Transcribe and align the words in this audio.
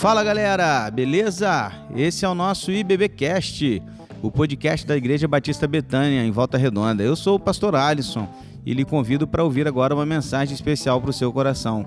Fala 0.00 0.24
galera, 0.24 0.90
beleza? 0.90 1.70
Esse 1.94 2.24
é 2.24 2.28
o 2.28 2.34
nosso 2.34 2.72
IBBcast, 2.72 3.82
o 4.22 4.30
podcast 4.30 4.86
da 4.86 4.96
Igreja 4.96 5.28
Batista 5.28 5.66
Betânia, 5.66 6.24
em 6.24 6.30
Volta 6.30 6.56
Redonda. 6.56 7.02
Eu 7.02 7.14
sou 7.14 7.36
o 7.36 7.38
pastor 7.38 7.74
Alisson 7.76 8.26
e 8.64 8.72
lhe 8.72 8.82
convido 8.82 9.28
para 9.28 9.44
ouvir 9.44 9.68
agora 9.68 9.94
uma 9.94 10.06
mensagem 10.06 10.54
especial 10.54 11.02
para 11.02 11.10
o 11.10 11.12
seu 11.12 11.30
coração. 11.30 11.86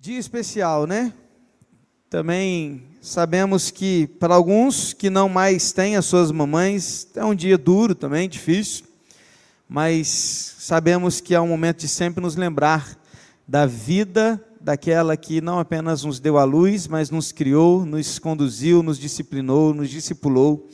Dia 0.00 0.18
especial, 0.18 0.84
né? 0.84 1.12
Também 2.10 2.82
sabemos 3.00 3.70
que 3.70 4.08
para 4.18 4.34
alguns 4.34 4.92
que 4.92 5.10
não 5.10 5.28
mais 5.28 5.70
têm 5.70 5.94
as 5.94 6.06
suas 6.06 6.32
mamães, 6.32 7.06
é 7.14 7.24
um 7.24 7.36
dia 7.36 7.56
duro 7.56 7.94
também, 7.94 8.28
difícil, 8.28 8.84
mas 9.68 10.08
sabemos 10.58 11.20
que 11.20 11.36
é 11.36 11.40
um 11.40 11.46
momento 11.46 11.78
de 11.78 11.88
sempre 11.88 12.20
nos 12.20 12.34
lembrar 12.34 13.00
da 13.46 13.66
vida 13.66 14.42
daquela 14.60 15.16
que 15.16 15.40
não 15.40 15.58
apenas 15.58 16.04
nos 16.04 16.20
deu 16.20 16.38
a 16.38 16.44
luz, 16.44 16.86
mas 16.86 17.10
nos 17.10 17.32
criou, 17.32 17.84
nos 17.84 18.18
conduziu, 18.18 18.82
nos 18.82 18.98
disciplinou, 18.98 19.74
nos 19.74 19.90
discipulou. 19.90 20.68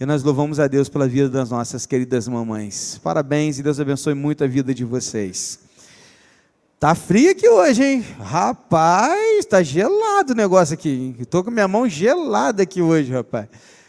E 0.00 0.06
nós 0.06 0.22
louvamos 0.22 0.60
a 0.60 0.66
Deus 0.66 0.88
pela 0.88 1.08
vida 1.08 1.28
das 1.28 1.50
nossas 1.50 1.86
queridas 1.86 2.28
mamães. 2.28 3.00
Parabéns 3.02 3.58
e 3.58 3.62
Deus 3.62 3.80
abençoe 3.80 4.14
muito 4.14 4.44
a 4.44 4.46
vida 4.46 4.74
de 4.74 4.84
vocês. 4.84 5.60
Tá 6.78 6.94
frio 6.94 7.32
aqui 7.32 7.48
hoje, 7.48 7.82
hein? 7.82 8.04
Rapaz, 8.20 9.44
tá 9.46 9.62
gelado 9.62 10.32
o 10.32 10.36
negócio 10.36 10.74
aqui. 10.74 11.16
Estou 11.18 11.42
com 11.42 11.50
minha 11.50 11.66
mão 11.66 11.88
gelada 11.88 12.62
aqui 12.62 12.80
hoje, 12.80 13.12
rapaz. 13.12 13.48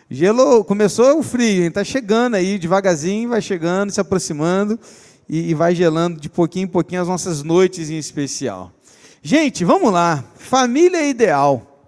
Gelou, 0.10 0.64
começou 0.64 1.20
o 1.20 1.24
frio, 1.24 1.64
hein? 1.64 1.70
Tá 1.70 1.84
chegando 1.84 2.36
aí, 2.36 2.58
devagarzinho, 2.58 3.30
vai 3.30 3.42
chegando, 3.42 3.92
se 3.92 4.02
aproximando 4.02 4.80
e, 5.30 5.52
e 5.52 5.54
vai 5.54 5.76
gelando 5.76 6.20
de 6.20 6.28
pouquinho 6.28 6.64
em 6.64 6.68
pouquinho 6.68 7.02
as 7.02 7.08
nossas 7.08 7.44
noites 7.44 7.90
em 7.90 7.98
especial. 7.98 8.72
Gente, 9.22 9.64
vamos 9.64 9.94
lá. 9.94 10.24
Família 10.38 11.08
ideal. 11.08 11.86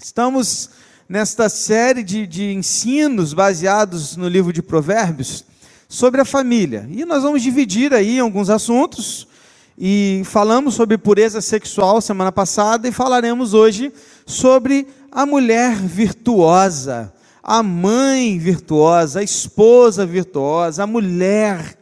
Estamos 0.00 0.70
nesta 1.08 1.48
série 1.48 2.04
de, 2.04 2.26
de 2.26 2.52
ensinos 2.52 3.34
baseados 3.34 4.16
no 4.16 4.28
livro 4.28 4.52
de 4.52 4.62
Provérbios 4.62 5.44
sobre 5.88 6.20
a 6.20 6.24
família. 6.24 6.88
E 6.90 7.04
nós 7.04 7.22
vamos 7.22 7.42
dividir 7.42 7.92
aí 7.92 8.20
alguns 8.20 8.48
assuntos. 8.50 9.26
E 9.76 10.22
falamos 10.24 10.74
sobre 10.74 10.98
pureza 10.98 11.40
sexual 11.40 12.00
semana 12.00 12.30
passada 12.30 12.88
e 12.88 12.92
falaremos 12.92 13.54
hoje 13.54 13.92
sobre 14.26 14.86
a 15.10 15.24
mulher 15.24 15.76
virtuosa, 15.76 17.12
a 17.42 17.62
mãe 17.62 18.38
virtuosa, 18.38 19.20
a 19.20 19.22
esposa 19.22 20.04
virtuosa, 20.04 20.82
a 20.82 20.86
mulher 20.86 21.77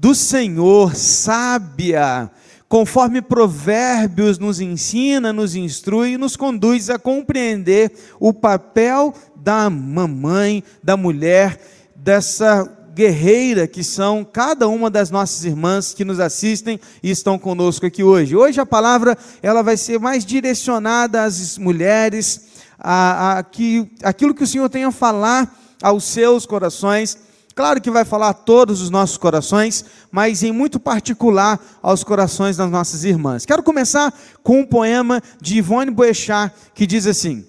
do 0.00 0.14
Senhor, 0.14 0.96
sábia, 0.96 2.30
conforme 2.66 3.20
Provérbios 3.20 4.38
nos 4.38 4.58
ensina, 4.58 5.30
nos 5.30 5.54
instrui 5.54 6.12
e 6.12 6.16
nos 6.16 6.36
conduz 6.36 6.88
a 6.88 6.98
compreender 6.98 7.92
o 8.18 8.32
papel 8.32 9.12
da 9.36 9.68
mamãe, 9.68 10.64
da 10.82 10.96
mulher, 10.96 11.60
dessa 11.94 12.66
guerreira 12.94 13.66
que 13.66 13.84
são 13.84 14.24
cada 14.24 14.66
uma 14.68 14.88
das 14.88 15.10
nossas 15.10 15.44
irmãs 15.44 15.92
que 15.92 16.02
nos 16.02 16.18
assistem 16.18 16.80
e 17.02 17.10
estão 17.10 17.38
conosco 17.38 17.84
aqui 17.84 18.02
hoje. 18.02 18.34
Hoje 18.34 18.58
a 18.58 18.64
palavra 18.64 19.18
ela 19.42 19.62
vai 19.62 19.76
ser 19.76 20.00
mais 20.00 20.24
direcionada 20.24 21.24
às 21.24 21.58
mulheres, 21.58 22.46
a, 22.78 23.36
a 23.36 23.42
que, 23.42 23.86
aquilo 24.02 24.32
que 24.32 24.44
o 24.44 24.46
Senhor 24.46 24.70
tem 24.70 24.84
a 24.84 24.90
falar 24.90 25.54
aos 25.82 26.04
seus 26.04 26.46
corações 26.46 27.18
Claro 27.54 27.80
que 27.80 27.90
vai 27.90 28.04
falar 28.04 28.28
a 28.30 28.34
todos 28.34 28.80
os 28.80 28.90
nossos 28.90 29.16
corações, 29.16 29.84
mas 30.10 30.42
em 30.42 30.52
muito 30.52 30.78
particular 30.78 31.60
aos 31.82 32.04
corações 32.04 32.56
das 32.56 32.70
nossas 32.70 33.04
irmãs. 33.04 33.44
Quero 33.44 33.62
começar 33.62 34.14
com 34.42 34.60
um 34.60 34.66
poema 34.66 35.20
de 35.40 35.58
Ivone 35.58 35.90
Boechat 35.90 36.54
que 36.74 36.86
diz 36.86 37.06
assim: 37.06 37.44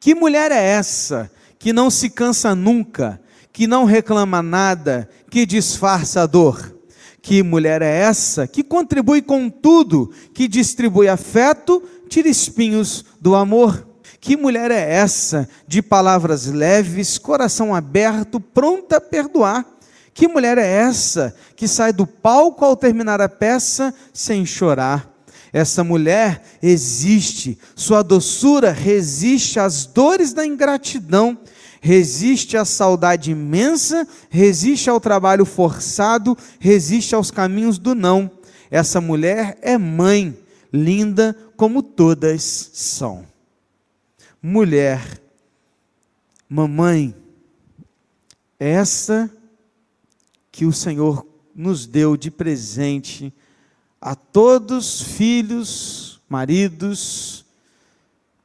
Que 0.00 0.14
mulher 0.14 0.50
é 0.50 0.62
essa 0.62 1.30
que 1.58 1.72
não 1.72 1.90
se 1.90 2.08
cansa 2.08 2.54
nunca, 2.54 3.20
que 3.52 3.66
não 3.66 3.84
reclama 3.84 4.42
nada, 4.42 5.08
que 5.30 5.44
disfarça 5.44 6.22
a 6.22 6.26
dor? 6.26 6.74
Que 7.22 7.42
mulher 7.42 7.82
é 7.82 7.98
essa 7.98 8.46
que 8.46 8.62
contribui 8.62 9.20
com 9.20 9.50
tudo, 9.50 10.10
que 10.32 10.48
distribui 10.48 11.06
afeto, 11.06 11.82
tira 12.08 12.28
espinhos 12.28 13.04
do 13.20 13.34
amor? 13.34 13.89
Que 14.20 14.36
mulher 14.36 14.70
é 14.70 14.92
essa, 14.92 15.48
de 15.66 15.80
palavras 15.80 16.44
leves, 16.44 17.16
coração 17.16 17.74
aberto, 17.74 18.38
pronta 18.38 18.98
a 18.98 19.00
perdoar? 19.00 19.64
Que 20.12 20.28
mulher 20.28 20.58
é 20.58 20.66
essa, 20.66 21.34
que 21.56 21.66
sai 21.66 21.90
do 21.90 22.06
palco 22.06 22.62
ao 22.62 22.76
terminar 22.76 23.20
a 23.22 23.28
peça 23.30 23.94
sem 24.12 24.44
chorar? 24.44 25.08
Essa 25.52 25.82
mulher 25.82 26.42
existe, 26.62 27.58
sua 27.74 28.02
doçura 28.02 28.70
resiste 28.70 29.58
às 29.58 29.86
dores 29.86 30.34
da 30.34 30.46
ingratidão, 30.46 31.38
resiste 31.80 32.58
à 32.58 32.64
saudade 32.64 33.30
imensa, 33.30 34.06
resiste 34.28 34.90
ao 34.90 35.00
trabalho 35.00 35.46
forçado, 35.46 36.36
resiste 36.60 37.14
aos 37.14 37.30
caminhos 37.30 37.78
do 37.78 37.94
não. 37.94 38.30
Essa 38.70 39.00
mulher 39.00 39.58
é 39.62 39.78
mãe, 39.78 40.38
linda 40.72 41.34
como 41.56 41.82
todas 41.82 42.70
são 42.74 43.29
mulher, 44.42 45.20
mamãe, 46.48 47.14
essa 48.58 49.30
que 50.50 50.64
o 50.64 50.72
Senhor 50.72 51.26
nos 51.54 51.86
deu 51.86 52.16
de 52.16 52.30
presente 52.30 53.32
a 54.00 54.14
todos 54.14 55.02
filhos, 55.02 56.20
maridos, 56.28 57.44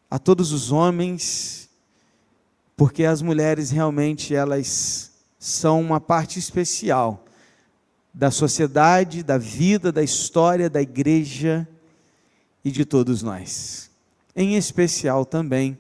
a 0.10 0.20
todos 0.20 0.52
os 0.52 0.72
homens, 0.72 1.70
porque 2.76 3.06
as 3.06 3.22
mulheres 3.22 3.72
realmente 3.72 4.36
elas 4.36 5.12
são 5.40 5.82
uma 5.82 6.02
parte 6.02 6.40
especial 6.40 7.24
da 8.14 8.32
sociedade, 8.32 9.24
da 9.24 9.38
vida, 9.38 9.92
da 9.92 10.04
história 10.04 10.70
da 10.70 10.82
igreja 10.82 11.68
e 12.64 12.72
de 12.72 12.86
todos 12.86 13.22
nós. 13.22 13.90
Em 14.36 14.56
especial 14.56 15.26
também 15.26 15.78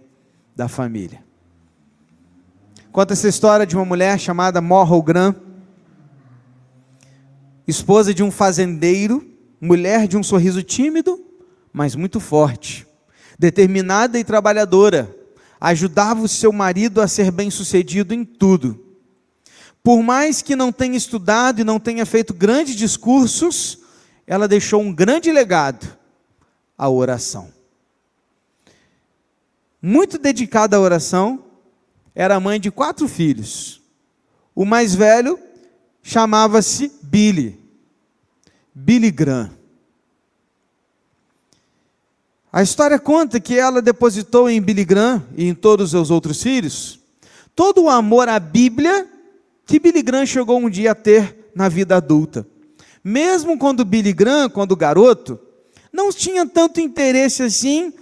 da 0.55 0.67
família. 0.67 1.23
Conta 2.91 3.13
essa 3.13 3.27
história 3.27 3.65
de 3.65 3.75
uma 3.75 3.83
mulher 3.83 4.17
chamada 4.17 4.61
Morro 4.61 5.01
Gran, 5.01 5.35
esposa 7.67 8.13
de 8.13 8.23
um 8.23 8.31
fazendeiro, 8.31 9.27
mulher 9.59 10.07
de 10.07 10.15
um 10.15 10.23
sorriso 10.23 10.63
tímido, 10.63 11.21
mas 11.73 11.93
muito 11.93 12.21
forte, 12.21 12.87
determinada 13.37 14.17
e 14.17 14.23
trabalhadora, 14.23 15.13
ajudava 15.59 16.21
o 16.21 16.27
seu 16.27 16.53
marido 16.53 17.01
a 17.01 17.07
ser 17.07 17.31
bem-sucedido 17.31 18.13
em 18.13 18.23
tudo. 18.23 18.81
Por 19.83 20.01
mais 20.01 20.41
que 20.41 20.55
não 20.55 20.71
tenha 20.71 20.95
estudado 20.95 21.59
e 21.59 21.65
não 21.65 21.79
tenha 21.79 22.05
feito 22.05 22.33
grandes 22.33 22.75
discursos, 22.75 23.79
ela 24.25 24.47
deixou 24.47 24.81
um 24.81 24.93
grande 24.93 25.31
legado: 25.31 25.85
a 26.77 26.89
oração 26.89 27.54
muito 29.85 30.17
dedicada 30.17 30.77
à 30.77 30.79
oração, 30.79 31.43
era 32.15 32.39
mãe 32.39 32.59
de 32.59 32.71
quatro 32.71 33.07
filhos. 33.07 33.79
O 34.55 34.65
mais 34.65 34.95
velho 34.95 35.37
chamava-se 36.01 36.91
Billy, 37.03 37.59
Billy 38.73 39.11
Graham. 39.11 39.51
A 42.51 42.63
história 42.63 42.97
conta 42.97 43.39
que 43.39 43.59
ela 43.59 43.79
depositou 43.79 44.49
em 44.49 44.59
Billy 44.59 44.83
Graham 44.83 45.23
e 45.37 45.45
em 45.45 45.53
todos 45.53 45.85
os 45.85 45.91
seus 45.91 46.09
outros 46.09 46.41
filhos 46.41 46.99
todo 47.55 47.83
o 47.83 47.89
amor 47.89 48.27
à 48.27 48.39
Bíblia 48.39 49.07
que 49.67 49.79
Billy 49.79 50.01
Graham 50.01 50.25
chegou 50.25 50.59
um 50.59 50.69
dia 50.69 50.93
a 50.93 50.95
ter 50.95 51.51
na 51.53 51.69
vida 51.69 51.95
adulta. 51.95 52.45
Mesmo 53.03 53.55
quando 53.57 53.85
Billy 53.85 54.13
Graham, 54.13 54.49
quando 54.49 54.75
garoto, 54.75 55.39
não 55.93 56.11
tinha 56.11 56.43
tanto 56.43 56.81
interesse 56.81 57.43
assim 57.43 57.93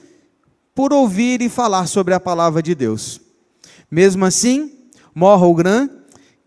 por 0.75 0.91
ouvir 0.91 1.41
e 1.41 1.49
falar 1.49 1.87
sobre 1.87 2.13
a 2.13 2.19
palavra 2.19 2.61
de 2.61 2.73
Deus. 2.73 3.21
Mesmo 3.89 4.25
assim, 4.25 4.71
Morrogran 5.13 5.89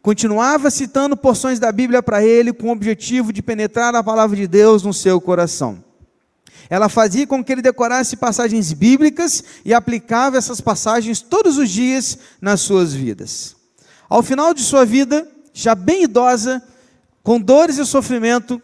continuava 0.02 0.70
citando 0.70 1.16
porções 1.16 1.58
da 1.58 1.70
Bíblia 1.72 2.02
para 2.02 2.24
ele 2.24 2.52
com 2.52 2.68
o 2.68 2.72
objetivo 2.72 3.32
de 3.32 3.42
penetrar 3.42 3.94
a 3.94 4.02
palavra 4.02 4.36
de 4.36 4.46
Deus 4.46 4.82
no 4.82 4.92
seu 4.92 5.20
coração. 5.20 5.84
Ela 6.68 6.88
fazia 6.88 7.26
com 7.26 7.44
que 7.44 7.52
ele 7.52 7.62
decorasse 7.62 8.16
passagens 8.16 8.72
bíblicas 8.72 9.42
e 9.64 9.72
aplicava 9.72 10.36
essas 10.36 10.60
passagens 10.60 11.20
todos 11.20 11.58
os 11.58 11.70
dias 11.70 12.18
nas 12.40 12.60
suas 12.60 12.92
vidas. 12.92 13.54
Ao 14.08 14.22
final 14.22 14.52
de 14.52 14.62
sua 14.62 14.84
vida, 14.84 15.28
já 15.52 15.74
bem 15.74 16.04
idosa, 16.04 16.62
com 17.22 17.40
dores 17.40 17.78
e 17.78 17.86
sofrimento, 17.86 18.60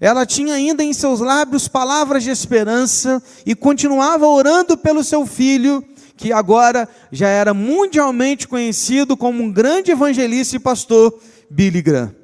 ela 0.00 0.26
tinha 0.26 0.54
ainda 0.54 0.82
em 0.82 0.92
seus 0.92 1.20
lábios 1.20 1.68
palavras 1.68 2.22
de 2.22 2.30
esperança 2.30 3.22
e 3.44 3.54
continuava 3.54 4.26
orando 4.26 4.76
pelo 4.76 5.02
seu 5.02 5.26
filho, 5.26 5.82
que 6.16 6.32
agora 6.32 6.88
já 7.10 7.28
era 7.28 7.54
mundialmente 7.54 8.46
conhecido 8.46 9.16
como 9.16 9.42
um 9.42 9.50
grande 9.50 9.90
evangelista 9.90 10.56
e 10.56 10.58
pastor, 10.60 11.18
Billy 11.50 11.82
Graham. 11.82 12.14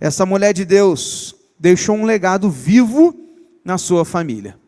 Essa 0.00 0.26
mulher 0.26 0.52
de 0.52 0.64
Deus 0.64 1.34
deixou 1.58 1.96
um 1.96 2.04
legado 2.04 2.50
vivo 2.50 3.14
na 3.64 3.78
sua 3.78 4.04
família. 4.04 4.58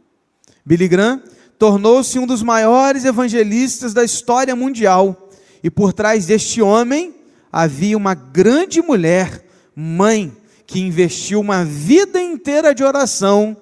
Billy 0.64 0.88
Graham 0.88 1.22
tornou-se 1.58 2.18
um 2.18 2.26
dos 2.26 2.42
maiores 2.42 3.04
evangelistas 3.04 3.92
da 3.92 4.04
história 4.04 4.54
mundial. 4.54 5.28
E 5.62 5.70
por 5.70 5.92
trás 5.92 6.26
deste 6.26 6.62
homem 6.62 7.14
havia 7.50 7.96
uma 7.96 8.14
grande 8.14 8.80
mulher, 8.80 9.44
mãe, 9.74 10.32
que 10.68 10.78
investiu 10.78 11.40
uma 11.40 11.64
vida 11.64 12.20
inteira 12.20 12.74
de 12.74 12.84
oração 12.84 13.56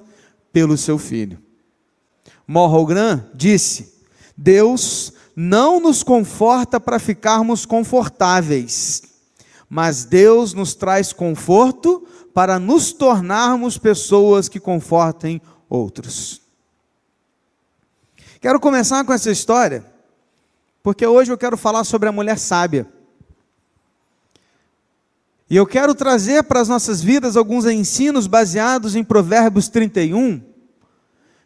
pelo 0.52 0.76
seu 0.76 0.98
filho. 0.98 1.40
Morrogran 2.48 3.24
disse: 3.32 4.02
Deus 4.36 5.12
não 5.34 5.78
nos 5.78 6.02
conforta 6.02 6.80
para 6.80 6.98
ficarmos 6.98 7.64
confortáveis, 7.64 9.02
mas 9.70 10.04
Deus 10.04 10.52
nos 10.52 10.74
traz 10.74 11.12
conforto 11.12 12.04
para 12.34 12.58
nos 12.58 12.92
tornarmos 12.92 13.78
pessoas 13.78 14.48
que 14.48 14.58
confortem 14.58 15.40
outros. 15.68 16.42
Quero 18.40 18.58
começar 18.58 19.04
com 19.04 19.12
essa 19.12 19.30
história, 19.30 19.86
porque 20.82 21.06
hoje 21.06 21.32
eu 21.32 21.38
quero 21.38 21.56
falar 21.56 21.84
sobre 21.84 22.08
a 22.08 22.12
mulher 22.12 22.36
sábia. 22.36 22.95
E 25.48 25.54
eu 25.54 25.64
quero 25.64 25.94
trazer 25.94 26.42
para 26.42 26.60
as 26.60 26.68
nossas 26.68 27.00
vidas 27.00 27.36
alguns 27.36 27.66
ensinos 27.66 28.26
baseados 28.26 28.96
em 28.96 29.04
Provérbios 29.04 29.68
31, 29.68 30.42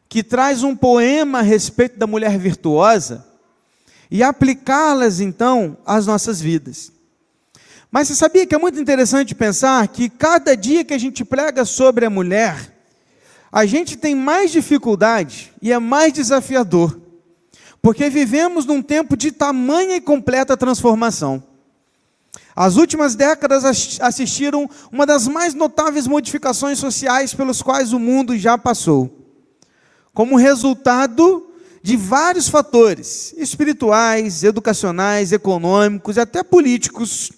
que 0.09 0.23
traz 0.23 0.63
um 0.63 0.75
poema 0.75 1.41
a 1.41 1.43
respeito 1.43 1.99
da 1.99 2.07
mulher 2.07 2.39
virtuosa, 2.39 3.27
e 4.11 4.23
aplicá-las 4.23 5.21
então 5.21 5.77
às 5.85 6.07
nossas 6.07 6.41
vidas. 6.41 6.91
Mas 7.91 8.09
você 8.09 8.15
sabia 8.15 8.47
que 8.47 8.55
é 8.55 8.59
muito 8.59 8.81
interessante 8.81 9.35
pensar 9.35 9.87
que 9.89 10.09
cada 10.09 10.57
dia 10.57 10.83
que 10.83 10.95
a 10.95 10.99
gente 10.99 11.23
prega 11.23 11.67
sobre 11.67 12.07
a 12.07 12.11
mulher, 12.11 12.75
a 13.53 13.67
gente 13.67 13.99
tem 13.99 14.15
mais 14.15 14.51
dificuldade 14.51 15.53
e 15.61 15.73
é 15.73 15.79
mais 15.79 16.13
desafiador, 16.13 16.99
porque 17.83 18.09
vivemos 18.09 18.65
num 18.65 18.81
tempo 18.81 19.15
de 19.15 19.31
tamanha 19.31 19.97
e 19.97 20.01
completa 20.01 20.57
transformação. 20.57 21.50
As 22.55 22.77
últimas 22.77 23.15
décadas 23.15 23.65
assistiram 24.01 24.69
uma 24.93 25.07
das 25.07 25.27
mais 25.27 25.55
notáveis 25.55 26.07
modificações 26.07 26.79
sociais 26.79 27.35
pelos 27.35 27.63
quais 27.63 27.93
o 27.93 27.99
mundo 27.99 28.37
já 28.37 28.57
passou. 28.59 29.11
Como 30.13 30.37
resultado 30.37 31.47
de 31.83 31.97
vários 31.97 32.49
fatores 32.49 33.35
espirituais, 33.37 34.45
educacionais, 34.45 35.33
econômicos 35.33 36.17
e 36.17 36.21
até 36.21 36.43
políticos, 36.43 37.33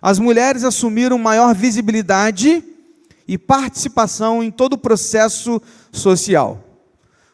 as 0.00 0.18
mulheres 0.18 0.64
assumiram 0.64 1.18
maior 1.18 1.54
visibilidade 1.54 2.62
e 3.26 3.36
participação 3.36 4.42
em 4.42 4.50
todo 4.50 4.74
o 4.74 4.78
processo 4.78 5.60
social. 5.90 6.64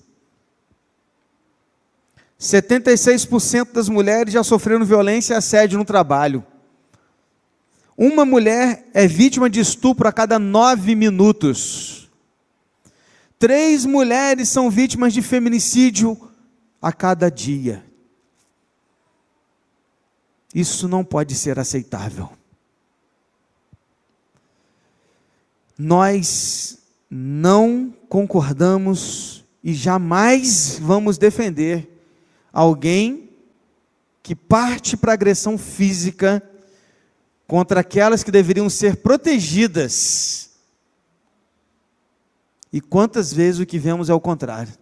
76% 2.38 3.72
das 3.72 3.88
mulheres 3.88 4.34
já 4.34 4.44
sofreram 4.44 4.84
violência 4.84 5.32
e 5.32 5.36
assédio 5.38 5.78
no 5.78 5.84
trabalho. 5.84 6.44
Uma 7.96 8.26
mulher 8.26 8.86
é 8.92 9.06
vítima 9.06 9.48
de 9.48 9.60
estupro 9.60 10.06
a 10.06 10.12
cada 10.12 10.38
nove 10.38 10.94
minutos. 10.94 12.10
Três 13.38 13.86
mulheres 13.86 14.50
são 14.50 14.70
vítimas 14.70 15.14
de 15.14 15.22
feminicídio 15.22 16.20
a 16.82 16.92
cada 16.92 17.30
dia. 17.30 17.82
Isso 20.54 20.86
não 20.86 21.02
pode 21.02 21.34
ser 21.34 21.58
aceitável. 21.58 22.39
Nós 25.82 26.78
não 27.08 27.94
concordamos 28.06 29.46
e 29.64 29.72
jamais 29.72 30.78
vamos 30.78 31.16
defender 31.16 32.04
alguém 32.52 33.30
que 34.22 34.34
parte 34.34 34.94
para 34.94 35.14
agressão 35.14 35.56
física 35.56 36.42
contra 37.46 37.80
aquelas 37.80 38.22
que 38.22 38.30
deveriam 38.30 38.68
ser 38.68 38.96
protegidas. 38.96 40.50
E 42.70 42.78
quantas 42.78 43.32
vezes 43.32 43.58
o 43.58 43.66
que 43.66 43.78
vemos 43.78 44.10
é 44.10 44.14
o 44.14 44.20
contrário? 44.20 44.74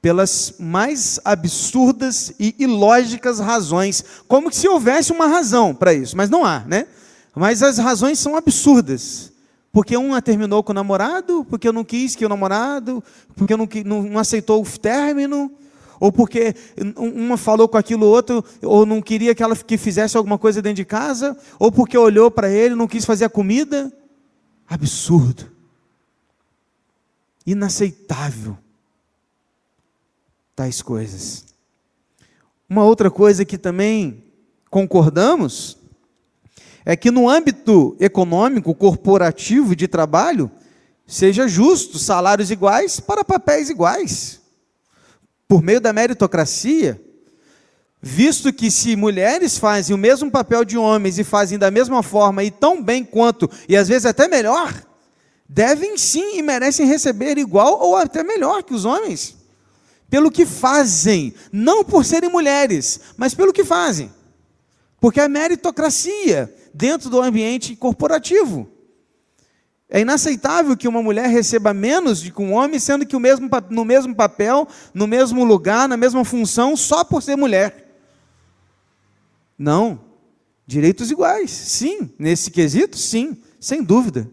Pelas 0.00 0.54
mais 0.60 1.18
absurdas 1.24 2.32
e 2.38 2.54
ilógicas 2.60 3.40
razões, 3.40 4.04
como 4.28 4.52
se 4.52 4.68
houvesse 4.68 5.10
uma 5.10 5.26
razão 5.26 5.74
para 5.74 5.92
isso, 5.92 6.16
mas 6.16 6.30
não 6.30 6.44
há, 6.44 6.60
né? 6.60 6.86
Mas 7.34 7.64
as 7.64 7.78
razões 7.78 8.20
são 8.20 8.36
absurdas. 8.36 9.33
Porque 9.74 9.96
uma 9.96 10.22
terminou 10.22 10.62
com 10.62 10.70
o 10.70 10.74
namorado, 10.74 11.44
porque 11.50 11.66
eu 11.66 11.72
não 11.72 11.84
quis 11.84 12.14
que 12.14 12.24
o 12.24 12.28
namorado, 12.28 13.02
porque 13.34 13.56
não, 13.56 13.68
não, 13.84 14.02
não 14.04 14.18
aceitou 14.20 14.62
o 14.62 14.78
término, 14.78 15.50
ou 15.98 16.12
porque 16.12 16.54
uma 16.96 17.36
falou 17.36 17.68
com 17.68 17.76
aquilo 17.76 18.06
outro, 18.06 18.44
ou 18.62 18.86
não 18.86 19.02
queria 19.02 19.34
que 19.34 19.42
ela 19.42 19.56
que 19.56 19.76
fizesse 19.76 20.16
alguma 20.16 20.38
coisa 20.38 20.62
dentro 20.62 20.76
de 20.76 20.84
casa, 20.84 21.36
ou 21.58 21.72
porque 21.72 21.98
olhou 21.98 22.30
para 22.30 22.48
ele 22.48 22.76
não 22.76 22.86
quis 22.86 23.04
fazer 23.04 23.24
a 23.24 23.28
comida. 23.28 23.92
Absurdo. 24.68 25.50
Inaceitável. 27.44 28.56
Tais 30.54 30.80
coisas. 30.80 31.46
Uma 32.70 32.84
outra 32.84 33.10
coisa 33.10 33.44
que 33.44 33.58
também 33.58 34.22
concordamos 34.70 35.76
é 36.84 36.94
que 36.94 37.10
no 37.10 37.28
âmbito 37.28 37.96
econômico, 37.98 38.74
corporativo 38.74 39.74
de 39.74 39.88
trabalho, 39.88 40.50
seja 41.06 41.48
justo 41.48 41.98
salários 41.98 42.50
iguais 42.50 43.00
para 43.00 43.24
papéis 43.24 43.70
iguais. 43.70 44.40
Por 45.48 45.62
meio 45.62 45.80
da 45.80 45.92
meritocracia, 45.92 47.00
visto 48.00 48.52
que 48.52 48.70
se 48.70 48.96
mulheres 48.96 49.56
fazem 49.56 49.94
o 49.94 49.98
mesmo 49.98 50.30
papel 50.30 50.64
de 50.64 50.76
homens 50.76 51.18
e 51.18 51.24
fazem 51.24 51.58
da 51.58 51.70
mesma 51.70 52.02
forma 52.02 52.44
e 52.44 52.50
tão 52.50 52.82
bem 52.82 53.02
quanto, 53.02 53.50
e 53.68 53.76
às 53.76 53.88
vezes 53.88 54.04
até 54.04 54.28
melhor, 54.28 54.74
devem 55.48 55.96
sim 55.96 56.36
e 56.36 56.42
merecem 56.42 56.86
receber 56.86 57.38
igual 57.38 57.80
ou 57.80 57.96
até 57.96 58.22
melhor 58.22 58.62
que 58.62 58.74
os 58.74 58.84
homens. 58.84 59.36
Pelo 60.10 60.30
que 60.30 60.44
fazem, 60.44 61.34
não 61.50 61.82
por 61.82 62.04
serem 62.04 62.30
mulheres, 62.30 63.00
mas 63.16 63.34
pelo 63.34 63.52
que 63.52 63.64
fazem. 63.64 64.12
Porque 65.00 65.20
a 65.20 65.28
meritocracia 65.28 66.54
dentro 66.74 67.08
do 67.08 67.22
ambiente 67.22 67.76
corporativo. 67.76 68.68
É 69.88 70.00
inaceitável 70.00 70.76
que 70.76 70.88
uma 70.88 71.00
mulher 71.00 71.28
receba 71.28 71.72
menos 71.72 72.20
do 72.20 72.32
que 72.32 72.42
um 72.42 72.52
homem, 72.52 72.80
sendo 72.80 73.06
que 73.06 73.14
o 73.14 73.20
mesmo, 73.20 73.48
no 73.70 73.84
mesmo 73.84 74.14
papel, 74.14 74.66
no 74.92 75.06
mesmo 75.06 75.44
lugar, 75.44 75.88
na 75.88 75.96
mesma 75.96 76.24
função, 76.24 76.76
só 76.76 77.04
por 77.04 77.22
ser 77.22 77.36
mulher. 77.36 77.96
Não. 79.56 80.00
Direitos 80.66 81.12
iguais, 81.12 81.50
sim. 81.50 82.10
Nesse 82.18 82.50
quesito, 82.50 82.98
sim, 82.98 83.36
sem 83.60 83.84
dúvida. 83.84 84.28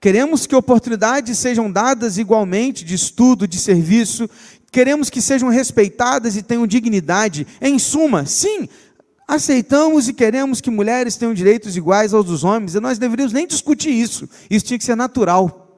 Queremos 0.00 0.46
que 0.46 0.54
oportunidades 0.54 1.36
sejam 1.38 1.70
dadas 1.70 2.16
igualmente 2.16 2.84
de 2.84 2.94
estudo, 2.94 3.48
de 3.48 3.58
serviço, 3.58 4.30
queremos 4.70 5.10
que 5.10 5.20
sejam 5.20 5.48
respeitadas 5.48 6.36
e 6.36 6.42
tenham 6.42 6.66
dignidade. 6.66 7.46
Em 7.60 7.78
suma, 7.78 8.24
sim, 8.24 8.68
aceitamos 9.30 10.08
e 10.08 10.12
queremos 10.12 10.60
que 10.60 10.70
mulheres 10.70 11.16
tenham 11.16 11.32
direitos 11.32 11.76
iguais 11.76 12.12
aos 12.12 12.26
dos 12.26 12.42
homens, 12.42 12.74
e 12.74 12.80
nós 12.80 12.98
deveríamos 12.98 13.32
nem 13.32 13.46
discutir 13.46 13.90
isso, 13.90 14.28
isso 14.50 14.66
tinha 14.66 14.78
que 14.78 14.84
ser 14.84 14.96
natural. 14.96 15.68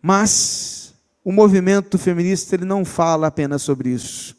Mas 0.00 0.94
o 1.24 1.32
movimento 1.32 1.98
feminista 1.98 2.54
ele 2.54 2.64
não 2.64 2.84
fala 2.84 3.26
apenas 3.26 3.62
sobre 3.62 3.90
isso. 3.90 4.36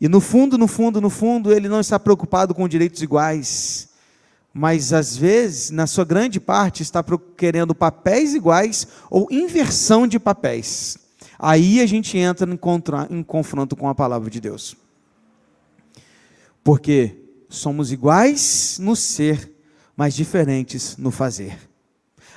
E 0.00 0.08
no 0.08 0.20
fundo, 0.20 0.56
no 0.56 0.68
fundo, 0.68 1.00
no 1.00 1.10
fundo, 1.10 1.52
ele 1.52 1.68
não 1.68 1.80
está 1.80 1.98
preocupado 1.98 2.54
com 2.54 2.68
direitos 2.68 3.02
iguais, 3.02 3.88
mas 4.54 4.92
às 4.92 5.16
vezes, 5.16 5.70
na 5.70 5.86
sua 5.86 6.04
grande 6.04 6.38
parte, 6.38 6.82
está 6.82 7.04
querendo 7.36 7.74
papéis 7.74 8.34
iguais 8.34 8.86
ou 9.10 9.26
inversão 9.30 10.06
de 10.06 10.18
papéis. 10.18 10.96
Aí 11.38 11.80
a 11.80 11.86
gente 11.86 12.16
entra 12.16 12.50
em, 12.50 12.56
contra, 12.56 13.06
em 13.10 13.22
confronto 13.22 13.74
com 13.74 13.88
a 13.88 13.94
palavra 13.94 14.30
de 14.30 14.40
Deus. 14.40 14.76
Porque 16.66 17.14
somos 17.48 17.92
iguais 17.92 18.76
no 18.80 18.96
ser, 18.96 19.52
mas 19.96 20.14
diferentes 20.14 20.96
no 20.96 21.12
fazer. 21.12 21.56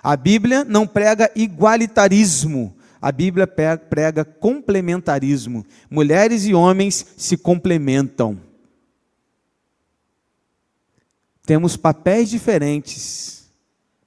A 0.03 0.15
Bíblia 0.15 0.63
não 0.63 0.85
prega 0.85 1.31
igualitarismo, 1.35 2.77
a 3.01 3.11
Bíblia 3.11 3.47
prega 3.47 4.23
complementarismo. 4.23 5.65
Mulheres 5.89 6.45
e 6.45 6.53
homens 6.53 7.07
se 7.17 7.37
complementam. 7.37 8.39
Temos 11.43 11.75
papéis 11.75 12.29
diferentes, 12.29 13.49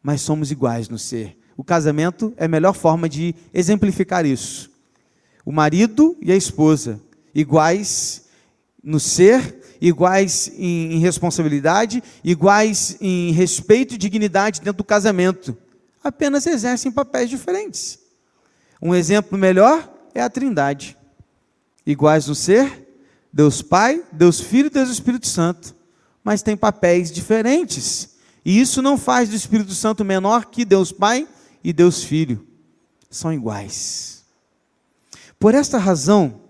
mas 0.01 0.21
somos 0.21 0.53
iguais 0.53 0.89
no 0.89 1.01
ser. 1.01 1.37
O 1.57 1.65
casamento 1.65 2.33
é 2.37 2.45
a 2.45 2.49
melhor 2.49 2.75
forma 2.75 3.09
de 3.09 3.35
exemplificar 3.53 4.25
isso. 4.25 4.71
O 5.45 5.51
marido 5.51 6.17
e 6.23 6.31
a 6.31 6.37
esposa, 6.37 7.01
iguais 7.35 8.29
no 8.85 9.01
ser, 9.01 9.62
iguais 9.83 10.49
em, 10.57 11.01
responsabilidade, 11.01 12.01
iguais 12.23 12.97
em 13.01 13.33
respeito 13.33 13.95
e 13.95 13.99
dignidade 13.99 14.61
dentro 14.61 14.79
do 14.79 14.85
casamento. 14.85 15.59
Apenas 16.05 16.47
exercem 16.47 16.93
papéis 16.93 17.29
diferentes. 17.29 17.99
Um 18.81 18.95
exemplo 18.95 19.37
melhor 19.37 19.93
é 20.15 20.23
a 20.23 20.31
Trindade. 20.31 20.97
Iguais 21.85 22.29
no 22.29 22.35
ser, 22.35 22.95
Deus 23.33 23.61
Pai, 23.61 24.05
Deus 24.13 24.41
Filho 24.41 24.69
e 24.69 24.71
Deus 24.71 24.89
Espírito 24.89 25.27
Santo, 25.27 25.75
mas 26.23 26.43
tem 26.43 26.57
papéis 26.57 27.11
diferentes. 27.11 28.11
E 28.45 28.61
isso 28.61 28.83
não 28.83 28.97
faz 28.97 29.29
do 29.29 29.35
Espírito 29.35 29.75
Santo 29.75 30.05
menor 30.05 30.47
que 30.47 30.65
Deus 30.65 30.93
Pai 30.93 31.27
e 31.63 31.73
Deus 31.73 32.05
Filho. 32.05 32.47
São 33.11 33.33
iguais. 33.33 34.25
Por 35.41 35.57
esta 35.57 35.77
razão, 35.77 36.42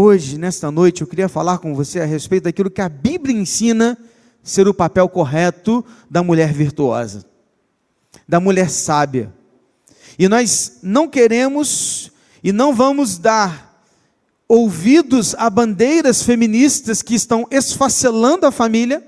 hoje, 0.00 0.38
nesta 0.38 0.70
noite, 0.70 1.02
eu 1.02 1.06
queria 1.06 1.28
falar 1.28 1.58
com 1.58 1.74
você 1.74 2.00
a 2.00 2.06
respeito 2.06 2.44
daquilo 2.44 2.70
que 2.70 2.80
a 2.80 2.88
Bíblia 2.88 3.36
ensina 3.36 3.98
ser 4.42 4.66
o 4.66 4.72
papel 4.72 5.08
correto 5.08 5.84
da 6.08 6.22
mulher 6.22 6.52
virtuosa, 6.52 7.24
da 8.26 8.40
mulher 8.40 8.70
sábia. 8.70 9.32
E 10.18 10.26
nós 10.26 10.78
não 10.82 11.06
queremos 11.06 12.10
e 12.42 12.50
não 12.50 12.74
vamos 12.74 13.18
dar 13.18 13.84
ouvidos 14.48 15.34
a 15.36 15.50
bandeiras 15.50 16.22
feministas 16.22 17.02
que 17.02 17.14
estão 17.14 17.46
esfacelando 17.50 18.46
a 18.46 18.50
família, 18.50 19.06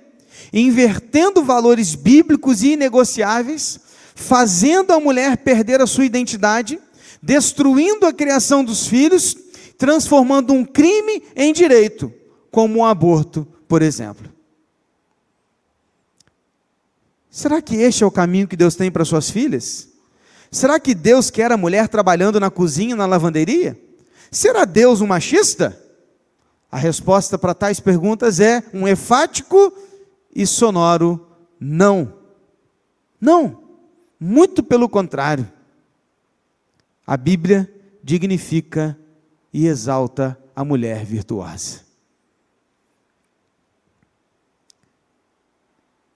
invertendo 0.53 1.43
valores 1.43 1.95
bíblicos 1.95 2.63
e 2.63 2.73
inegociáveis, 2.73 3.81
fazendo 4.15 4.93
a 4.93 5.01
mulher 5.01 5.39
perder 5.39 5.81
a 5.81 5.87
sua 5.87 6.05
identidade, 6.05 6.79
destruindo 7.23 8.05
a 8.05 8.13
criação 8.13 8.63
dos 8.63 8.87
filhos, 8.87 9.37
transformando 9.77 10.53
um 10.53 10.65
crime 10.65 11.23
em 11.35 11.53
direito, 11.53 12.13
como 12.51 12.79
o 12.79 12.83
um 12.83 12.85
aborto, 12.85 13.47
por 13.67 13.83
exemplo. 13.83 14.31
Será 17.31 17.63
que 17.63 17.77
este 17.77 18.05
é 18.05 18.07
o 18.07 18.11
caminho 18.11 18.47
que 18.47 18.57
Deus 18.57 18.77
tem 18.77 18.91
para 18.91 19.05
suas 19.05 19.31
filhas? 19.31 19.89
Será 20.51 20.79
que 20.79 20.95
Deus 20.95 21.31
quer 21.31 21.51
a 21.51 21.57
mulher 21.57 21.89
trabalhando 21.89 22.39
na 22.39 22.51
cozinha, 22.51 22.95
na 22.95 23.07
lavanderia? 23.07 23.81
Será 24.31 24.67
Deus 24.67 25.01
um 25.01 25.07
machista? 25.07 25.79
A 26.71 26.77
resposta 26.77 27.39
para 27.39 27.55
tais 27.55 27.81
perguntas 27.81 28.39
é 28.39 28.63
um 28.73 28.87
enfático 28.87 29.73
e 30.35 30.47
sonoro 30.47 31.27
não. 31.59 32.15
Não. 33.21 33.63
Muito 34.19 34.63
pelo 34.63 34.89
contrário. 34.89 35.51
A 37.07 37.17
Bíblia 37.17 37.73
dignifica 38.03 38.99
e 39.53 39.67
exalta 39.67 40.39
a 40.55 40.65
mulher 40.65 41.05
virtuosa. 41.05 41.81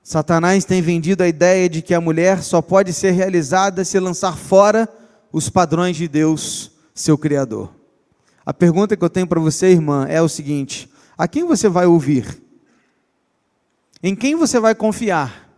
Satanás 0.03 0.65
tem 0.65 0.81
vendido 0.81 1.25
a 1.25 1.29
ideia 1.29 1.69
de 1.69 1.83
que 1.83 1.93
a 1.93 2.01
mulher 2.01 2.43
só 2.43 2.63
pode 2.63 2.93
ser 2.93 3.11
realizada 3.11 3.85
se 3.85 3.99
lançar 3.99 4.37
fora 4.37 4.89
os 5.33 5.51
padrões 5.51 5.97
de 5.97 6.07
Deus, 6.07 6.71
seu 6.95 7.19
Criador. 7.19 7.75
A 8.45 8.55
pergunta 8.55 8.97
que 8.97 9.05
eu 9.05 9.11
tenho 9.11 9.27
para 9.27 9.41
você, 9.41 9.67
irmã, 9.67 10.07
é 10.09 10.23
o 10.23 10.29
seguinte: 10.29 10.89
a 11.19 11.27
quem 11.27 11.45
você 11.45 11.69
vai 11.69 11.87
ouvir? 11.87 12.41
Em 14.01 14.15
quem 14.15 14.37
você 14.37 14.61
vai 14.61 14.75
confiar? 14.75 15.51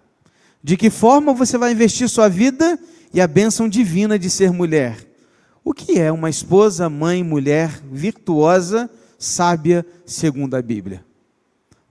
De 0.62 0.76
que 0.76 0.88
forma 0.88 1.34
você 1.34 1.58
vai 1.58 1.72
investir 1.72 2.08
sua 2.08 2.28
vida 2.28 2.78
e 3.12 3.20
a 3.20 3.26
bênção 3.26 3.68
divina 3.68 4.18
de 4.18 4.30
ser 4.30 4.50
mulher? 4.50 5.07
O 5.68 5.74
que 5.74 6.00
é 6.00 6.10
uma 6.10 6.30
esposa, 6.30 6.88
mãe, 6.88 7.22
mulher 7.22 7.68
virtuosa, 7.92 8.88
sábia, 9.18 9.84
segundo 10.06 10.54
a 10.54 10.62
Bíblia? 10.62 11.04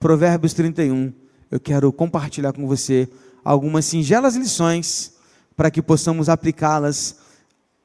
Provérbios 0.00 0.52
31 0.52 1.12
eu 1.48 1.60
quero 1.60 1.92
compartilhar 1.92 2.52
com 2.52 2.66
você 2.66 3.08
algumas 3.44 3.84
singelas 3.84 4.34
lições 4.34 5.14
para 5.56 5.70
que 5.70 5.80
possamos 5.80 6.28
aplicá-las 6.28 7.20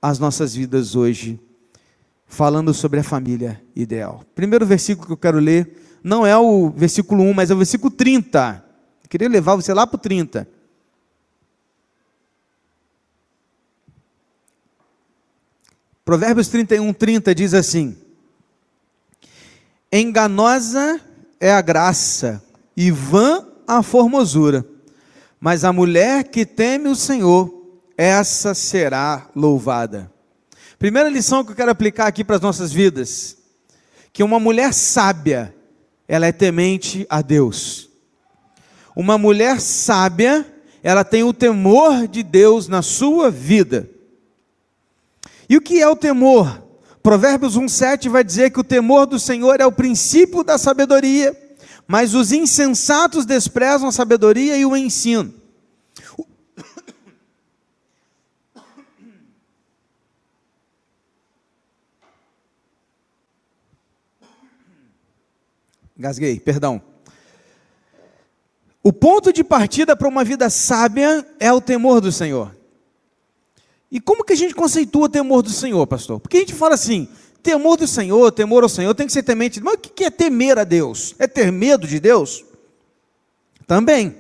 às 0.02 0.18
nossas 0.18 0.56
vidas 0.56 0.96
hoje, 0.96 1.40
falando 2.26 2.74
sobre 2.74 3.00
a 3.00 3.04
família 3.04 3.62
ideal. 3.76 4.24
Primeiro 4.34 4.66
versículo 4.66 5.06
que 5.06 5.14
eu 5.14 5.18
quero 5.18 5.38
ler 5.38 6.00
não 6.04 6.26
é 6.26 6.36
o 6.36 6.72
versículo 6.72 7.22
1, 7.22 7.34
mas 7.36 7.52
é 7.52 7.54
o 7.54 7.58
versículo 7.58 7.92
30. 7.92 8.66
Eu 9.04 9.10
queria 9.10 9.30
levar 9.30 9.54
você 9.54 9.72
lá 9.72 9.86
para 9.86 9.98
o 9.98 10.00
30. 10.00 10.48
Provérbios 16.06 16.50
31, 16.50 16.92
30 16.92 17.34
diz 17.34 17.54
assim: 17.54 17.96
Enganosa 19.92 21.00
é 21.40 21.50
a 21.50 21.62
graça, 21.62 22.44
e 22.76 22.92
vã 22.92 23.48
a 23.66 23.82
formosura, 23.82 24.66
mas 25.40 25.64
a 25.64 25.72
mulher 25.72 26.26
que 26.26 26.46
teme 26.46 26.90
o 26.90 26.96
Senhor, 26.96 27.72
essa 27.98 28.54
será 28.54 29.30
louvada. 29.34 30.12
Primeira 30.78 31.08
lição 31.08 31.42
que 31.46 31.52
eu 31.52 31.56
quero 31.56 31.72
aplicar 31.72 32.08
aqui 32.08 32.22
para 32.22 32.36
as 32.36 32.42
nossas 32.42 32.74
vidas: 32.74 33.38
que 34.12 34.24
uma 34.24 34.42
mulher 34.42 34.74
sábia, 34.74 35.56
ela 36.06 36.28
é 36.28 36.34
temente 36.34 37.08
a 37.10 37.22
Deus. 37.22 37.90
Uma 38.94 39.18
mulher 39.18 39.62
sábia, 39.62 40.46
ela 40.84 41.06
tem 41.06 41.24
o 41.24 41.32
temor 41.32 42.10
de 42.10 42.24
Deus 42.24 42.68
na 42.68 42.82
sua 42.82 43.32
vida. 43.32 43.90
E 45.54 45.58
o 45.58 45.62
que 45.62 45.80
é 45.80 45.88
o 45.88 45.96
temor? 45.96 46.64
Provérbios 47.04 47.56
1,7 47.56 48.10
vai 48.10 48.24
dizer 48.24 48.50
que 48.52 48.60
o 48.60 48.64
temor 48.64 49.06
do 49.06 49.20
Senhor 49.20 49.62
é 49.62 49.66
o 49.66 49.72
princípio 49.72 50.44
da 50.44 50.58
sabedoria 50.58 51.44
mas 51.88 52.14
os 52.14 52.32
insensatos 52.32 53.26
desprezam 53.26 53.90
a 53.90 53.92
sabedoria 53.92 54.58
e 54.58 54.66
o 54.66 54.76
ensino. 54.76 55.34
Gasguei, 65.96 66.40
perdão. 66.40 66.82
O 68.82 68.92
ponto 68.92 69.32
de 69.32 69.44
partida 69.44 69.96
para 69.96 70.08
uma 70.08 70.24
vida 70.24 70.50
sábia 70.50 71.26
é 71.40 71.54
o 71.54 71.62
temor 71.62 72.02
do 72.02 72.12
Senhor. 72.12 72.63
E 73.94 74.02
como 74.02 74.26
que 74.26 74.34
a 74.34 74.36
gente 74.36 74.54
conceitua 74.54 75.08
temor 75.08 75.42
do 75.42 75.52
Senhor, 75.52 75.88
pastor? 75.88 76.20
Porque 76.20 76.36
a 76.36 76.40
gente 76.42 76.54
fala 76.54 76.74
assim, 76.76 77.08
Temor 77.44 77.76
do 77.76 77.86
Senhor, 77.86 78.32
temor 78.32 78.64
ao 78.64 78.70
Senhor, 78.70 78.96
tem 78.96 79.06
que 79.06 79.12
ser 79.12 79.22
temente. 79.22 79.62
Mas 79.62 79.74
o 79.74 79.78
que 79.78 80.06
é 80.06 80.10
temer 80.10 80.58
a 80.58 80.64
Deus? 80.64 81.14
É 81.20 81.28
ter 81.28 81.52
medo 81.52 81.86
de 81.86 82.00
Deus? 82.00 82.46
Também. 83.68 84.16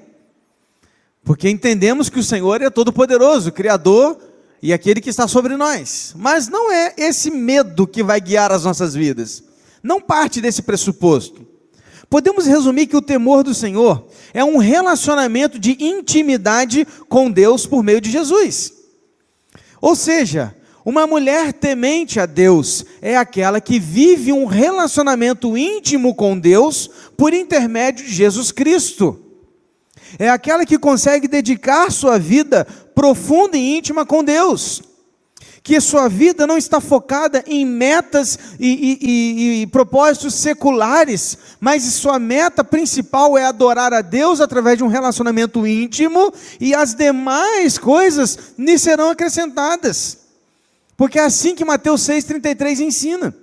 Porque 1.24 1.50
entendemos 1.50 2.10
que 2.10 2.20
o 2.20 2.24
Senhor 2.24 2.62
é 2.62 2.70
todo-poderoso, 2.70 3.54
Criador 3.54 4.18
e 4.62 4.74
aquele 4.74 5.00
que 5.00 5.10
está 5.10 5.26
sobre 5.26 5.56
nós. 5.56 6.14
Mas 6.18 6.50
não 6.50 6.70
é 6.70 6.94
esse 6.98 7.32
medo 7.32 7.88
que 7.88 8.04
vai 8.04 8.20
guiar 8.20 8.52
as 8.52 8.66
nossas 8.66 8.94
vidas. 8.94 9.42
Não 9.82 10.02
parte 10.02 10.42
desse 10.42 10.62
pressuposto. 10.62 11.48
Podemos 12.10 12.46
resumir 12.46 12.88
que 12.88 12.98
o 12.98 13.02
temor 13.02 13.42
do 13.42 13.54
Senhor 13.54 14.06
é 14.34 14.44
um 14.44 14.58
relacionamento 14.58 15.58
de 15.58 15.78
intimidade 15.82 16.86
com 17.08 17.32
Deus 17.32 17.66
por 17.66 17.82
meio 17.82 18.02
de 18.02 18.12
Jesus. 18.12 18.83
Ou 19.84 19.98
seja, 19.98 20.56
Uma 20.86 21.08
mulher 21.08 21.54
temente 21.54 22.20
a 22.20 22.26
Deus 22.26 22.86
é 23.02 23.16
aquela 23.16 23.62
que 23.62 23.80
vive 23.80 24.34
um 24.34 24.46
relacionamento 24.46 25.58
íntimo 25.58 26.14
com 26.14 26.38
Deus 26.38 26.90
por 27.16 27.34
intermédio 27.34 28.06
de 28.06 28.14
Jesus 28.14 28.52
Cristo. 28.52 29.18
É 30.20 30.30
aquela 30.30 30.66
que 30.66 30.78
consegue 30.78 31.28
dedicar 31.28 31.90
sua 31.90 32.20
vida 32.20 32.66
profunda 32.94 33.58
e 33.58 33.78
íntima 33.78 34.06
com 34.06 34.24
Deus. 34.24 34.82
Que 35.64 35.80
sua 35.80 36.10
vida 36.10 36.46
não 36.46 36.58
está 36.58 36.82
focada 36.82 37.42
em 37.48 37.66
metas 37.66 38.38
e, 38.60 38.68
e, 38.68 38.98
e, 39.02 39.62
e 39.62 39.68
propósitos 39.68 40.36
seculares, 40.36 41.38
mas 41.60 41.84
sua 41.84 42.20
meta 42.20 42.66
principal 42.66 43.38
é 43.38 43.46
adorar 43.46 43.94
a 43.94 44.02
Deus 44.02 44.42
através 44.42 44.78
de 44.78 44.84
um 44.84 44.88
relacionamento 44.88 45.66
íntimo 45.66 46.34
e 46.60 46.76
as 46.76 46.94
demais 46.94 47.78
coisas 47.78 48.38
lhe 48.58 48.78
serão 48.78 49.10
acrescentadas. 49.10 50.18
Porque 50.98 51.18
é 51.18 51.24
assim 51.24 51.56
que 51.56 51.66
Mateus 51.66 52.02
6,33 52.02 52.80
ensina. 52.82 53.34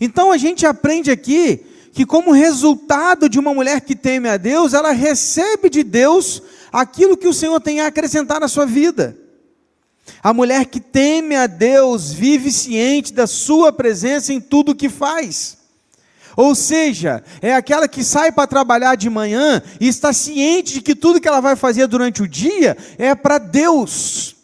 Então 0.00 0.32
a 0.32 0.36
gente 0.36 0.66
aprende 0.66 1.10
aqui 1.10 1.64
que, 1.92 2.04
como 2.04 2.32
resultado 2.32 3.28
de 3.28 3.38
uma 3.38 3.54
mulher 3.54 3.80
que 3.80 3.96
teme 3.96 4.28
a 4.28 4.36
Deus, 4.36 4.74
ela 4.74 4.90
recebe 4.92 5.70
de 5.70 5.82
Deus 5.82 6.42
aquilo 6.70 7.16
que 7.16 7.28
o 7.28 7.32
Senhor 7.32 7.58
tem 7.60 7.80
a 7.80 7.86
acrescentar 7.86 8.40
na 8.40 8.48
sua 8.48 8.66
vida. 8.66 9.16
A 10.22 10.32
mulher 10.32 10.66
que 10.66 10.80
teme 10.80 11.36
a 11.36 11.46
Deus 11.46 12.12
vive 12.12 12.50
ciente 12.52 13.12
da 13.12 13.26
sua 13.26 13.72
presença 13.72 14.32
em 14.32 14.40
tudo 14.40 14.74
que 14.74 14.88
faz. 14.88 15.58
Ou 16.36 16.54
seja, 16.54 17.24
é 17.40 17.54
aquela 17.54 17.88
que 17.88 18.04
sai 18.04 18.30
para 18.30 18.46
trabalhar 18.46 18.94
de 18.94 19.08
manhã 19.08 19.62
e 19.80 19.88
está 19.88 20.12
ciente 20.12 20.74
de 20.74 20.80
que 20.82 20.94
tudo 20.94 21.20
que 21.20 21.28
ela 21.28 21.40
vai 21.40 21.56
fazer 21.56 21.86
durante 21.86 22.22
o 22.22 22.28
dia 22.28 22.76
é 22.98 23.14
para 23.14 23.38
Deus 23.38 24.36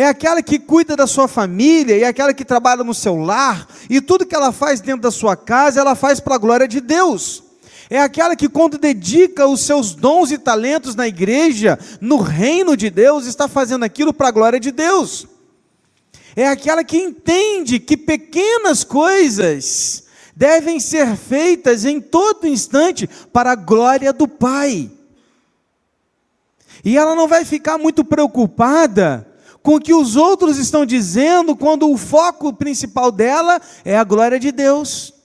é 0.00 0.06
aquela 0.06 0.40
que 0.40 0.60
cuida 0.60 0.94
da 0.94 1.08
sua 1.08 1.26
família, 1.26 1.98
é 1.98 2.04
aquela 2.04 2.32
que 2.32 2.44
trabalha 2.44 2.84
no 2.84 2.94
seu 2.94 3.16
lar, 3.16 3.66
e 3.90 4.00
tudo 4.00 4.24
que 4.24 4.34
ela 4.34 4.52
faz 4.52 4.80
dentro 4.80 5.02
da 5.02 5.10
sua 5.10 5.36
casa, 5.36 5.80
ela 5.80 5.96
faz 5.96 6.20
para 6.20 6.36
a 6.36 6.38
glória 6.38 6.68
de 6.68 6.80
Deus. 6.80 7.42
É 7.90 8.00
aquela 8.00 8.36
que, 8.36 8.48
quando 8.48 8.76
dedica 8.76 9.46
os 9.46 9.60
seus 9.62 9.94
dons 9.94 10.30
e 10.30 10.38
talentos 10.38 10.94
na 10.94 11.08
igreja, 11.08 11.78
no 12.00 12.18
reino 12.18 12.76
de 12.76 12.90
Deus, 12.90 13.26
está 13.26 13.48
fazendo 13.48 13.84
aquilo 13.84 14.12
para 14.12 14.28
a 14.28 14.32
glória 14.32 14.60
de 14.60 14.70
Deus. 14.70 15.26
É 16.36 16.46
aquela 16.46 16.84
que 16.84 16.98
entende 16.98 17.80
que 17.80 17.96
pequenas 17.96 18.84
coisas 18.84 20.04
devem 20.36 20.78
ser 20.78 21.16
feitas 21.16 21.84
em 21.84 22.00
todo 22.00 22.46
instante 22.46 23.08
para 23.32 23.52
a 23.52 23.56
glória 23.56 24.12
do 24.12 24.28
Pai. 24.28 24.90
E 26.84 26.96
ela 26.96 27.14
não 27.14 27.26
vai 27.26 27.44
ficar 27.44 27.76
muito 27.76 28.04
preocupada 28.04 29.26
com 29.62 29.74
o 29.76 29.80
que 29.80 29.92
os 29.92 30.14
outros 30.14 30.58
estão 30.58 30.86
dizendo, 30.86 31.56
quando 31.56 31.90
o 31.90 31.96
foco 31.96 32.52
principal 32.52 33.10
dela 33.10 33.60
é 33.84 33.98
a 33.98 34.04
glória 34.04 34.38
de 34.38 34.52
Deus. 34.52 35.17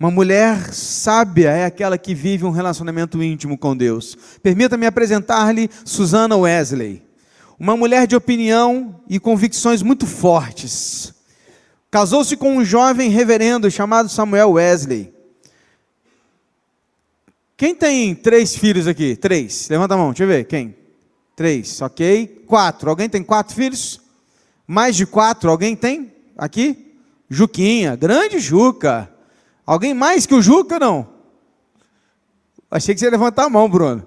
Uma 0.00 0.10
mulher 0.10 0.72
sábia 0.72 1.50
é 1.50 1.66
aquela 1.66 1.98
que 1.98 2.14
vive 2.14 2.46
um 2.46 2.50
relacionamento 2.50 3.22
íntimo 3.22 3.58
com 3.58 3.76
Deus. 3.76 4.16
Permita-me 4.42 4.86
apresentar-lhe 4.86 5.68
Susana 5.84 6.38
Wesley, 6.38 7.02
uma 7.58 7.76
mulher 7.76 8.06
de 8.06 8.16
opinião 8.16 8.98
e 9.06 9.20
convicções 9.20 9.82
muito 9.82 10.06
fortes. 10.06 11.12
Casou-se 11.90 12.34
com 12.34 12.56
um 12.56 12.64
jovem 12.64 13.10
reverendo 13.10 13.70
chamado 13.70 14.08
Samuel 14.08 14.52
Wesley. 14.52 15.12
Quem 17.54 17.74
tem 17.74 18.14
três 18.14 18.56
filhos 18.56 18.86
aqui? 18.86 19.14
Três. 19.16 19.68
Levanta 19.68 19.92
a 19.92 19.98
mão, 19.98 20.12
deixa 20.12 20.24
eu 20.24 20.28
ver. 20.28 20.44
Quem? 20.46 20.74
Três, 21.36 21.82
ok. 21.82 22.44
Quatro. 22.46 22.88
Alguém 22.88 23.06
tem 23.06 23.22
quatro 23.22 23.54
filhos? 23.54 24.00
Mais 24.66 24.96
de 24.96 25.04
quatro, 25.04 25.50
alguém 25.50 25.76
tem? 25.76 26.10
Aqui? 26.38 26.96
Juquinha, 27.28 27.96
grande 27.96 28.38
Juca. 28.38 29.19
Alguém 29.70 29.94
mais 29.94 30.26
que 30.26 30.34
o 30.34 30.42
Juca, 30.42 30.80
não? 30.80 31.06
Achei 32.68 32.92
que 32.92 32.98
você 32.98 33.06
ia 33.06 33.10
levantar 33.12 33.44
a 33.44 33.48
mão, 33.48 33.70
Bruno. 33.70 34.04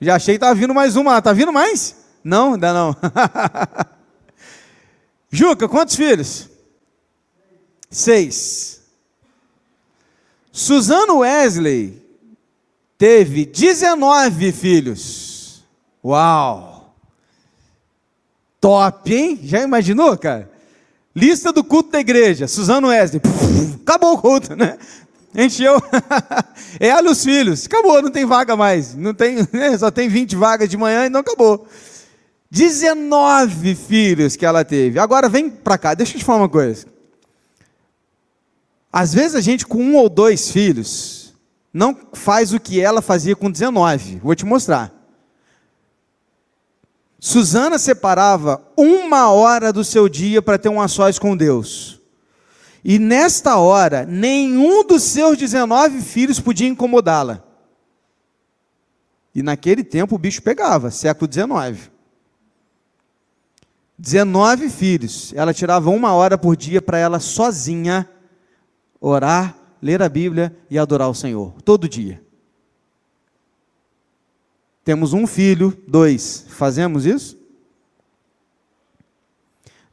Já 0.00 0.16
achei 0.16 0.34
que 0.34 0.38
estava 0.38 0.52
vindo 0.52 0.74
mais 0.74 0.96
uma. 0.96 1.16
Está 1.16 1.32
vindo 1.32 1.52
mais? 1.52 1.94
Não, 2.24 2.54
ainda 2.54 2.72
não. 2.72 2.96
Juca, 5.30 5.68
quantos 5.68 5.94
filhos? 5.94 6.50
Seis. 7.88 8.82
Suzano 10.50 11.18
Wesley 11.18 12.04
teve 12.98 13.46
19 13.46 14.50
filhos. 14.50 15.64
Uau! 16.04 16.96
Top, 18.60 19.14
hein? 19.14 19.38
Já 19.40 19.62
imaginou, 19.62 20.18
cara? 20.18 20.50
Lista 21.16 21.50
do 21.50 21.64
culto 21.64 21.90
da 21.92 21.98
igreja. 21.98 22.46
Suzano 22.46 22.88
Wesley. 22.88 23.22
acabou 23.80 24.12
o 24.12 24.18
culto, 24.18 24.54
né? 24.54 24.76
Encheu. 25.34 25.82
é 26.78 26.88
ela 26.88 27.10
os 27.10 27.24
filhos. 27.24 27.64
Acabou, 27.64 28.02
não 28.02 28.10
tem 28.10 28.26
vaga 28.26 28.54
mais. 28.54 28.94
Não 28.94 29.14
tem, 29.14 29.36
né? 29.50 29.78
Só 29.78 29.90
tem 29.90 30.10
20 30.10 30.36
vagas 30.36 30.68
de 30.68 30.76
manhã 30.76 31.06
e 31.06 31.08
não 31.08 31.20
acabou. 31.20 31.66
19 32.50 33.74
filhos 33.74 34.36
que 34.36 34.44
ela 34.44 34.62
teve. 34.62 34.98
Agora 34.98 35.26
vem 35.26 35.48
para 35.48 35.78
cá, 35.78 35.94
deixa 35.94 36.14
eu 36.14 36.18
te 36.18 36.24
falar 36.24 36.40
uma 36.40 36.48
coisa. 36.50 36.86
Às 38.92 39.14
vezes 39.14 39.34
a 39.34 39.40
gente 39.40 39.66
com 39.66 39.82
um 39.82 39.96
ou 39.96 40.10
dois 40.10 40.50
filhos 40.50 41.34
não 41.72 41.96
faz 42.12 42.52
o 42.52 42.60
que 42.60 42.80
ela 42.80 43.00
fazia 43.00 43.34
com 43.34 43.50
19. 43.50 44.20
Vou 44.22 44.34
te 44.34 44.44
mostrar. 44.44 44.95
Susana 47.18 47.78
separava 47.78 48.62
uma 48.76 49.30
hora 49.30 49.72
do 49.72 49.82
seu 49.82 50.08
dia 50.08 50.42
para 50.42 50.58
ter 50.58 50.68
um 50.68 50.80
a 50.80 50.88
sós 50.88 51.18
com 51.18 51.36
Deus. 51.36 52.00
E 52.84 52.98
nesta 52.98 53.56
hora, 53.56 54.04
nenhum 54.04 54.86
dos 54.86 55.02
seus 55.02 55.36
19 55.36 56.00
filhos 56.02 56.38
podia 56.38 56.68
incomodá-la. 56.68 57.42
E 59.34 59.42
naquele 59.42 59.82
tempo 59.82 60.14
o 60.14 60.18
bicho 60.18 60.42
pegava, 60.42 60.90
século 60.90 61.26
19. 61.26 61.90
19 63.98 64.68
filhos. 64.68 65.32
Ela 65.34 65.54
tirava 65.54 65.90
uma 65.90 66.12
hora 66.12 66.36
por 66.36 66.56
dia 66.56 66.80
para 66.80 66.98
ela 66.98 67.18
sozinha 67.18 68.08
orar, 69.00 69.56
ler 69.80 70.02
a 70.02 70.08
Bíblia 70.08 70.56
e 70.70 70.78
adorar 70.78 71.08
o 71.08 71.14
Senhor, 71.14 71.54
todo 71.62 71.88
dia. 71.88 72.25
Temos 74.86 75.12
um 75.12 75.26
filho, 75.26 75.76
dois. 75.88 76.46
Fazemos 76.48 77.04
isso? 77.04 77.36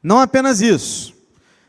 Não 0.03 0.19
apenas 0.19 0.61
isso. 0.61 1.15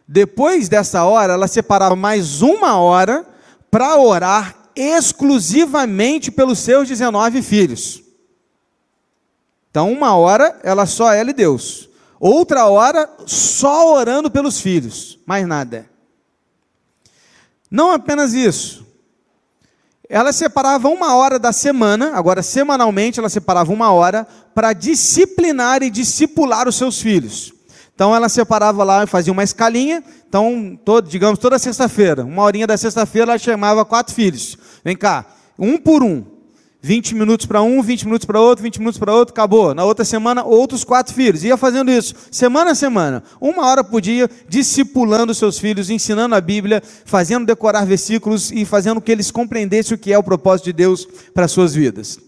Depois 0.07 0.69
dessa 0.69 1.05
hora, 1.05 1.33
ela 1.33 1.49
separava 1.49 1.97
mais 1.97 2.43
uma 2.43 2.77
hora 2.77 3.27
para 3.71 3.97
orar 3.97 4.55
exclusivamente 4.77 6.31
pelos 6.31 6.59
seus 6.59 6.87
19 6.87 7.41
filhos. 7.41 8.03
Então, 9.71 9.91
uma 9.91 10.15
hora, 10.15 10.61
ela 10.63 10.85
só 10.85 11.11
ela 11.11 11.31
e 11.31 11.33
Deus. 11.33 11.89
Outra 12.21 12.67
hora, 12.67 13.09
só 13.25 13.95
orando 13.95 14.31
pelos 14.31 14.61
filhos. 14.61 15.19
Mais 15.25 15.47
nada. 15.47 15.89
Não 17.71 17.91
apenas 17.91 18.35
isso 18.35 18.85
ela 20.09 20.33
separava 20.33 20.89
uma 20.89 21.15
hora 21.15 21.39
da 21.39 21.53
semana, 21.53 22.13
agora 22.15 22.43
semanalmente 22.43 23.19
ela 23.19 23.29
separava 23.29 23.73
uma 23.73 23.91
hora 23.91 24.27
para 24.55 24.73
disciplinar 24.73 25.83
e 25.83 25.91
discipular 25.91 26.69
os 26.69 26.77
seus 26.77 27.01
filhos. 27.01 27.53
Então 27.95 28.15
ela 28.15 28.29
separava 28.29 28.83
lá, 28.83 29.07
fazia 29.07 29.33
uma 29.33 29.45
escalinha, 29.45 30.03
então, 30.29 30.77
todo, 30.85 31.09
digamos, 31.09 31.39
toda 31.39 31.59
sexta-feira, 31.61 32.25
uma 32.25 32.43
horinha 32.43 32.67
da 32.67 32.77
sexta-feira, 32.77 33.33
ela 33.33 33.39
chamava 33.39 33.85
quatro 33.85 34.13
filhos. 34.13 34.59
Vem 34.85 34.97
cá, 34.97 35.25
um 35.57 35.79
por 35.79 36.03
um. 36.03 36.34
20 36.85 37.15
minutos 37.15 37.47
para 37.47 37.63
um, 37.63 37.81
20 37.81 38.05
minutos 38.05 38.27
para 38.27 38.39
outro, 38.39 38.63
20 38.63 38.79
minutos 38.79 38.99
para 38.99 39.15
outro, 39.15 39.33
acabou. 39.33 39.75
Na 39.75 39.87
outra 39.87 40.05
semana, 40.05 40.45
outros 40.45 40.85
quatro 40.85 41.15
filhos. 41.15 41.43
Ia 41.43 41.57
fazendo 41.57 41.91
isso, 41.91 42.15
semana 42.31 42.73
a 42.73 42.75
semana, 42.75 43.23
uma 43.41 43.67
hora 43.67 43.83
por 43.83 44.03
dia, 44.03 44.29
discipulando 44.47 45.35
seus 45.35 45.59
filhos, 45.59 45.89
ensinando 45.89 46.35
a 46.35 46.43
Bíblia, 46.43 46.83
fazendo 47.07 47.47
decorar 47.47 47.87
versículos 47.87 48.53
e 48.53 48.67
fazendo 48.67 49.01
que 49.01 49.11
eles 49.11 49.31
compreendessem 49.31 49.95
o 49.95 49.99
que 49.99 50.13
é 50.13 50.19
o 50.19 50.23
propósito 50.23 50.67
de 50.67 50.75
Deus 50.75 51.09
para 51.33 51.47
as 51.47 51.53
suas 51.53 51.75
vidas. 51.75 52.19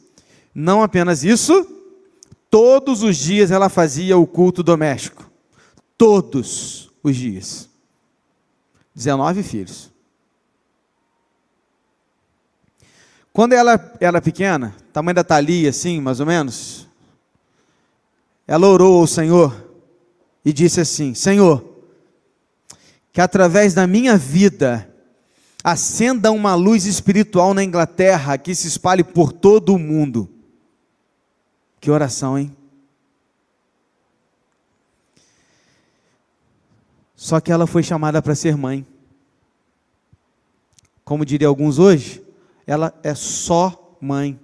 Não 0.55 0.83
apenas 0.83 1.23
isso, 1.23 1.67
todos 2.51 3.03
os 3.03 3.19
dias 3.19 3.51
ela 3.51 3.69
fazia 3.69 4.17
o 4.17 4.27
culto 4.27 4.63
doméstico. 4.63 5.31
Todos 5.99 6.91
os 7.03 7.15
dias. 7.15 7.69
19 8.95 9.43
filhos. 9.43 9.96
Quando 13.37 13.53
ela 13.53 13.79
era 14.01 14.19
pequena, 14.19 14.75
tamanho 14.95 15.17
da 15.17 15.23
Thalia, 15.23 15.69
assim, 15.69 16.01
mais 16.01 16.21
ou 16.21 16.25
menos, 16.25 16.89
ela 18.47 18.67
orou 18.67 19.01
ao 19.01 19.07
Senhor 19.07 19.55
e 20.43 20.55
disse 20.55 20.81
assim: 20.81 21.13
Senhor, 21.13 21.63
que 23.13 23.21
através 23.21 23.75
da 23.75 23.87
minha 23.87 24.17
vida 24.17 24.91
acenda 25.63 26.33
uma 26.33 26.55
luz 26.55 26.87
espiritual 26.87 27.53
na 27.53 27.63
Inglaterra 27.63 28.39
que 28.39 28.55
se 28.55 28.69
espalhe 28.69 29.05
por 29.05 29.35
todo 29.35 29.75
o 29.75 29.79
mundo. 29.79 30.31
Que 31.79 31.91
oração, 31.91 32.39
hein? 32.39 32.57
Só 37.15 37.39
que 37.39 37.53
ela 37.53 37.67
foi 37.67 37.83
chamada 37.83 38.23
para 38.23 38.35
ser 38.35 38.57
mãe. 38.57 38.87
Como 41.05 41.23
diria 41.23 41.49
alguns 41.49 41.79
hoje, 41.79 42.25
ela 42.67 42.93
é 43.03 43.15
só 43.15 43.97
mãe. 44.01 44.39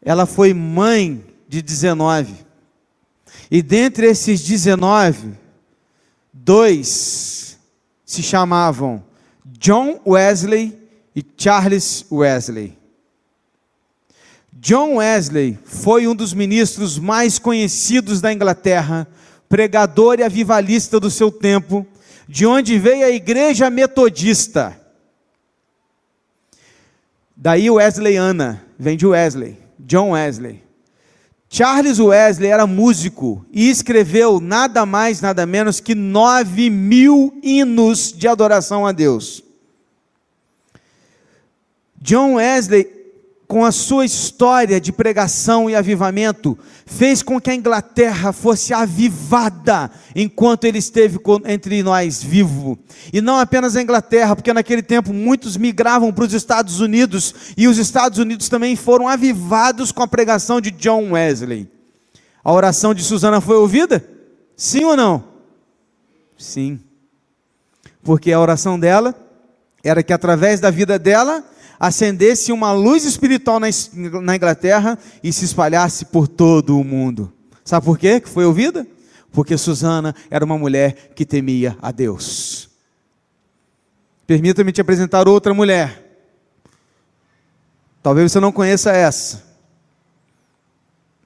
Ela 0.00 0.24
foi 0.24 0.54
mãe 0.54 1.24
de 1.48 1.60
19. 1.60 2.46
E 3.50 3.62
dentre 3.62 4.06
esses 4.06 4.40
19, 4.40 5.34
dois 6.32 7.58
se 8.04 8.22
chamavam 8.22 9.04
John 9.44 10.00
Wesley 10.06 10.78
e 11.14 11.24
Charles 11.36 12.06
Wesley. 12.10 12.78
John 14.52 14.96
Wesley 14.96 15.58
foi 15.64 16.08
um 16.08 16.14
dos 16.14 16.32
ministros 16.32 16.98
mais 16.98 17.38
conhecidos 17.38 18.20
da 18.20 18.32
Inglaterra, 18.32 19.06
pregador 19.48 20.18
e 20.18 20.22
avivalista 20.22 20.98
do 20.98 21.10
seu 21.10 21.30
tempo, 21.30 21.86
de 22.28 22.46
onde 22.46 22.78
veio 22.78 23.06
a 23.06 23.10
igreja 23.10 23.70
metodista. 23.70 24.80
Daí 27.36 27.70
Wesleyana, 27.70 28.64
vem 28.78 28.96
de 28.96 29.06
Wesley, 29.06 29.58
John 29.78 30.10
Wesley. 30.10 30.64
Charles 31.48 32.00
Wesley 32.00 32.50
era 32.50 32.66
músico 32.66 33.44
e 33.52 33.70
escreveu 33.70 34.40
nada 34.40 34.84
mais, 34.84 35.20
nada 35.20 35.46
menos 35.46 35.78
que 35.78 35.94
nove 35.94 36.68
mil 36.68 37.38
hinos 37.42 38.12
de 38.12 38.26
adoração 38.26 38.86
a 38.86 38.92
Deus. 38.92 39.44
John 42.00 42.34
Wesley, 42.34 42.95
com 43.46 43.64
a 43.64 43.70
sua 43.70 44.04
história 44.04 44.80
de 44.80 44.92
pregação 44.92 45.70
e 45.70 45.74
avivamento, 45.74 46.58
fez 46.84 47.22
com 47.22 47.40
que 47.40 47.50
a 47.50 47.54
Inglaterra 47.54 48.32
fosse 48.32 48.74
avivada 48.74 49.90
enquanto 50.14 50.64
ele 50.64 50.78
esteve 50.78 51.18
entre 51.44 51.82
nós 51.82 52.22
vivo. 52.22 52.78
E 53.12 53.20
não 53.20 53.38
apenas 53.38 53.76
a 53.76 53.82
Inglaterra, 53.82 54.34
porque 54.34 54.52
naquele 54.52 54.82
tempo 54.82 55.12
muitos 55.12 55.56
migravam 55.56 56.12
para 56.12 56.24
os 56.24 56.34
Estados 56.34 56.80
Unidos 56.80 57.34
e 57.56 57.68
os 57.68 57.78
Estados 57.78 58.18
Unidos 58.18 58.48
também 58.48 58.74
foram 58.74 59.06
avivados 59.06 59.92
com 59.92 60.02
a 60.02 60.08
pregação 60.08 60.60
de 60.60 60.70
John 60.72 61.12
Wesley. 61.12 61.68
A 62.42 62.52
oração 62.52 62.94
de 62.94 63.02
Susana 63.02 63.40
foi 63.40 63.56
ouvida? 63.56 64.04
Sim 64.56 64.84
ou 64.84 64.96
não? 64.96 65.24
Sim. 66.36 66.80
Porque 68.02 68.32
a 68.32 68.40
oração 68.40 68.78
dela 68.78 69.25
era 69.82 70.02
que 70.02 70.12
através 70.12 70.60
da 70.60 70.70
vida 70.70 70.98
dela 70.98 71.44
acendesse 71.78 72.52
uma 72.52 72.72
luz 72.72 73.04
espiritual 73.04 73.60
na, 73.60 74.36
Inglaterra 74.36 74.98
e 75.22 75.32
se 75.32 75.44
espalhasse 75.44 76.06
por 76.06 76.26
todo 76.26 76.78
o 76.78 76.84
mundo. 76.84 77.32
Sabe 77.64 77.84
por 77.84 77.98
quê 77.98 78.20
que 78.20 78.28
foi 78.28 78.44
ouvida? 78.44 78.86
Porque 79.32 79.58
Susana 79.58 80.14
era 80.30 80.44
uma 80.44 80.56
mulher 80.56 81.12
que 81.14 81.26
temia 81.26 81.76
a 81.82 81.90
Deus. 81.90 82.70
Permita-me 84.26 84.72
te 84.72 84.80
apresentar 84.80 85.28
outra 85.28 85.52
mulher. 85.52 86.02
Talvez 88.02 88.32
você 88.32 88.40
não 88.40 88.52
conheça 88.52 88.92
essa. 88.92 89.44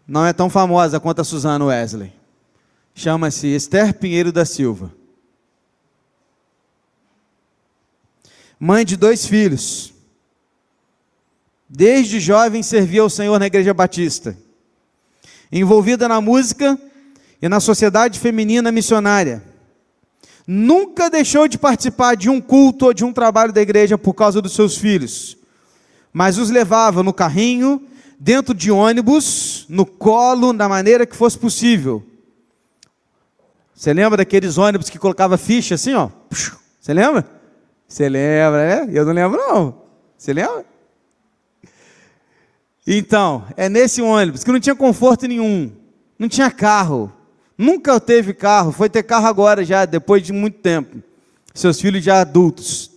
Não 0.07 0.27
é 0.27 0.33
tão 0.33 0.51
famosa 0.51 0.99
quanto 0.99 1.21
a 1.21 1.25
Susana 1.25 1.65
Wesley. 1.65 2.13
Chama-se 2.95 3.47
Esther 3.47 3.95
Pinheiro 3.95 4.33
da 4.33 4.45
Silva. 4.45 4.93
Mãe 8.63 8.85
de 8.85 8.95
dois 8.95 9.25
filhos. 9.25 9.95
Desde 11.67 12.21
jovem 12.21 12.63
servia 12.63 13.01
ao 13.01 13.09
Senhor 13.09 13.39
na 13.39 13.47
igreja 13.47 13.73
batista. 13.73 14.37
Envolvida 15.51 16.07
na 16.07 16.21
música 16.21 16.79
e 17.41 17.49
na 17.49 17.59
sociedade 17.59 18.19
feminina 18.21 18.71
missionária. 18.71 19.43
Nunca 20.47 21.09
deixou 21.09 21.49
de 21.49 21.57
participar 21.57 22.17
de 22.17 22.29
um 22.29 22.39
culto 22.39 22.85
ou 22.85 22.93
de 22.93 23.03
um 23.03 23.15
trabalho 23.15 23.51
da 23.51 23.63
igreja 23.63 23.97
por 23.97 24.13
causa 24.13 24.43
dos 24.43 24.53
seus 24.53 24.77
filhos. 24.77 25.39
Mas 26.13 26.37
os 26.37 26.51
levava 26.51 27.03
no 27.03 27.15
carrinho, 27.15 27.83
dentro 28.19 28.53
de 28.53 28.71
ônibus, 28.71 29.65
no 29.71 29.87
colo, 29.87 30.53
da 30.53 30.69
maneira 30.69 31.07
que 31.07 31.17
fosse 31.17 31.39
possível. 31.39 32.05
Você 33.75 33.95
lembra 33.95 34.19
daqueles 34.19 34.59
ônibus 34.59 34.91
que 34.91 34.99
colocava 34.99 35.39
ficha 35.39 35.77
assim, 35.77 35.95
ó? 35.95 36.11
Você 36.79 36.93
lembra? 36.93 37.40
Você 37.91 38.09
lembra, 38.09 38.87
né? 38.87 38.91
Eu 38.93 39.05
não 39.05 39.13
lembro 39.13 39.37
não. 39.37 39.83
Você 40.17 40.33
lembra? 40.33 40.65
Então, 42.87 43.45
é 43.57 43.69
nesse 43.69 44.01
ônibus 44.01 44.45
que 44.45 44.53
não 44.53 44.61
tinha 44.61 44.77
conforto 44.77 45.27
nenhum, 45.27 45.73
não 46.17 46.29
tinha 46.29 46.53
carro, 46.53 47.13
nunca 47.59 47.99
teve 47.99 48.33
carro, 48.33 48.71
foi 48.71 48.89
ter 48.89 49.03
carro 49.03 49.27
agora 49.27 49.65
já, 49.65 49.85
depois 49.85 50.23
de 50.23 50.33
muito 50.33 50.59
tempo. 50.59 51.03
Seus 51.53 51.81
filhos 51.81 52.05
já 52.05 52.21
adultos. 52.21 52.93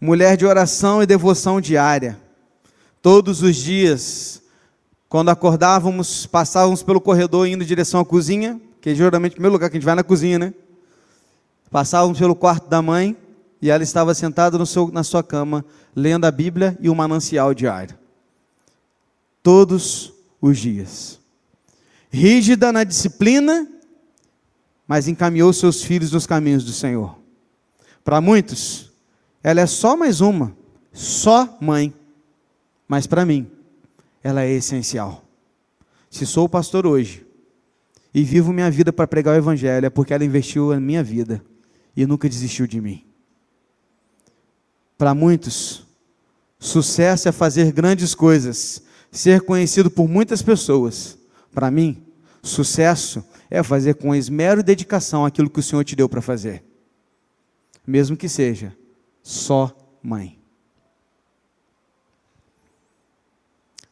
Mulher 0.00 0.36
de 0.36 0.46
oração 0.46 1.02
e 1.02 1.06
devoção 1.06 1.60
diária. 1.60 2.18
Todos 3.02 3.42
os 3.42 3.56
dias, 3.56 4.40
quando 5.08 5.28
acordávamos, 5.28 6.24
passávamos 6.24 6.84
pelo 6.84 7.00
corredor 7.00 7.48
indo 7.48 7.64
em 7.64 7.66
direção 7.66 8.00
à 8.00 8.04
cozinha, 8.04 8.60
que 8.80 8.90
é 8.90 8.94
geralmente 8.94 9.32
o 9.32 9.34
primeiro 9.34 9.54
lugar 9.54 9.68
que 9.68 9.76
a 9.76 9.80
gente 9.80 9.84
vai 9.84 9.96
na 9.96 10.04
cozinha, 10.04 10.38
né? 10.38 10.54
Passávamos 11.70 12.18
pelo 12.18 12.34
quarto 12.34 12.68
da 12.68 12.82
mãe 12.82 13.16
e 13.62 13.70
ela 13.70 13.82
estava 13.82 14.12
sentada 14.12 14.64
seu, 14.66 14.90
na 14.90 15.04
sua 15.04 15.22
cama, 15.22 15.64
lendo 15.94 16.24
a 16.24 16.30
Bíblia 16.30 16.76
e 16.80 16.88
o 16.88 16.94
manancial 16.94 17.54
diário. 17.54 17.96
Todos 19.42 20.12
os 20.40 20.58
dias. 20.58 21.20
Rígida 22.10 22.72
na 22.72 22.82
disciplina, 22.82 23.68
mas 24.86 25.06
encaminhou 25.06 25.52
seus 25.52 25.82
filhos 25.82 26.10
nos 26.10 26.26
caminhos 26.26 26.64
do 26.64 26.72
Senhor. 26.72 27.16
Para 28.02 28.20
muitos, 28.20 28.90
ela 29.42 29.60
é 29.60 29.66
só 29.66 29.96
mais 29.96 30.20
uma, 30.20 30.56
só 30.92 31.56
mãe. 31.60 31.94
Mas 32.88 33.06
para 33.06 33.24
mim, 33.24 33.48
ela 34.24 34.42
é 34.42 34.50
essencial. 34.50 35.22
Se 36.10 36.26
sou 36.26 36.48
pastor 36.48 36.84
hoje 36.84 37.24
e 38.12 38.24
vivo 38.24 38.52
minha 38.52 38.70
vida 38.70 38.92
para 38.92 39.06
pregar 39.06 39.36
o 39.36 39.38
Evangelho, 39.38 39.86
é 39.86 39.90
porque 39.90 40.12
ela 40.12 40.24
investiu 40.24 40.70
na 40.70 40.80
minha 40.80 41.04
vida 41.04 41.40
e 41.96 42.06
nunca 42.06 42.28
desistiu 42.28 42.66
de 42.66 42.80
mim. 42.80 43.04
Para 44.96 45.14
muitos, 45.14 45.86
sucesso 46.58 47.28
é 47.28 47.32
fazer 47.32 47.72
grandes 47.72 48.14
coisas, 48.14 48.82
ser 49.10 49.40
conhecido 49.40 49.90
por 49.90 50.08
muitas 50.08 50.42
pessoas. 50.42 51.18
Para 51.52 51.70
mim, 51.70 52.04
sucesso 52.42 53.24
é 53.50 53.62
fazer 53.62 53.94
com 53.94 54.14
esmero 54.14 54.60
e 54.60 54.64
dedicação 54.64 55.24
aquilo 55.24 55.50
que 55.50 55.60
o 55.60 55.62
Senhor 55.62 55.84
te 55.84 55.96
deu 55.96 56.08
para 56.08 56.20
fazer, 56.20 56.62
mesmo 57.86 58.16
que 58.16 58.28
seja 58.28 58.76
só 59.22 59.74
mãe. 60.02 60.38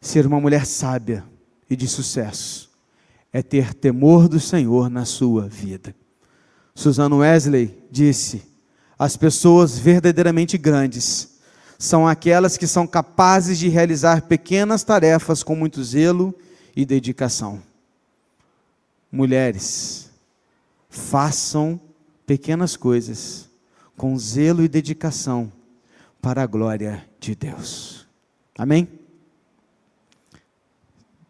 Ser 0.00 0.26
uma 0.26 0.40
mulher 0.40 0.64
sábia 0.64 1.24
e 1.68 1.74
de 1.74 1.88
sucesso 1.88 2.70
é 3.32 3.42
ter 3.42 3.74
temor 3.74 4.28
do 4.28 4.38
Senhor 4.38 4.88
na 4.88 5.04
sua 5.04 5.48
vida. 5.48 5.94
Susana 6.78 7.16
Wesley 7.16 7.76
disse: 7.90 8.40
as 8.96 9.16
pessoas 9.16 9.76
verdadeiramente 9.76 10.56
grandes 10.56 11.40
são 11.76 12.06
aquelas 12.06 12.56
que 12.56 12.68
são 12.68 12.86
capazes 12.86 13.58
de 13.58 13.68
realizar 13.68 14.22
pequenas 14.22 14.84
tarefas 14.84 15.42
com 15.42 15.56
muito 15.56 15.82
zelo 15.82 16.32
e 16.76 16.86
dedicação. 16.86 17.60
Mulheres, 19.10 20.08
façam 20.88 21.80
pequenas 22.24 22.76
coisas 22.76 23.50
com 23.96 24.16
zelo 24.16 24.62
e 24.62 24.68
dedicação 24.68 25.52
para 26.22 26.44
a 26.44 26.46
glória 26.46 27.04
de 27.18 27.34
Deus. 27.34 28.06
Amém? 28.56 28.86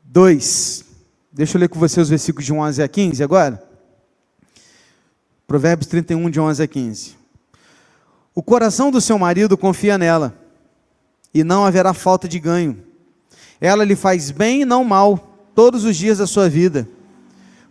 2. 0.05 0.85
Deixa 1.33 1.57
eu 1.57 1.61
ler 1.61 1.71
com 1.71 1.79
você 1.79 2.03
os 2.03 2.11
versículos 2.11 2.45
de 2.45 2.53
11 2.53 2.83
a 2.83 2.89
15 2.89 3.25
agora. 3.25 3.68
Provérbios 5.49 5.87
31, 5.87 6.29
de 6.29 6.39
11 6.39 6.63
a 6.63 6.67
15. 6.67 7.17
O 8.35 8.43
coração 8.43 8.91
do 8.91 9.01
seu 9.01 9.19
marido 9.19 9.57
confia 9.57 9.97
nela, 9.97 10.35
e 11.33 11.43
não 11.43 11.65
haverá 11.65 11.95
falta 11.95 12.29
de 12.29 12.39
ganho. 12.39 12.77
Ela 13.59 13.83
lhe 13.83 13.97
faz 13.97 14.31
bem 14.31 14.61
e 14.61 14.65
não 14.67 14.85
mal, 14.85 15.17
todos 15.55 15.85
os 15.85 15.97
dias 15.97 16.19
da 16.19 16.27
sua 16.27 16.51
vida. 16.51 16.87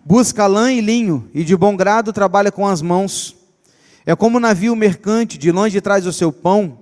Busca 0.03 0.47
lã 0.47 0.73
e 0.73 0.81
linho, 0.81 1.29
e 1.35 1.43
de 1.43 1.55
bom 1.55 1.77
grado 1.77 2.11
trabalha 2.11 2.51
com 2.51 2.65
as 2.65 2.81
mãos. 2.81 3.35
É 4.07 4.15
como 4.15 4.37
um 4.37 4.41
navio 4.41 4.75
mercante, 4.75 5.37
de 5.37 5.51
longe 5.51 5.79
traz 5.79 6.07
o 6.07 6.11
seu 6.11 6.31
pão. 6.31 6.79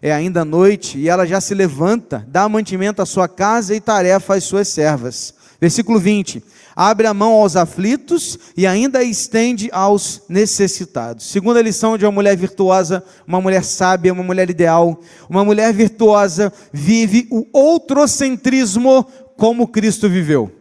É 0.00 0.14
ainda 0.14 0.46
noite, 0.46 0.96
e 0.96 1.10
ela 1.10 1.26
já 1.26 1.42
se 1.42 1.52
levanta, 1.52 2.26
dá 2.26 2.48
mantimento 2.48 3.02
à 3.02 3.04
sua 3.04 3.28
casa 3.28 3.74
e 3.74 3.82
tarefa 3.82 4.36
às 4.36 4.44
suas 4.44 4.68
servas. 4.68 5.34
Versículo 5.60 5.98
20: 5.98 6.42
Abre 6.74 7.06
a 7.06 7.14
mão 7.14 7.32
aos 7.32 7.56
aflitos 7.56 8.38
e 8.56 8.66
ainda 8.66 9.02
estende 9.02 9.68
aos 9.72 10.22
necessitados. 10.28 11.26
Segunda 11.26 11.60
lição 11.60 11.98
de 11.98 12.04
uma 12.04 12.12
mulher 12.12 12.36
virtuosa, 12.36 13.02
uma 13.26 13.40
mulher 13.40 13.64
sábia, 13.64 14.12
uma 14.12 14.22
mulher 14.22 14.48
ideal. 14.48 15.00
Uma 15.28 15.44
mulher 15.44 15.72
virtuosa 15.72 16.52
vive 16.72 17.26
o 17.30 17.46
outrocentrismo 17.52 19.04
como 19.36 19.66
Cristo 19.66 20.08
viveu. 20.08 20.52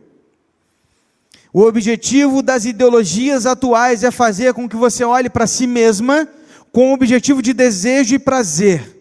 O 1.54 1.62
objetivo 1.62 2.42
das 2.42 2.66
ideologias 2.66 3.46
atuais 3.46 4.04
é 4.04 4.12
fazer 4.12 4.54
com 4.54 4.68
que 4.68 4.76
você 4.76 5.04
olhe 5.04 5.30
para 5.30 5.48
si 5.48 5.68
mesma 5.68 6.28
com 6.72 6.90
o 6.90 6.94
objetivo 6.94 7.42
de 7.42 7.54
desejo 7.54 8.16
e 8.16 8.20
prazer. 8.20 8.96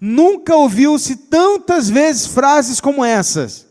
Nunca 0.00 0.54
ouviu-se 0.56 1.16
tantas 1.16 1.88
vezes 1.88 2.26
frases 2.26 2.80
como 2.80 3.04
essas. 3.04 3.65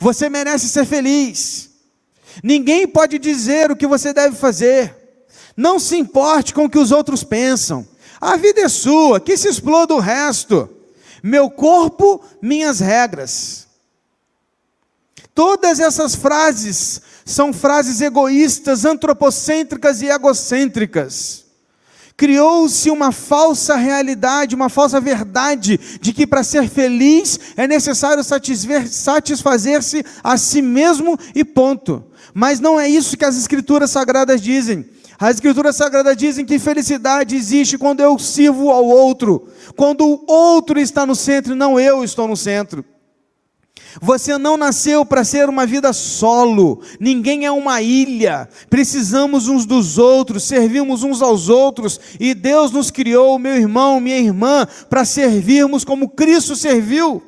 Você 0.00 0.30
merece 0.30 0.68
ser 0.68 0.86
feliz. 0.86 1.70
Ninguém 2.42 2.88
pode 2.88 3.18
dizer 3.18 3.70
o 3.70 3.76
que 3.76 3.86
você 3.86 4.12
deve 4.12 4.34
fazer. 4.34 4.96
Não 5.54 5.78
se 5.78 5.96
importe 5.96 6.54
com 6.54 6.64
o 6.64 6.70
que 6.70 6.78
os 6.78 6.90
outros 6.90 7.22
pensam. 7.22 7.86
A 8.18 8.36
vida 8.36 8.62
é 8.62 8.68
sua, 8.68 9.20
que 9.20 9.36
se 9.36 9.46
exploda 9.48 9.94
o 9.94 10.00
resto. 10.00 10.68
Meu 11.22 11.50
corpo, 11.50 12.24
minhas 12.40 12.80
regras. 12.80 13.68
Todas 15.34 15.78
essas 15.78 16.14
frases 16.14 17.02
são 17.24 17.52
frases 17.52 18.00
egoístas, 18.00 18.86
antropocêntricas 18.86 20.00
e 20.00 20.06
egocêntricas 20.06 21.39
criou-se 22.20 22.90
uma 22.90 23.12
falsa 23.12 23.76
realidade, 23.76 24.54
uma 24.54 24.68
falsa 24.68 25.00
verdade 25.00 25.80
de 26.02 26.12
que 26.12 26.26
para 26.26 26.42
ser 26.42 26.68
feliz 26.68 27.40
é 27.56 27.66
necessário 27.66 28.22
satisfazer-se 28.22 30.04
a 30.22 30.36
si 30.36 30.60
mesmo 30.60 31.18
e 31.34 31.42
ponto. 31.42 32.04
Mas 32.34 32.60
não 32.60 32.78
é 32.78 32.86
isso 32.86 33.16
que 33.16 33.24
as 33.24 33.38
escrituras 33.38 33.90
sagradas 33.90 34.42
dizem. 34.42 34.84
As 35.18 35.36
escrituras 35.36 35.76
sagradas 35.76 36.14
dizem 36.14 36.44
que 36.44 36.58
felicidade 36.58 37.34
existe 37.34 37.78
quando 37.78 38.00
eu 38.00 38.18
sirvo 38.18 38.68
ao 38.68 38.84
outro, 38.84 39.48
quando 39.74 40.04
o 40.06 40.22
outro 40.30 40.78
está 40.78 41.06
no 41.06 41.14
centro 41.14 41.54
e 41.54 41.56
não 41.56 41.80
eu 41.80 42.04
estou 42.04 42.28
no 42.28 42.36
centro. 42.36 42.84
Você 44.00 44.38
não 44.38 44.56
nasceu 44.56 45.04
para 45.04 45.24
ser 45.24 45.48
uma 45.48 45.66
vida 45.66 45.92
solo, 45.92 46.82
ninguém 47.00 47.46
é 47.46 47.50
uma 47.50 47.80
ilha, 47.82 48.48
precisamos 48.68 49.48
uns 49.48 49.64
dos 49.66 49.98
outros, 49.98 50.44
servimos 50.44 51.02
uns 51.02 51.22
aos 51.22 51.48
outros, 51.48 51.98
e 52.20 52.34
Deus 52.34 52.70
nos 52.70 52.90
criou, 52.90 53.38
meu 53.38 53.54
irmão, 53.56 53.98
minha 53.98 54.18
irmã, 54.18 54.66
para 54.88 55.04
servirmos 55.04 55.84
como 55.84 56.10
Cristo 56.10 56.54
serviu. 56.54 57.22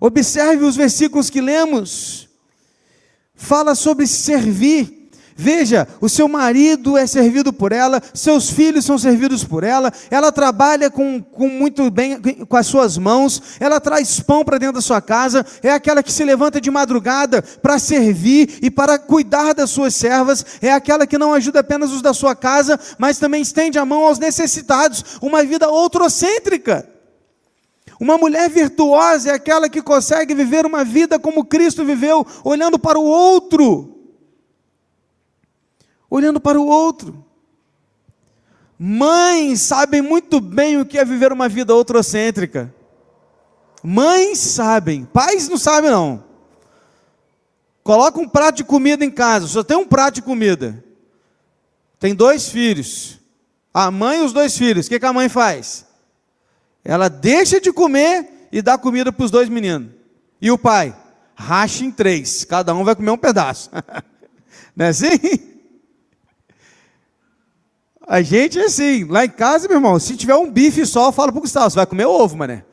Observe 0.00 0.64
os 0.64 0.76
versículos 0.76 1.28
que 1.28 1.40
lemos, 1.40 2.28
fala 3.34 3.74
sobre 3.74 4.06
servir. 4.06 5.05
Veja, 5.38 5.86
o 6.00 6.08
seu 6.08 6.26
marido 6.26 6.96
é 6.96 7.06
servido 7.06 7.52
por 7.52 7.70
ela, 7.70 8.02
seus 8.14 8.48
filhos 8.48 8.86
são 8.86 8.96
servidos 8.96 9.44
por 9.44 9.64
ela, 9.64 9.92
ela 10.10 10.32
trabalha 10.32 10.90
com, 10.90 11.22
com 11.22 11.46
muito 11.46 11.90
bem 11.90 12.18
com 12.48 12.56
as 12.56 12.66
suas 12.66 12.96
mãos, 12.96 13.42
ela 13.60 13.78
traz 13.78 14.18
pão 14.18 14.42
para 14.42 14.56
dentro 14.56 14.76
da 14.76 14.80
sua 14.80 15.02
casa, 15.02 15.44
é 15.62 15.70
aquela 15.70 16.02
que 16.02 16.10
se 16.10 16.24
levanta 16.24 16.58
de 16.58 16.70
madrugada 16.70 17.42
para 17.42 17.78
servir 17.78 18.60
e 18.62 18.70
para 18.70 18.98
cuidar 18.98 19.52
das 19.52 19.68
suas 19.68 19.94
servas, 19.94 20.42
é 20.62 20.72
aquela 20.72 21.06
que 21.06 21.18
não 21.18 21.34
ajuda 21.34 21.60
apenas 21.60 21.92
os 21.92 22.00
da 22.00 22.14
sua 22.14 22.34
casa, 22.34 22.80
mas 22.96 23.18
também 23.18 23.42
estende 23.42 23.78
a 23.78 23.84
mão 23.84 24.06
aos 24.06 24.18
necessitados, 24.18 25.04
uma 25.20 25.44
vida 25.44 25.68
outrocêntrica. 25.68 26.88
Uma 28.00 28.16
mulher 28.16 28.48
virtuosa 28.48 29.30
é 29.30 29.34
aquela 29.34 29.68
que 29.68 29.82
consegue 29.82 30.34
viver 30.34 30.64
uma 30.64 30.82
vida 30.82 31.18
como 31.18 31.44
Cristo 31.44 31.84
viveu, 31.84 32.26
olhando 32.42 32.78
para 32.78 32.98
o 32.98 33.04
outro 33.04 33.95
olhando 36.10 36.40
para 36.40 36.60
o 36.60 36.66
outro. 36.66 37.24
Mães 38.78 39.62
sabem 39.62 40.02
muito 40.02 40.40
bem 40.40 40.78
o 40.78 40.84
que 40.84 40.98
é 40.98 41.04
viver 41.04 41.32
uma 41.32 41.48
vida 41.48 41.74
outrocêntrica. 41.74 42.74
Mães 43.82 44.38
sabem, 44.38 45.04
pais 45.04 45.48
não 45.48 45.56
sabem 45.56 45.90
não. 45.90 46.24
Coloca 47.82 48.18
um 48.18 48.28
prato 48.28 48.56
de 48.56 48.64
comida 48.64 49.04
em 49.04 49.10
casa, 49.10 49.46
só 49.46 49.62
tem 49.62 49.76
um 49.76 49.86
prato 49.86 50.16
de 50.16 50.22
comida. 50.22 50.84
Tem 51.98 52.14
dois 52.14 52.48
filhos. 52.48 53.18
A 53.72 53.90
mãe 53.90 54.20
e 54.20 54.24
os 54.24 54.32
dois 54.32 54.56
filhos. 54.56 54.86
O 54.86 54.88
que, 54.88 54.98
que 54.98 55.06
a 55.06 55.12
mãe 55.12 55.28
faz? 55.28 55.86
Ela 56.84 57.08
deixa 57.08 57.60
de 57.60 57.72
comer 57.72 58.48
e 58.50 58.60
dá 58.60 58.76
comida 58.76 59.12
para 59.12 59.24
os 59.24 59.30
dois 59.30 59.48
meninos. 59.48 59.90
E 60.40 60.50
o 60.50 60.58
pai? 60.58 60.96
Racha 61.34 61.84
em 61.84 61.90
três. 61.90 62.44
Cada 62.44 62.74
um 62.74 62.84
vai 62.84 62.94
comer 62.94 63.10
um 63.10 63.18
pedaço. 63.18 63.70
Não 64.74 64.86
é 64.86 64.88
assim? 64.88 65.55
A 68.06 68.22
gente 68.22 68.58
é 68.58 68.66
assim, 68.66 69.04
lá 69.04 69.24
em 69.24 69.30
casa, 69.30 69.66
meu 69.66 69.78
irmão, 69.78 69.98
se 69.98 70.16
tiver 70.16 70.36
um 70.36 70.50
bife 70.50 70.86
só, 70.86 71.08
eu 71.08 71.12
falo 71.12 71.32
pro 71.32 71.40
Gustavo, 71.40 71.68
você 71.70 71.76
vai 71.76 71.86
comer 71.86 72.06
ovo, 72.06 72.36
mané. 72.36 72.64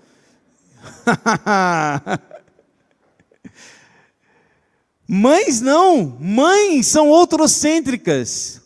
Mães 5.07 5.61
não, 5.61 6.17
mães 6.19 6.87
são 6.87 7.09
outrocêntricas. 7.09 8.61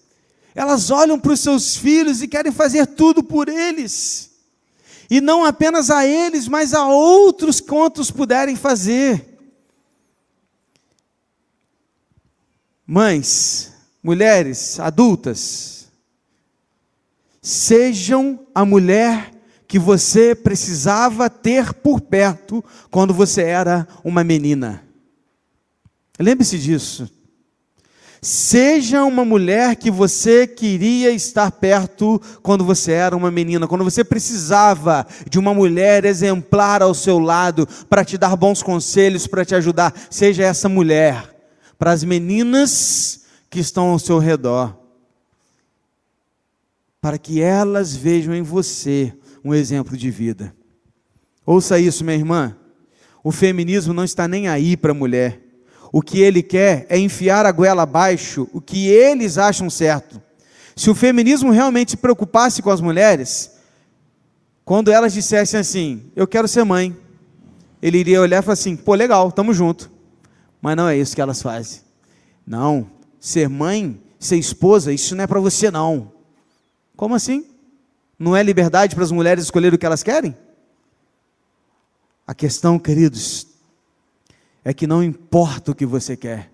Elas 0.56 0.90
olham 0.90 1.20
para 1.20 1.34
os 1.34 1.40
seus 1.40 1.76
filhos 1.76 2.22
e 2.22 2.28
querem 2.28 2.52
fazer 2.52 2.86
tudo 2.88 3.24
por 3.24 3.50
eles. 3.50 4.32
E 5.10 5.20
não 5.20 5.44
apenas 5.44 5.90
a 5.90 6.06
eles, 6.06 6.48
mas 6.48 6.74
a 6.74 6.88
outros 6.88 7.60
quantos 7.60 8.12
puderem 8.12 8.56
fazer. 8.56 9.38
Mães, 12.86 13.74
mulheres, 14.02 14.80
adultas, 14.80 15.77
Sejam 17.48 18.42
a 18.54 18.66
mulher 18.66 19.32
que 19.70 19.80
você 19.80 20.36
precisava 20.36 21.30
ter 21.30 21.74
por 21.76 22.02
perto 22.02 22.62
quando 22.92 23.14
você 23.14 23.42
era 23.42 23.88
uma 24.04 24.22
menina. 24.22 24.84
Lembre-se 26.20 26.60
disso. 26.60 27.10
Seja 28.22 29.06
uma 29.06 29.24
mulher 29.24 29.78
que 29.78 29.90
você 29.90 30.46
queria 30.46 31.10
estar 31.12 31.50
perto 31.52 32.22
quando 32.44 32.66
você 32.66 32.92
era 32.92 33.16
uma 33.16 33.32
menina, 33.32 33.66
quando 33.66 33.86
você 33.86 34.04
precisava 34.04 35.08
de 35.30 35.40
uma 35.40 35.54
mulher 35.54 36.04
exemplar 36.04 36.82
ao 36.82 36.94
seu 36.94 37.18
lado 37.18 37.66
para 37.90 38.04
te 38.04 38.18
dar 38.18 38.36
bons 38.36 38.62
conselhos, 38.62 39.26
para 39.26 39.46
te 39.46 39.56
ajudar. 39.56 39.94
Seja 40.10 40.44
essa 40.44 40.68
mulher 40.68 41.34
para 41.80 41.92
as 41.92 42.04
meninas 42.04 43.22
que 43.50 43.62
estão 43.62 43.92
ao 43.92 44.00
seu 44.00 44.20
redor 44.20 44.87
para 47.08 47.18
que 47.18 47.42
elas 47.42 47.96
vejam 47.96 48.36
em 48.36 48.42
você 48.42 49.14
um 49.42 49.54
exemplo 49.54 49.96
de 49.96 50.12
vida. 50.12 50.54
Ouça 51.46 51.80
isso, 51.80 52.04
minha 52.04 52.18
irmã. 52.18 52.54
O 53.24 53.32
feminismo 53.32 53.94
não 53.94 54.04
está 54.04 54.28
nem 54.28 54.50
aí 54.50 54.76
para 54.76 54.92
a 54.92 54.94
mulher. 54.94 55.42
O 55.90 56.02
que 56.02 56.20
ele 56.20 56.44
quer 56.44 56.86
é 56.90 57.00
enfiar 57.00 57.46
a 57.46 57.52
goela 57.54 57.84
abaixo 57.84 58.50
o 58.52 58.60
que 58.60 58.90
eles 58.90 59.38
acham 59.38 59.70
certo. 59.70 60.22
Se 60.76 60.90
o 60.90 60.96
feminismo 60.96 61.50
realmente 61.50 61.92
se 61.92 61.98
preocupasse 61.98 62.62
com 62.62 62.70
as 62.70 62.82
mulheres, 62.82 63.54
quando 64.66 64.92
elas 64.92 65.14
dissessem 65.14 65.62
assim, 65.62 66.12
eu 66.14 66.28
quero 66.28 66.46
ser 66.46 66.66
mãe, 66.66 66.94
ele 67.82 68.00
iria 68.00 68.20
olhar 68.20 68.40
e 68.40 68.42
falar 68.42 68.52
assim, 68.52 68.76
pô, 68.76 68.94
legal, 68.96 69.30
estamos 69.30 69.56
junto. 69.56 69.90
Mas 70.62 70.76
não 70.76 70.90
é 70.90 70.98
isso 70.98 71.16
que 71.16 71.22
elas 71.22 71.42
fazem. 71.42 71.80
Não, 72.46 72.86
ser 73.18 73.48
mãe, 73.48 73.98
ser 74.20 74.36
esposa, 74.36 74.92
isso 74.92 75.16
não 75.16 75.24
é 75.24 75.28
para 75.28 75.40
você 75.40 75.72
não. 75.72 76.17
Como 76.98 77.16
assim? 77.16 77.46
Não 78.20 78.36
é 78.36 78.42
liberdade 78.42 78.96
para 78.96 79.04
as 79.04 79.12
mulheres 79.12 79.44
escolher 79.44 79.74
o 79.74 79.78
que 79.78 79.86
elas 79.86 80.02
querem? 80.02 80.36
A 82.26 82.34
questão, 82.34 82.78
queridos, 82.80 83.48
é 84.66 84.74
que 84.74 84.88
não 84.88 85.04
importa 85.04 85.72
o 85.72 85.76
que 85.76 85.86
você 85.86 86.18
quer, 86.18 86.52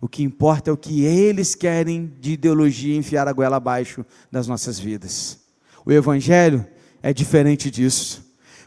o 0.00 0.06
que 0.06 0.22
importa 0.22 0.70
é 0.70 0.72
o 0.72 0.76
que 0.76 1.04
eles 1.04 1.56
querem 1.56 2.14
de 2.20 2.32
ideologia 2.32 2.94
enfiar 2.94 3.26
a 3.26 3.32
goela 3.32 3.56
abaixo 3.56 4.06
das 4.30 4.46
nossas 4.46 4.78
vidas. 4.78 5.40
O 5.84 5.90
Evangelho 5.90 6.64
é 7.02 7.12
diferente 7.12 7.70
disso. 7.70 8.24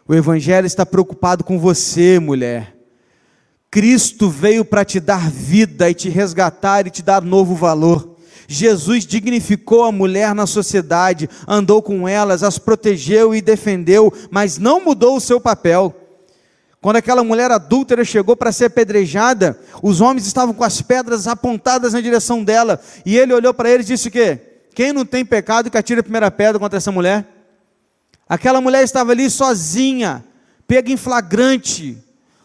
O 0.07 0.15
Evangelho 0.15 0.65
está 0.65 0.86
preocupado 0.86 1.43
com 1.43 1.57
você, 1.57 2.19
mulher. 2.19 2.75
Cristo 3.69 4.29
veio 4.29 4.65
para 4.65 4.84
te 4.84 4.99
dar 4.99 5.29
vida 5.31 5.89
e 5.89 5.93
te 5.93 6.10
resgatar 6.10 6.86
e 6.86 6.89
te 6.89 7.01
dar 7.01 7.21
novo 7.21 7.55
valor. 7.55 8.11
Jesus 8.51 9.05
dignificou 9.05 9.83
a 9.85 9.91
mulher 9.91 10.35
na 10.35 10.45
sociedade, 10.45 11.29
andou 11.47 11.81
com 11.81 12.07
elas, 12.07 12.43
as 12.43 12.59
protegeu 12.59 13.33
e 13.33 13.41
defendeu, 13.41 14.11
mas 14.29 14.57
não 14.57 14.83
mudou 14.83 15.15
o 15.15 15.21
seu 15.21 15.39
papel. 15.39 15.95
Quando 16.81 16.97
aquela 16.97 17.23
mulher 17.23 17.49
adúltera 17.49 18.03
chegou 18.03 18.35
para 18.35 18.51
ser 18.51 18.65
apedrejada, 18.65 19.57
os 19.81 20.01
homens 20.01 20.27
estavam 20.27 20.53
com 20.53 20.63
as 20.63 20.81
pedras 20.81 21.27
apontadas 21.27 21.93
na 21.93 22.01
direção 22.01 22.43
dela, 22.43 22.81
e 23.05 23.17
ele 23.17 23.33
olhou 23.33 23.53
para 23.53 23.69
eles 23.69 23.85
e 23.85 23.93
disse 23.93 24.09
o 24.09 24.11
quê? 24.11 24.39
Quem 24.73 24.91
não 24.91 25.05
tem 25.05 25.23
pecado 25.23 25.69
que 25.69 25.77
atire 25.77 25.99
a 25.99 26.03
primeira 26.03 26.29
pedra 26.29 26.59
contra 26.59 26.77
essa 26.77 26.91
mulher? 26.91 27.25
Aquela 28.27 28.59
mulher 28.59 28.83
estava 28.83 29.11
ali 29.11 29.29
sozinha, 29.29 30.25
pega 30.67 30.91
em 30.91 30.97
flagrante. 30.97 31.97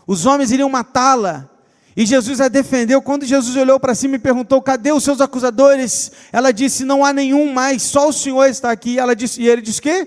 Os 0.07 0.27
homens 0.27 0.51
iriam 0.51 0.69
matá-la. 0.69 1.51
E 1.97 2.05
Jesus 2.05 2.43
a 2.43 2.49
defendeu. 2.49 3.01
Quando 3.01 3.25
Jesus 3.25 3.57
olhou 3.57 3.81
para 3.81 3.95
cima 3.95 4.17
e 4.17 4.19
perguntou: 4.19 4.61
Cadê 4.61 4.93
os 4.93 5.03
seus 5.03 5.21
acusadores? 5.21 6.13
Ela 6.31 6.53
disse: 6.53 6.85
Não 6.85 7.03
há 7.03 7.13
nenhum 7.13 7.53
mais, 7.53 7.83
só 7.83 8.09
o 8.09 8.13
Senhor 8.13 8.45
está 8.45 8.71
aqui. 8.71 8.99
Ela 8.99 9.17
disse, 9.17 9.41
e 9.41 9.49
ele 9.49 9.63
disse: 9.63 9.81
Que? 9.81 10.07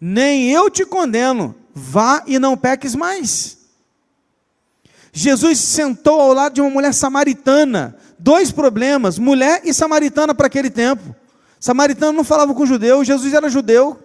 Nem 0.00 0.50
eu 0.50 0.68
te 0.68 0.84
condeno. 0.84 1.54
Vá 1.72 2.24
e 2.26 2.40
não 2.40 2.56
peques 2.56 2.96
mais. 2.96 3.56
Jesus 5.12 5.60
sentou 5.60 6.20
ao 6.20 6.32
lado 6.32 6.54
de 6.54 6.60
uma 6.60 6.70
mulher 6.70 6.92
samaritana, 6.92 7.96
dois 8.18 8.50
problemas: 8.50 9.16
mulher 9.16 9.60
e 9.64 9.72
samaritana 9.72 10.34
para 10.34 10.48
aquele 10.48 10.70
tempo. 10.70 11.14
Samaritana 11.60 12.12
não 12.12 12.24
falava 12.24 12.52
com 12.52 12.66
judeu, 12.66 13.04
Jesus 13.04 13.32
era 13.32 13.48
judeu. 13.48 13.96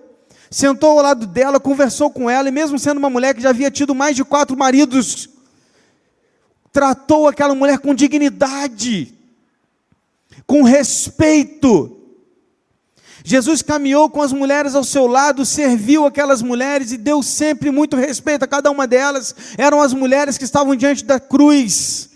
Sentou 0.52 0.91
ao 0.91 1.04
lado 1.04 1.26
dela, 1.26 1.60
conversou 1.60 2.12
com 2.12 2.30
ela, 2.30 2.48
e 2.48 2.52
mesmo 2.52 2.78
sendo 2.78 3.00
uma 3.00 3.10
mulher 3.10 3.34
que 3.34 3.41
já 3.41 3.50
havia 3.50 3.72
tido 3.72 3.96
mais 3.96 4.15
de 4.15 4.24
quatro 4.24 4.56
maridos, 4.56 5.30
tratou 6.73 7.27
aquela 7.27 7.53
mulher 7.53 7.77
com 7.77 7.93
dignidade, 7.93 9.13
com 10.47 10.63
respeito. 10.63 11.99
Jesus 13.23 13.62
caminhou 13.62 14.09
com 14.09 14.21
as 14.21 14.33
mulheres 14.33 14.75
ao 14.75 14.83
seu 14.83 15.07
lado, 15.07 15.45
serviu 15.45 16.05
aquelas 16.05 16.41
mulheres 16.41 16.91
e 16.91 16.97
deu 16.97 17.23
sempre 17.23 17.71
muito 17.71 17.95
respeito 17.95 18.43
a 18.43 18.47
cada 18.47 18.69
uma 18.69 18.86
delas. 18.86 19.33
Eram 19.57 19.81
as 19.81 19.93
mulheres 19.93 20.38
que 20.38 20.43
estavam 20.43 20.75
diante 20.75 21.05
da 21.05 21.19
cruz. 21.19 22.09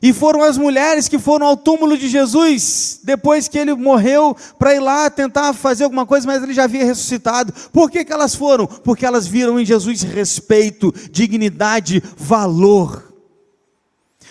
E 0.00 0.12
foram 0.12 0.42
as 0.42 0.56
mulheres 0.56 1.08
que 1.08 1.18
foram 1.18 1.46
ao 1.46 1.56
túmulo 1.56 1.96
de 1.96 2.08
Jesus, 2.08 3.00
depois 3.02 3.48
que 3.48 3.58
ele 3.58 3.74
morreu, 3.74 4.36
para 4.58 4.74
ir 4.74 4.80
lá 4.80 5.10
tentar 5.10 5.52
fazer 5.52 5.84
alguma 5.84 6.06
coisa, 6.06 6.26
mas 6.26 6.42
ele 6.42 6.52
já 6.54 6.64
havia 6.64 6.84
ressuscitado. 6.84 7.52
Por 7.72 7.90
que, 7.90 8.04
que 8.04 8.12
elas 8.12 8.34
foram? 8.34 8.66
Porque 8.66 9.04
elas 9.04 9.26
viram 9.26 9.58
em 9.58 9.64
Jesus 9.64 10.02
respeito, 10.02 10.94
dignidade, 11.10 12.02
valor. 12.16 13.15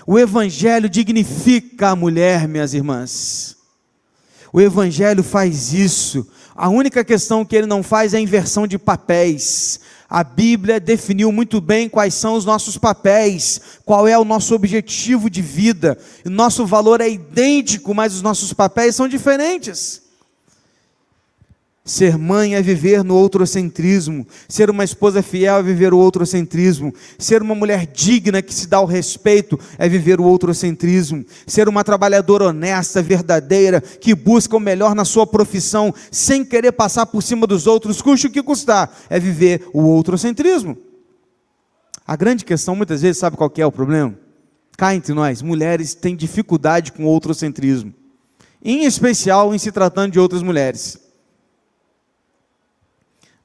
O 0.08 0.20
Evangelho 0.20 0.88
dignifica 0.88 1.90
a 1.90 1.96
mulher, 1.96 2.48
minhas 2.48 2.74
irmãs. 2.74 3.56
O 4.54 4.62
Evangelho 4.62 5.24
faz 5.24 5.74
isso. 5.74 6.28
A 6.56 6.70
única 6.70 7.04
questão 7.04 7.44
que 7.44 7.56
ele 7.56 7.68
não 7.68 7.84
faz 7.84 8.14
é 8.14 8.18
a 8.18 8.22
inversão 8.22 8.68
de 8.68 8.78
papéis. 8.78 9.80
A 10.08 10.24
Bíblia 10.24 10.80
definiu 10.80 11.32
muito 11.32 11.60
bem 11.60 11.90
quais 11.90 12.14
são 12.14 12.36
os 12.36 12.46
nossos 12.46 12.78
papéis, 12.78 13.60
qual 13.84 14.08
é 14.08 14.18
o 14.18 14.24
nosso 14.24 14.54
objetivo 14.54 15.30
de 15.30 15.42
vida. 15.42 15.98
O 16.24 16.30
nosso 16.30 16.66
valor 16.66 17.02
é 17.02 17.10
idêntico, 17.10 17.94
mas 17.94 18.14
os 18.14 18.22
nossos 18.22 18.54
papéis 18.54 18.96
são 18.96 19.08
diferentes. 19.08 20.05
Ser 21.88 22.18
mãe 22.18 22.56
é 22.56 22.62
viver 22.64 23.04
no 23.04 23.14
outrocentrismo. 23.14 24.26
Ser 24.50 24.72
uma 24.72 24.84
esposa 24.84 25.22
fiel 25.22 25.58
é 25.58 25.62
viver 25.62 25.94
o 25.94 26.00
outrocentrismo. 26.00 26.92
Ser 27.20 27.44
uma 27.44 27.54
mulher 27.54 27.86
digna 27.86 28.42
que 28.42 28.52
se 28.52 28.66
dá 28.66 28.82
o 28.82 28.86
respeito 28.86 29.60
é 29.78 29.88
viver 29.88 30.20
o 30.20 30.24
outrocentrismo. 30.24 31.24
Ser 31.46 31.70
uma 31.70 31.84
trabalhadora 31.84 32.46
honesta, 32.46 33.04
verdadeira, 33.04 33.80
que 33.82 34.16
busca 34.16 34.58
o 34.58 34.60
melhor 34.60 34.96
na 34.96 35.06
sua 35.06 35.28
profissão, 35.28 35.94
sem 36.10 36.44
querer 36.44 36.72
passar 36.72 37.06
por 37.06 37.22
cima 37.22 37.46
dos 37.46 37.68
outros, 37.68 38.02
custe 38.02 38.26
o 38.26 38.32
que 38.32 38.42
custar, 38.42 38.92
é 39.08 39.20
viver 39.20 39.70
o 39.72 39.84
outrocentrismo. 39.84 40.76
A 42.08 42.16
grande 42.16 42.44
questão, 42.44 42.76
muitas 42.76 43.04
vezes, 43.04 43.20
sabe 43.20 43.38
qual 43.38 43.54
é 43.58 43.66
o 43.66 43.72
problema? 43.72 44.18
Cá 44.76 44.96
entre 44.96 45.14
nós, 45.14 45.40
mulheres 45.44 45.94
têm 45.94 46.16
dificuldade 46.16 46.92
com 46.92 47.06
o 47.06 47.10
outrocentrismo. 47.10 47.94
Em 48.64 48.86
especial 48.86 49.54
em 49.54 49.60
se 49.60 49.72
tratando 49.72 50.14
de 50.14 50.20
outras 50.20 50.42
mulheres 50.42 51.05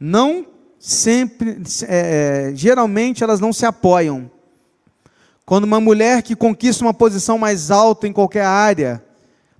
não 0.00 0.46
sempre, 0.78 1.60
é, 1.86 2.48
é, 2.48 2.56
geralmente 2.56 3.22
elas 3.22 3.38
não 3.38 3.52
se 3.52 3.66
apoiam. 3.66 4.30
Quando 5.44 5.64
uma 5.64 5.80
mulher 5.80 6.22
que 6.22 6.34
conquista 6.34 6.82
uma 6.82 6.94
posição 6.94 7.36
mais 7.36 7.70
alta 7.70 8.08
em 8.08 8.12
qualquer 8.12 8.44
área, 8.44 9.04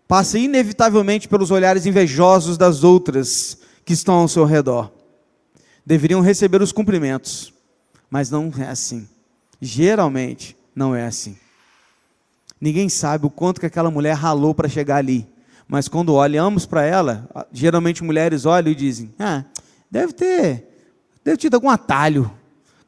passa 0.08 0.38
inevitavelmente 0.38 1.28
pelos 1.28 1.50
olhares 1.50 1.84
invejosos 1.84 2.56
das 2.56 2.82
outras 2.82 3.58
que 3.84 3.92
estão 3.92 4.14
ao 4.14 4.28
seu 4.28 4.44
redor. 4.44 4.90
Deveriam 5.84 6.20
receber 6.20 6.62
os 6.62 6.72
cumprimentos, 6.72 7.52
mas 8.08 8.30
não 8.30 8.50
é 8.58 8.68
assim. 8.68 9.06
Geralmente 9.60 10.56
não 10.74 10.94
é 10.94 11.04
assim. 11.04 11.36
Ninguém 12.60 12.88
sabe 12.88 13.26
o 13.26 13.30
quanto 13.30 13.60
que 13.60 13.66
aquela 13.66 13.90
mulher 13.90 14.14
ralou 14.14 14.54
para 14.54 14.68
chegar 14.68 14.96
ali. 14.96 15.26
Mas 15.66 15.88
quando 15.88 16.14
olhamos 16.14 16.66
para 16.66 16.84
ela, 16.84 17.28
geralmente 17.52 18.02
mulheres 18.02 18.44
olham 18.44 18.72
e 18.72 18.74
dizem: 18.74 19.14
Ah, 19.18 19.44
Deve 19.90 20.12
ter, 20.12 20.28
deve 21.24 21.36
ter 21.36 21.36
tido 21.36 21.54
algum 21.54 21.68
atalho. 21.68 22.30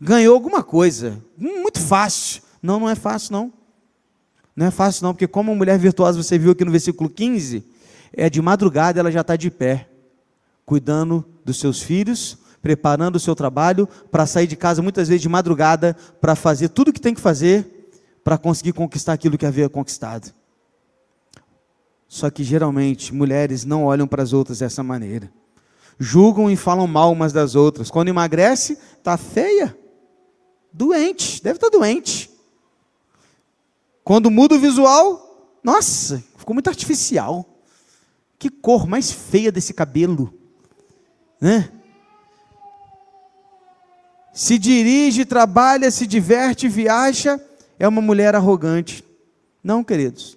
Ganhou 0.01 0.35
alguma 0.35 0.63
coisa. 0.63 1.23
Muito 1.37 1.81
fácil. 1.81 2.43
Não, 2.63 2.79
não 2.79 2.89
é 2.89 2.95
fácil, 2.95 3.33
não. 3.33 3.53
Não 4.55 4.67
é 4.67 4.71
fácil, 4.71 5.05
não, 5.05 5.15
porque 5.15 5.27
como 5.27 5.55
mulher 5.55 5.79
virtuosa, 5.79 6.23
você 6.23 6.39
viu 6.39 6.53
aqui 6.53 6.65
no 6.65 6.71
versículo 6.71 7.09
15, 7.09 7.65
é 8.13 8.29
de 8.29 8.41
madrugada 8.43 9.01
ela 9.01 9.11
já 9.11 9.23
está 9.23 9.35
de 9.35 9.51
pé, 9.51 9.89
cuidando 10.67 11.25
dos 11.43 11.59
seus 11.59 11.81
filhos, 11.81 12.37
preparando 12.61 13.17
o 13.17 13.21
seu 13.21 13.35
trabalho 13.35 13.89
para 14.11 14.27
sair 14.27 14.47
de 14.47 14.55
casa 14.55 14.83
muitas 14.83 15.09
vezes 15.09 15.23
de 15.23 15.29
madrugada 15.29 15.97
para 16.21 16.37
fazer 16.37 16.69
tudo 16.69 16.89
o 16.89 16.93
que 16.93 17.01
tem 17.01 17.15
que 17.15 17.21
fazer 17.21 17.91
para 18.23 18.37
conseguir 18.37 18.75
conquistar 18.75 19.15
aquilo 19.15 19.39
que 19.39 19.47
havia 19.47 19.71
conquistado. 19.71 20.33
Só 22.07 22.29
que 22.29 22.45
geralmente 22.45 23.15
mulheres 23.15 23.65
não 23.65 23.85
olham 23.85 24.07
para 24.07 24.23
as 24.23 24.35
outras 24.35 24.59
dessa 24.59 24.83
maneira 24.83 25.31
julgam 25.99 26.51
e 26.51 26.57
falam 26.57 26.87
mal 26.87 27.13
umas 27.13 27.33
das 27.33 27.55
outras. 27.55 27.91
Quando 27.91 28.09
emagrece, 28.09 28.79
está 28.97 29.17
feia, 29.17 29.77
doente, 30.73 31.43
deve 31.43 31.57
estar 31.57 31.71
tá 31.71 31.79
doente. 31.79 32.31
Quando 34.05 34.31
muda 34.31 34.57
o 34.57 34.59
visual, 34.59 35.59
nossa, 35.63 36.23
ficou 36.37 36.55
muito 36.55 36.69
artificial. 36.69 37.47
Que 38.39 38.51
cor 38.51 38.87
mais 38.87 39.13
feia 39.13 39.53
desse 39.53 39.73
cabelo, 39.73 40.35
né? 41.41 41.71
Se 44.33 44.59
dirige, 44.59 45.25
trabalha, 45.25 45.91
se 45.91 46.07
diverte, 46.07 46.69
viaja, 46.69 47.41
é 47.79 47.87
uma 47.87 48.01
mulher 48.01 48.35
arrogante. 48.35 49.05
Não, 49.63 49.85
queridos. 49.85 50.37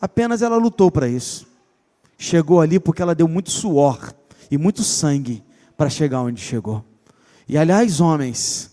Apenas 0.00 0.42
ela 0.42 0.56
lutou 0.56 0.90
para 0.90 1.08
isso. 1.08 1.46
Chegou 2.18 2.60
ali 2.60 2.78
porque 2.78 3.00
ela 3.00 3.14
deu 3.14 3.28
muito 3.28 3.50
suor 3.50 4.12
e 4.50 4.58
muito 4.58 4.82
sangue 4.82 5.42
para 5.76 5.90
chegar 5.90 6.22
onde 6.22 6.40
chegou. 6.40 6.84
E 7.48 7.56
aliás, 7.56 8.00
homens, 8.00 8.70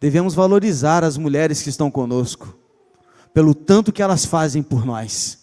devemos 0.00 0.34
valorizar 0.34 1.04
as 1.04 1.16
mulheres 1.16 1.62
que 1.62 1.68
estão 1.68 1.90
conosco, 1.90 2.56
pelo 3.32 3.54
tanto 3.54 3.92
que 3.92 4.02
elas 4.02 4.24
fazem 4.24 4.62
por 4.62 4.84
nós, 4.84 5.38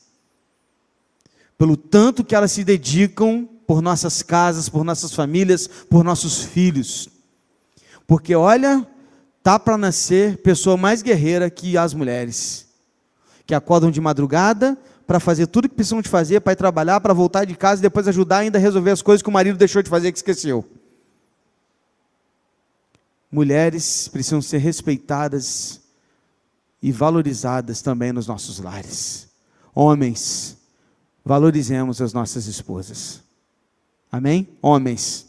pelo 1.58 1.76
tanto 1.76 2.24
que 2.24 2.36
elas 2.36 2.52
se 2.52 2.64
dedicam 2.64 3.48
por 3.68 3.82
nossas 3.82 4.24
casas, 4.24 4.68
por 4.68 4.84
nossas 4.84 5.14
famílias, 5.14 5.68
por 5.68 6.04
nossos 6.04 6.44
filhos. 6.44 7.08
Porque 8.08 8.36
olha, 8.36 8.86
tá 9.44 9.60
para 9.60 9.78
nascer 9.78 10.38
pessoa 10.38 10.76
mais 10.76 11.02
guerreira 11.02 11.50
que 11.50 11.78
as 11.78 11.94
mulheres, 11.94 12.68
que 13.46 13.54
acordam 13.54 13.92
de 13.92 14.02
madrugada, 14.02 14.78
para 15.08 15.20
fazer 15.20 15.48
tudo 15.48 15.68
que 15.68 15.76
precisam 15.76 16.02
de 16.02 16.10
fazer, 16.10 16.40
para 16.42 16.54
ir 16.54 16.56
trabalhar, 16.56 17.00
para 17.00 17.14
voltar 17.14 17.46
de 17.46 17.56
casa 17.56 17.82
e 17.82 17.84
depois 17.84 18.08
ajudar 18.08 18.40
ainda 18.40 18.58
a 18.58 18.62
resolver 18.62 18.92
as 18.92 19.02
coisas 19.02 19.22
que 19.22 19.30
o 19.30 19.32
marido 19.32 19.58
deixou 19.58 19.82
de 19.82 19.90
fazer 19.90 20.12
que 20.12 20.18
esqueceu. 20.18 20.66
Mulheres 23.32 24.08
precisam 24.08 24.42
ser 24.42 24.58
respeitadas 24.58 25.82
e 26.82 26.92
valorizadas 26.92 27.82
também 27.82 28.12
nos 28.12 28.28
nossos 28.28 28.60
lares. 28.60 29.28
Homens, 29.74 30.58
valorizemos 31.24 32.02
as 32.02 32.12
nossas 32.12 32.48
esposas. 32.48 33.22
Amém? 34.12 34.48
Homens. 34.62 35.28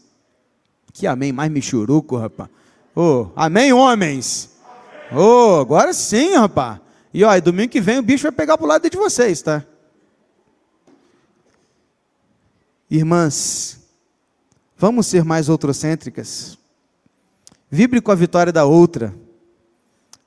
Que 0.91 1.07
amém 1.07 1.31
mais 1.31 1.51
michuruco, 1.51 2.17
rapaz. 2.17 2.49
Oh, 2.95 3.29
amém, 3.35 3.71
homens? 3.73 4.49
Oh, 5.11 5.59
agora 5.59 5.93
sim, 5.93 6.35
rapaz. 6.35 6.79
E 7.13 7.23
ó, 7.23 7.39
domingo 7.39 7.69
que 7.69 7.79
vem 7.79 7.99
o 7.99 8.03
bicho 8.03 8.23
vai 8.23 8.31
pegar 8.31 8.57
pro 8.57 8.65
lado 8.65 8.89
de 8.89 8.97
vocês, 8.97 9.41
tá? 9.41 9.63
Irmãs, 12.89 13.79
vamos 14.77 15.05
ser 15.07 15.23
mais 15.23 15.47
outrocêntricas. 15.47 16.57
Vibre 17.69 18.01
com 18.01 18.11
a 18.11 18.15
vitória 18.15 18.51
da 18.51 18.65
outra. 18.65 19.13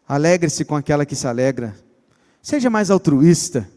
Alegre-se 0.07 0.65
com 0.65 0.77
aquela 0.77 1.05
que 1.05 1.17
se 1.17 1.27
alegra. 1.27 1.77
Seja 2.41 2.71
mais 2.71 2.91
altruísta. 2.91 3.69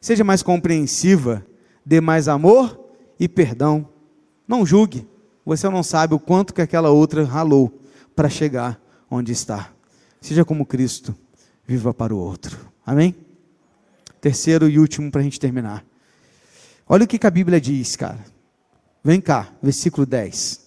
Seja 0.00 0.22
mais 0.22 0.42
compreensiva. 0.42 1.44
Dê 1.84 2.00
mais 2.00 2.28
amor 2.28 2.78
e 3.18 3.28
perdão. 3.28 3.88
Não 4.46 4.64
julgue. 4.64 5.08
Você 5.44 5.68
não 5.68 5.82
sabe 5.82 6.14
o 6.14 6.20
quanto 6.20 6.54
que 6.54 6.62
aquela 6.62 6.90
outra 6.90 7.24
ralou 7.24 7.80
para 8.14 8.28
chegar 8.28 8.80
onde 9.10 9.32
está. 9.32 9.72
Seja 10.20 10.44
como 10.44 10.66
Cristo. 10.66 11.14
Viva 11.66 11.94
para 11.94 12.14
o 12.14 12.18
outro. 12.18 12.58
Amém? 12.84 13.14
Terceiro 14.20 14.68
e 14.68 14.78
último 14.78 15.10
para 15.10 15.20
a 15.20 15.24
gente 15.24 15.40
terminar. 15.40 15.84
Olha 16.88 17.04
o 17.04 17.08
que, 17.08 17.18
que 17.18 17.26
a 17.26 17.30
Bíblia 17.30 17.60
diz, 17.60 17.96
cara. 17.96 18.24
Vem 19.02 19.20
cá, 19.20 19.52
versículo 19.62 20.06
10. 20.06 20.60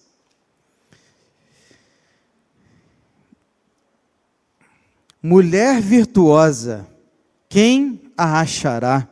Mulher 5.21 5.81
virtuosa, 5.81 6.87
quem 7.49 8.11
a 8.17 8.41
achará? 8.41 9.07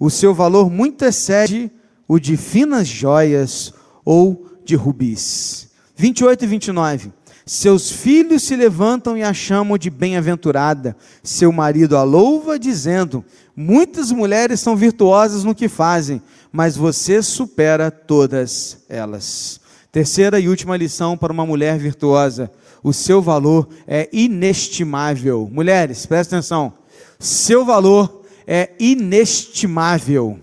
O 0.00 0.08
seu 0.08 0.32
valor 0.32 0.70
muito 0.70 1.04
excede 1.04 1.70
o 2.06 2.18
de 2.18 2.36
finas 2.36 2.88
joias 2.88 3.74
ou 4.04 4.48
de 4.64 4.74
rubis. 4.74 5.68
28 5.96 6.44
e 6.44 6.46
29. 6.46 7.12
Seus 7.48 7.90
filhos 7.90 8.42
se 8.42 8.54
levantam 8.54 9.16
e 9.16 9.22
a 9.22 9.32
chamam 9.32 9.78
de 9.78 9.88
bem-aventurada. 9.88 10.94
Seu 11.22 11.50
marido 11.50 11.96
a 11.96 12.02
louva, 12.02 12.58
dizendo: 12.58 13.24
Muitas 13.56 14.12
mulheres 14.12 14.60
são 14.60 14.76
virtuosas 14.76 15.44
no 15.44 15.54
que 15.54 15.66
fazem, 15.66 16.20
mas 16.52 16.76
você 16.76 17.22
supera 17.22 17.90
todas 17.90 18.84
elas. 18.86 19.62
Terceira 19.90 20.38
e 20.38 20.46
última 20.46 20.76
lição 20.76 21.16
para 21.16 21.32
uma 21.32 21.46
mulher 21.46 21.78
virtuosa: 21.78 22.52
o 22.82 22.92
seu 22.92 23.22
valor 23.22 23.66
é 23.86 24.10
inestimável. 24.12 25.48
Mulheres, 25.50 26.04
presta 26.04 26.36
atenção. 26.36 26.74
Seu 27.18 27.64
valor 27.64 28.24
é 28.46 28.72
inestimável. 28.78 30.38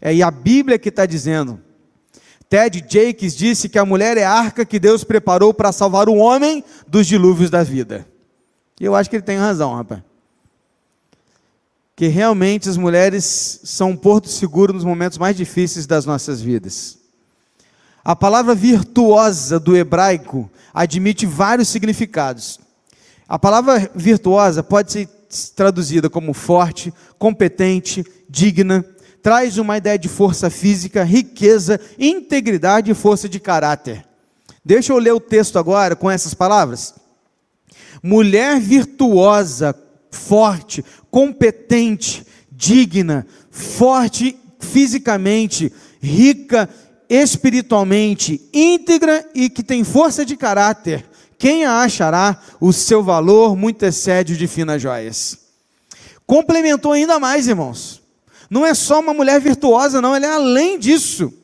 É 0.00 0.14
e 0.14 0.22
a 0.22 0.30
Bíblia 0.30 0.78
que 0.78 0.90
está 0.90 1.06
dizendo. 1.06 1.58
Ted 2.54 2.84
Jakes 2.88 3.34
disse 3.34 3.68
que 3.68 3.80
a 3.80 3.84
mulher 3.84 4.16
é 4.16 4.22
a 4.22 4.30
arca 4.30 4.64
que 4.64 4.78
Deus 4.78 5.02
preparou 5.02 5.52
para 5.52 5.72
salvar 5.72 6.08
o 6.08 6.14
homem 6.14 6.62
dos 6.86 7.04
dilúvios 7.04 7.50
da 7.50 7.64
vida. 7.64 8.06
E 8.80 8.84
eu 8.84 8.94
acho 8.94 9.10
que 9.10 9.16
ele 9.16 9.24
tem 9.24 9.36
razão, 9.36 9.74
rapaz. 9.74 10.00
Que 11.96 12.06
realmente 12.06 12.68
as 12.68 12.76
mulheres 12.76 13.58
são 13.64 13.90
um 13.90 13.96
porto 13.96 14.28
seguro 14.28 14.72
nos 14.72 14.84
momentos 14.84 15.18
mais 15.18 15.36
difíceis 15.36 15.84
das 15.84 16.06
nossas 16.06 16.40
vidas. 16.40 16.96
A 18.04 18.14
palavra 18.14 18.54
virtuosa 18.54 19.58
do 19.58 19.76
hebraico 19.76 20.48
admite 20.72 21.26
vários 21.26 21.66
significados. 21.66 22.60
A 23.28 23.36
palavra 23.36 23.90
virtuosa 23.96 24.62
pode 24.62 24.92
ser 24.92 25.08
traduzida 25.56 26.08
como 26.08 26.32
forte, 26.32 26.94
competente, 27.18 28.04
digna, 28.30 28.84
traz 29.24 29.56
uma 29.56 29.78
ideia 29.78 29.98
de 29.98 30.06
força 30.06 30.50
física, 30.50 31.02
riqueza, 31.02 31.80
integridade 31.98 32.90
e 32.90 32.94
força 32.94 33.26
de 33.26 33.40
caráter. 33.40 34.04
Deixa 34.62 34.92
eu 34.92 34.98
ler 34.98 35.12
o 35.12 35.20
texto 35.20 35.58
agora 35.58 35.96
com 35.96 36.10
essas 36.10 36.34
palavras. 36.34 36.92
Mulher 38.02 38.60
virtuosa, 38.60 39.74
forte, 40.10 40.84
competente, 41.10 42.26
digna, 42.52 43.26
forte 43.50 44.36
fisicamente, 44.60 45.72
rica 46.02 46.68
espiritualmente, 47.08 48.46
íntegra 48.52 49.26
e 49.34 49.48
que 49.48 49.62
tem 49.62 49.84
força 49.84 50.22
de 50.26 50.36
caráter. 50.36 51.02
Quem 51.38 51.64
a 51.64 51.80
achará, 51.80 52.38
o 52.60 52.74
seu 52.74 53.02
valor 53.02 53.56
muito 53.56 53.84
excede 53.84 54.34
o 54.34 54.36
de 54.36 54.46
finas 54.46 54.82
joias. 54.82 55.38
Complementou 56.26 56.92
ainda 56.92 57.18
mais, 57.18 57.48
irmãos 57.48 58.03
não 58.54 58.64
é 58.64 58.72
só 58.72 59.00
uma 59.00 59.12
mulher 59.12 59.40
virtuosa, 59.40 60.00
não, 60.00 60.14
ela 60.14 60.26
é 60.26 60.30
além 60.32 60.78
disso. 60.78 61.34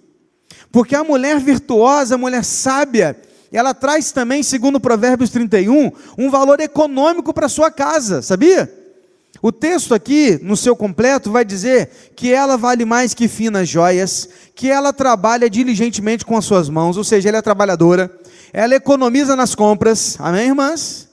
Porque 0.70 0.94
a 0.94 1.02
mulher 1.02 1.40
virtuosa, 1.40 2.14
a 2.14 2.18
mulher 2.18 2.44
sábia, 2.44 3.20
ela 3.50 3.74
traz 3.74 4.12
também, 4.12 4.44
segundo 4.44 4.78
Provérbios 4.78 5.30
31, 5.30 5.90
um 6.16 6.30
valor 6.30 6.60
econômico 6.60 7.34
para 7.34 7.48
sua 7.48 7.68
casa, 7.68 8.22
sabia? 8.22 8.72
O 9.42 9.50
texto 9.50 9.92
aqui, 9.92 10.38
no 10.40 10.56
seu 10.56 10.76
completo, 10.76 11.32
vai 11.32 11.44
dizer 11.44 12.12
que 12.14 12.32
ela 12.32 12.56
vale 12.56 12.84
mais 12.84 13.12
que 13.12 13.26
finas 13.26 13.68
joias, 13.68 14.28
que 14.54 14.70
ela 14.70 14.92
trabalha 14.92 15.50
diligentemente 15.50 16.24
com 16.24 16.36
as 16.36 16.44
suas 16.44 16.68
mãos, 16.68 16.96
ou 16.96 17.02
seja, 17.02 17.28
ela 17.28 17.38
é 17.38 17.42
trabalhadora, 17.42 18.08
ela 18.52 18.76
economiza 18.76 19.34
nas 19.34 19.56
compras, 19.56 20.16
amém, 20.20 20.46
irmãs? 20.46 21.08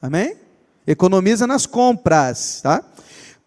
Amém? 0.00 0.36
Economiza 0.86 1.44
nas 1.44 1.66
compras, 1.66 2.60
tá? 2.62 2.84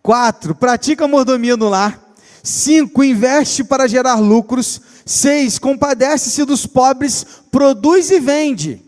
Quatro, 0.04 0.54
pratica 0.54 1.08
mordomia 1.08 1.56
no 1.56 1.70
lar. 1.70 2.14
Cinco, 2.44 3.06
investe 3.06 3.64
para 3.64 3.88
gerar 3.88 4.16
lucros. 4.16 4.82
Seis, 5.06 5.58
compadece-se 5.58 6.44
dos 6.44 6.66
pobres, 6.66 7.26
produz 7.50 8.12
e 8.12 8.20
vende. 8.20 8.84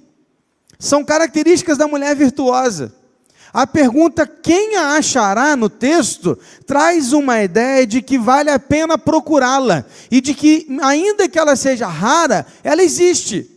São 0.77 1.05
características 1.05 1.77
da 1.77 1.87
mulher 1.87 2.13
virtuosa. 2.17 2.93
A 3.53 3.65
pergunta 3.65 4.27
quem 4.27 4.75
a 4.75 4.97
achará 4.97 5.55
no 5.55 5.69
texto 5.69 6.37
traz 6.67 7.13
uma 7.13 7.41
ideia 7.41 7.87
de 7.87 8.01
que 8.01 8.17
vale 8.17 8.49
a 8.49 8.59
pena 8.59 8.97
procurá-la 8.97 9.85
e 10.11 10.19
de 10.19 10.33
que, 10.33 10.67
ainda 10.81 11.29
que 11.29 11.39
ela 11.39 11.55
seja 11.55 11.87
rara, 11.87 12.45
ela 12.61 12.83
existe. 12.83 13.54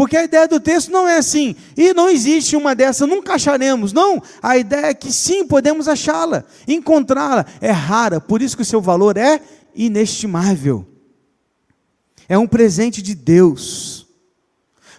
Porque 0.00 0.16
a 0.16 0.24
ideia 0.24 0.48
do 0.48 0.58
texto 0.58 0.90
não 0.90 1.06
é 1.06 1.18
assim, 1.18 1.54
e 1.76 1.92
não 1.92 2.08
existe 2.08 2.56
uma 2.56 2.74
dessa, 2.74 3.06
nunca 3.06 3.34
acharemos. 3.34 3.92
Não, 3.92 4.22
a 4.42 4.56
ideia 4.56 4.86
é 4.86 4.94
que 4.94 5.12
sim, 5.12 5.46
podemos 5.46 5.88
achá-la, 5.88 6.42
encontrá-la. 6.66 7.44
É 7.60 7.70
rara, 7.70 8.18
por 8.18 8.40
isso 8.40 8.56
que 8.56 8.62
o 8.62 8.64
seu 8.64 8.80
valor 8.80 9.18
é 9.18 9.42
inestimável. 9.74 10.86
É 12.26 12.38
um 12.38 12.46
presente 12.46 13.02
de 13.02 13.14
Deus. 13.14 14.06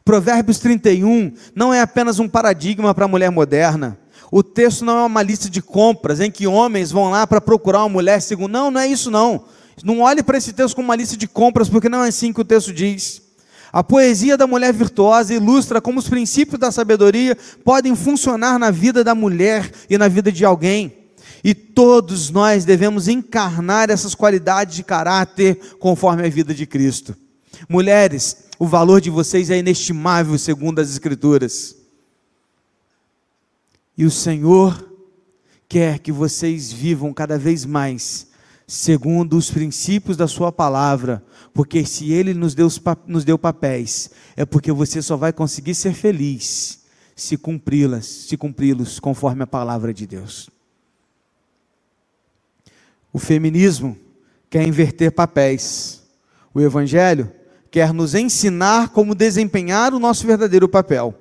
Provérbios 0.05 0.59
31 0.59 1.33
não 1.55 1.73
é 1.73 1.81
apenas 1.81 2.19
um 2.19 2.29
paradigma 2.29 2.93
para 2.93 3.05
a 3.05 3.07
mulher 3.07 3.31
moderna. 3.31 3.97
O 4.31 4.43
texto 4.43 4.85
não 4.85 4.99
é 4.99 5.03
uma 5.03 5.23
lista 5.23 5.49
de 5.49 5.63
compras 5.63 6.19
em 6.19 6.29
que 6.29 6.45
homens 6.45 6.91
vão 6.91 7.09
lá 7.09 7.25
para 7.25 7.41
procurar 7.41 7.79
uma 7.79 7.89
mulher 7.89 8.21
segundo. 8.21 8.51
Não, 8.51 8.69
não 8.69 8.79
é 8.79 8.85
isso 8.85 9.09
não. 9.09 9.45
Não 9.83 10.01
olhe 10.01 10.21
para 10.21 10.37
esse 10.37 10.53
texto 10.53 10.75
como 10.75 10.89
uma 10.89 10.95
lista 10.95 11.17
de 11.17 11.27
compras, 11.27 11.67
porque 11.67 11.89
não 11.89 12.03
é 12.03 12.09
assim 12.09 12.31
que 12.31 12.41
o 12.41 12.45
texto 12.45 12.71
diz. 12.71 13.20
A 13.71 13.83
poesia 13.83 14.35
da 14.35 14.45
mulher 14.45 14.73
virtuosa 14.73 15.33
ilustra 15.33 15.79
como 15.79 15.99
os 15.99 16.09
princípios 16.09 16.59
da 16.59 16.71
sabedoria 16.71 17.37
podem 17.63 17.95
funcionar 17.95 18.59
na 18.59 18.69
vida 18.69 19.03
da 19.03 19.15
mulher 19.15 19.71
e 19.89 19.97
na 19.97 20.07
vida 20.07 20.31
de 20.31 20.43
alguém. 20.43 20.93
E 21.43 21.53
todos 21.55 22.29
nós 22.29 22.65
devemos 22.65 23.07
encarnar 23.07 23.89
essas 23.89 24.13
qualidades 24.13 24.75
de 24.75 24.83
caráter 24.83 25.57
conforme 25.79 26.25
a 26.25 26.29
vida 26.29 26.53
de 26.53 26.65
Cristo. 26.65 27.15
Mulheres, 27.69 28.37
o 28.59 28.67
valor 28.67 28.99
de 28.99 29.09
vocês 29.09 29.49
é 29.49 29.57
inestimável 29.57 30.37
segundo 30.37 30.79
as 30.79 30.89
Escrituras. 30.89 31.75
E 33.97 34.05
o 34.05 34.11
Senhor 34.11 34.89
quer 35.67 35.99
que 35.99 36.11
vocês 36.11 36.71
vivam 36.71 37.13
cada 37.13 37.37
vez 37.37 37.65
mais 37.65 38.27
segundo 38.67 39.35
os 39.35 39.51
princípios 39.51 40.15
da 40.15 40.27
Sua 40.27 40.51
palavra, 40.51 41.23
porque 41.53 41.85
se 41.85 42.11
Ele 42.11 42.33
nos 42.33 42.55
deu, 42.55 42.67
nos 43.07 43.25
deu 43.25 43.37
papéis, 43.37 44.11
é 44.35 44.45
porque 44.45 44.71
você 44.71 45.01
só 45.01 45.17
vai 45.17 45.33
conseguir 45.33 45.75
ser 45.75 45.93
feliz 45.93 46.81
se 47.21 47.37
cumpri-las, 47.37 48.05
se 48.05 48.35
cumpri-los 48.35 48.99
conforme 48.99 49.43
a 49.43 49.47
palavra 49.47 49.93
de 49.93 50.07
Deus. 50.07 50.49
O 53.13 53.19
feminismo 53.19 53.95
quer 54.49 54.67
inverter 54.67 55.11
papéis. 55.11 56.01
O 56.53 56.59
Evangelho 56.59 57.31
quer 57.69 57.93
nos 57.93 58.15
ensinar 58.15 58.89
como 58.89 59.13
desempenhar 59.13 59.93
o 59.93 59.99
nosso 59.99 60.25
verdadeiro 60.25 60.67
papel. 60.67 61.13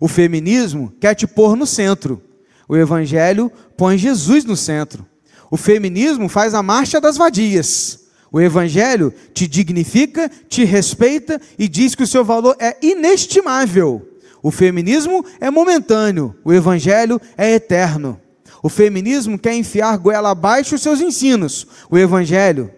O 0.00 0.06
feminismo 0.06 0.92
quer 1.00 1.14
te 1.14 1.26
pôr 1.26 1.56
no 1.56 1.66
centro. 1.66 2.22
O 2.68 2.76
Evangelho 2.76 3.50
põe 3.76 3.98
Jesus 3.98 4.44
no 4.44 4.56
centro. 4.56 5.04
O 5.50 5.56
feminismo 5.56 6.28
faz 6.28 6.54
a 6.54 6.62
marcha 6.62 7.00
das 7.00 7.16
vadias. 7.16 8.03
O 8.34 8.40
Evangelho 8.40 9.14
te 9.32 9.46
dignifica, 9.46 10.28
te 10.48 10.64
respeita 10.64 11.40
e 11.56 11.68
diz 11.68 11.94
que 11.94 12.02
o 12.02 12.06
seu 12.06 12.24
valor 12.24 12.56
é 12.58 12.76
inestimável. 12.82 14.10
O 14.42 14.50
feminismo 14.50 15.24
é 15.38 15.48
momentâneo, 15.52 16.34
o 16.44 16.52
Evangelho 16.52 17.20
é 17.38 17.52
eterno. 17.52 18.20
O 18.60 18.68
feminismo 18.68 19.38
quer 19.38 19.54
enfiar 19.54 19.96
goela 19.98 20.32
abaixo 20.32 20.74
os 20.74 20.82
seus 20.82 21.00
ensinos. 21.00 21.64
O 21.88 21.96
Evangelho 21.96 22.72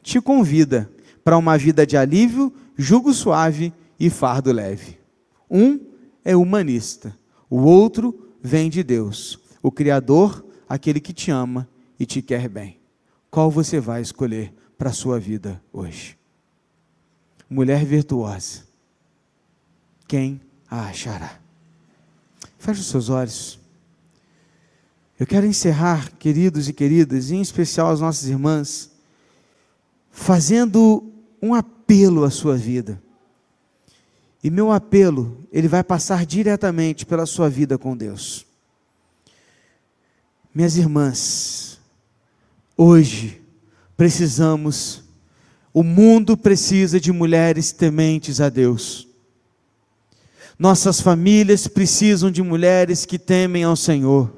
te 0.00 0.20
convida 0.20 0.88
para 1.24 1.36
uma 1.36 1.58
vida 1.58 1.84
de 1.84 1.96
alívio, 1.96 2.52
jugo 2.76 3.12
suave 3.12 3.72
e 3.98 4.08
fardo 4.08 4.52
leve. 4.52 4.96
Um 5.50 5.80
é 6.24 6.36
humanista, 6.36 7.18
o 7.50 7.62
outro 7.62 8.32
vem 8.40 8.70
de 8.70 8.84
Deus, 8.84 9.40
o 9.60 9.72
Criador, 9.72 10.44
aquele 10.68 11.00
que 11.00 11.12
te 11.12 11.32
ama 11.32 11.68
e 11.98 12.06
te 12.06 12.22
quer 12.22 12.48
bem. 12.48 12.78
Qual 13.28 13.50
você 13.50 13.80
vai 13.80 14.02
escolher 14.02 14.59
para 14.80 14.88
a 14.88 14.94
sua 14.94 15.20
vida 15.20 15.62
hoje? 15.70 16.18
Mulher 17.50 17.84
virtuosa. 17.84 18.62
Quem 20.08 20.40
a 20.70 20.86
achará? 20.86 21.38
Feche 22.58 22.80
os 22.80 22.86
seus 22.86 23.10
olhos. 23.10 23.60
Eu 25.18 25.26
quero 25.26 25.44
encerrar, 25.44 26.10
queridos 26.12 26.66
e 26.66 26.72
queridas, 26.72 27.30
em 27.30 27.42
especial 27.42 27.90
as 27.90 28.00
nossas 28.00 28.30
irmãs, 28.30 28.90
fazendo 30.10 31.12
um 31.42 31.52
apelo 31.52 32.24
à 32.24 32.30
sua 32.30 32.56
vida. 32.56 33.02
E 34.42 34.48
meu 34.48 34.72
apelo, 34.72 35.46
ele 35.52 35.68
vai 35.68 35.84
passar 35.84 36.24
diretamente 36.24 37.04
pela 37.04 37.26
sua 37.26 37.50
vida 37.50 37.76
com 37.76 37.94
Deus. 37.94 38.46
Minhas 40.54 40.78
irmãs, 40.78 41.78
Hoje 42.82 43.39
precisamos, 44.00 45.02
o 45.74 45.82
mundo 45.82 46.34
precisa 46.34 46.98
de 46.98 47.12
mulheres 47.12 47.70
tementes 47.70 48.40
a 48.40 48.48
Deus. 48.48 49.06
Nossas 50.58 51.02
famílias 51.02 51.66
precisam 51.66 52.30
de 52.30 52.42
mulheres 52.42 53.04
que 53.04 53.18
temem 53.18 53.62
ao 53.62 53.76
Senhor. 53.76 54.32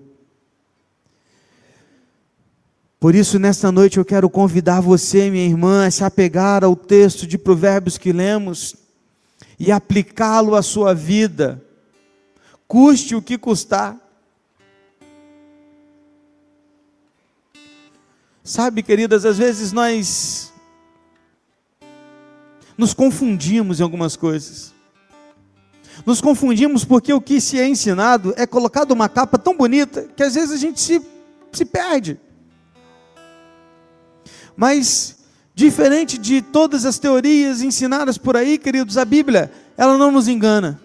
Por 2.98 3.14
isso, 3.14 3.38
nesta 3.38 3.70
noite, 3.70 3.98
eu 3.98 4.04
quero 4.04 4.28
convidar 4.28 4.80
você, 4.80 5.30
minha 5.30 5.46
irmã, 5.46 5.86
a 5.86 5.92
se 5.92 6.02
apegar 6.02 6.64
ao 6.64 6.74
texto 6.74 7.24
de 7.24 7.38
Provérbios 7.38 7.96
que 7.96 8.12
lemos 8.12 8.74
e 9.60 9.70
aplicá-lo 9.70 10.56
à 10.56 10.62
sua 10.62 10.92
vida, 10.92 11.64
custe 12.66 13.14
o 13.14 13.22
que 13.22 13.38
custar. 13.38 13.96
Sabe, 18.52 18.82
queridas, 18.82 19.24
às 19.24 19.38
vezes 19.38 19.72
nós 19.72 20.52
nos 22.76 22.92
confundimos 22.92 23.80
em 23.80 23.82
algumas 23.82 24.14
coisas. 24.14 24.74
Nos 26.04 26.20
confundimos 26.20 26.84
porque 26.84 27.14
o 27.14 27.20
que 27.22 27.40
se 27.40 27.58
é 27.58 27.66
ensinado 27.66 28.34
é 28.36 28.46
colocado 28.46 28.90
uma 28.90 29.08
capa 29.08 29.38
tão 29.38 29.56
bonita 29.56 30.06
que 30.14 30.22
às 30.22 30.34
vezes 30.34 30.52
a 30.52 30.58
gente 30.58 30.82
se, 30.82 31.00
se 31.50 31.64
perde. 31.64 32.20
Mas, 34.54 35.16
diferente 35.54 36.18
de 36.18 36.42
todas 36.42 36.84
as 36.84 36.98
teorias 36.98 37.62
ensinadas 37.62 38.18
por 38.18 38.36
aí, 38.36 38.58
queridos, 38.58 38.98
a 38.98 39.04
Bíblia, 39.06 39.50
ela 39.78 39.96
não 39.96 40.10
nos 40.10 40.28
engana. 40.28 40.78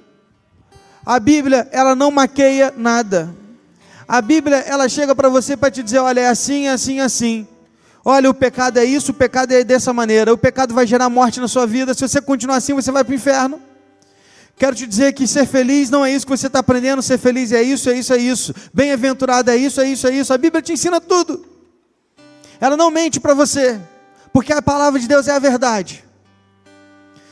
A 1.06 1.20
Bíblia, 1.20 1.68
ela 1.74 1.96
não 1.96 2.12
maqueia 2.12 2.74
nada. 2.78 3.36
A 4.08 4.22
Bíblia, 4.22 4.60
ela 4.60 4.88
chega 4.88 5.14
para 5.14 5.28
você 5.28 5.58
para 5.58 5.70
te 5.70 5.84
dizer: 5.84 6.00
olha, 6.00 6.22
é 6.22 6.30
assim, 6.30 6.68
é 6.68 6.72
assim, 6.72 7.00
é 7.02 7.04
assim. 7.04 7.46
Olha, 8.10 8.30
o 8.30 8.34
pecado 8.34 8.80
é 8.80 8.86
isso, 8.86 9.12
o 9.12 9.14
pecado 9.14 9.52
é 9.52 9.66
dessa 9.66 9.92
maneira. 9.92 10.32
O 10.32 10.38
pecado 10.38 10.74
vai 10.74 10.88
gerar 10.88 11.10
morte 11.10 11.42
na 11.42 11.48
sua 11.50 11.68
vida. 11.68 11.94
Se 11.94 12.08
você 12.08 12.22
continuar 12.22 12.56
assim, 12.56 12.74
você 12.74 12.90
vai 12.90 13.04
para 13.04 13.12
o 13.12 13.16
inferno. 13.16 13.62
Quero 14.56 14.74
te 14.74 14.88
dizer 14.88 15.12
que 15.12 15.28
ser 15.28 15.46
feliz 15.46 15.90
não 15.90 16.06
é 16.06 16.14
isso 16.14 16.26
que 16.26 16.30
você 16.30 16.48
está 16.48 16.60
aprendendo. 16.60 17.02
Ser 17.02 17.18
feliz 17.18 17.52
é 17.52 17.62
isso, 17.62 17.90
é 17.90 17.98
isso, 17.98 18.14
é 18.14 18.18
isso. 18.18 18.54
Bem-aventurado 18.74 19.52
é 19.52 19.58
isso, 19.58 19.82
é 19.82 19.90
isso, 19.90 20.08
é 20.08 20.12
isso. 20.12 20.34
A 20.34 20.38
Bíblia 20.38 20.62
te 20.62 20.72
ensina 20.72 21.02
tudo. 21.02 21.46
Ela 22.62 22.78
não 22.78 22.90
mente 22.90 23.20
para 23.20 23.34
você, 23.34 23.78
porque 24.32 24.54
a 24.54 24.62
palavra 24.62 25.02
de 25.02 25.06
Deus 25.06 25.28
é 25.28 25.34
a 25.34 25.40
verdade. 25.40 26.06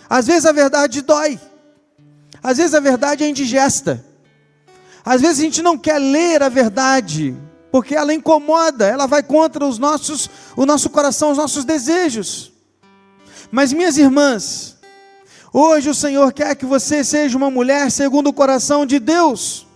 Às 0.10 0.28
vezes 0.28 0.46
a 0.46 0.52
verdade 0.52 1.02
dói. 1.02 1.40
Às 2.44 2.58
vezes 2.58 2.74
a 2.74 2.82
verdade 2.82 3.24
é 3.24 3.30
indigesta. 3.30 4.04
Às 5.06 5.22
vezes 5.22 5.40
a 5.40 5.44
gente 5.44 5.62
não 5.62 5.78
quer 5.78 6.00
ler 6.00 6.44
a 6.44 6.50
verdade, 6.50 7.34
porque 7.76 7.94
ela 7.94 8.14
incomoda, 8.14 8.88
ela 8.88 9.06
vai 9.06 9.22
contra 9.22 9.66
os 9.66 9.78
nossos, 9.78 10.30
o 10.56 10.66
nosso 10.66 10.90
coração, 10.90 11.32
os 11.32 11.38
nossos 11.38 11.66
desejos. 11.66 12.54
Mas 13.52 13.74
minhas 13.74 13.98
irmãs, 13.98 14.78
hoje 15.52 15.90
o 15.90 15.94
Senhor 15.94 16.32
quer 16.32 16.56
que 16.56 16.66
você 16.66 17.04
seja 17.04 17.38
uma 17.38 17.52
mulher 17.52 17.92
segundo 17.92 18.28
o 18.28 18.34
coração 18.34 18.86
de 18.86 18.98
Deus. 18.98 19.68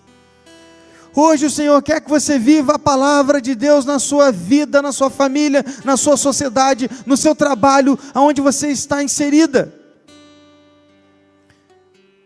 Hoje 1.13 1.47
o 1.47 1.49
Senhor 1.49 1.83
quer 1.83 1.99
que 1.99 2.09
você 2.09 2.39
viva 2.39 2.75
a 2.75 2.79
palavra 2.79 3.41
de 3.41 3.53
Deus 3.53 3.83
na 3.83 3.99
sua 3.99 4.31
vida, 4.31 4.81
na 4.81 4.93
sua 4.93 5.09
família, 5.09 5.65
na 5.83 5.97
sua 5.97 6.15
sociedade, 6.15 6.89
no 7.05 7.17
seu 7.17 7.35
trabalho, 7.35 7.99
aonde 8.13 8.39
você 8.39 8.69
está 8.69 9.03
inserida. 9.03 9.73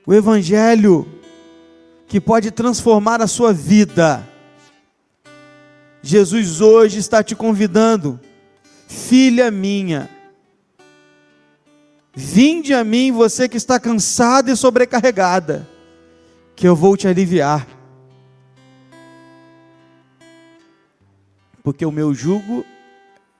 O 0.05 0.13
evangelho 0.13 1.11
que 2.07 2.21
pode 2.21 2.51
transformar 2.51 3.23
a 3.23 3.27
sua 3.27 3.51
vida. 3.51 4.32
Jesus 6.05 6.59
hoje 6.59 6.99
está 6.99 7.23
te 7.23 7.33
convidando, 7.33 8.19
filha 8.89 9.49
minha, 9.49 10.09
vinde 12.13 12.73
a 12.73 12.83
mim, 12.83 13.09
você 13.09 13.47
que 13.47 13.55
está 13.55 13.79
cansada 13.79 14.51
e 14.51 14.57
sobrecarregada, 14.57 15.65
que 16.57 16.67
eu 16.67 16.75
vou 16.75 16.97
te 16.97 17.07
aliviar. 17.07 17.65
Porque 21.63 21.85
o 21.85 21.91
meu 21.91 22.13
jugo 22.13 22.65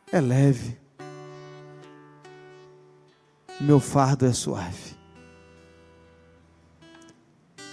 é 0.10 0.22
leve, 0.22 0.78
meu 3.60 3.82
fardo 3.82 4.26
é 4.26 4.32
suave. 4.32 4.96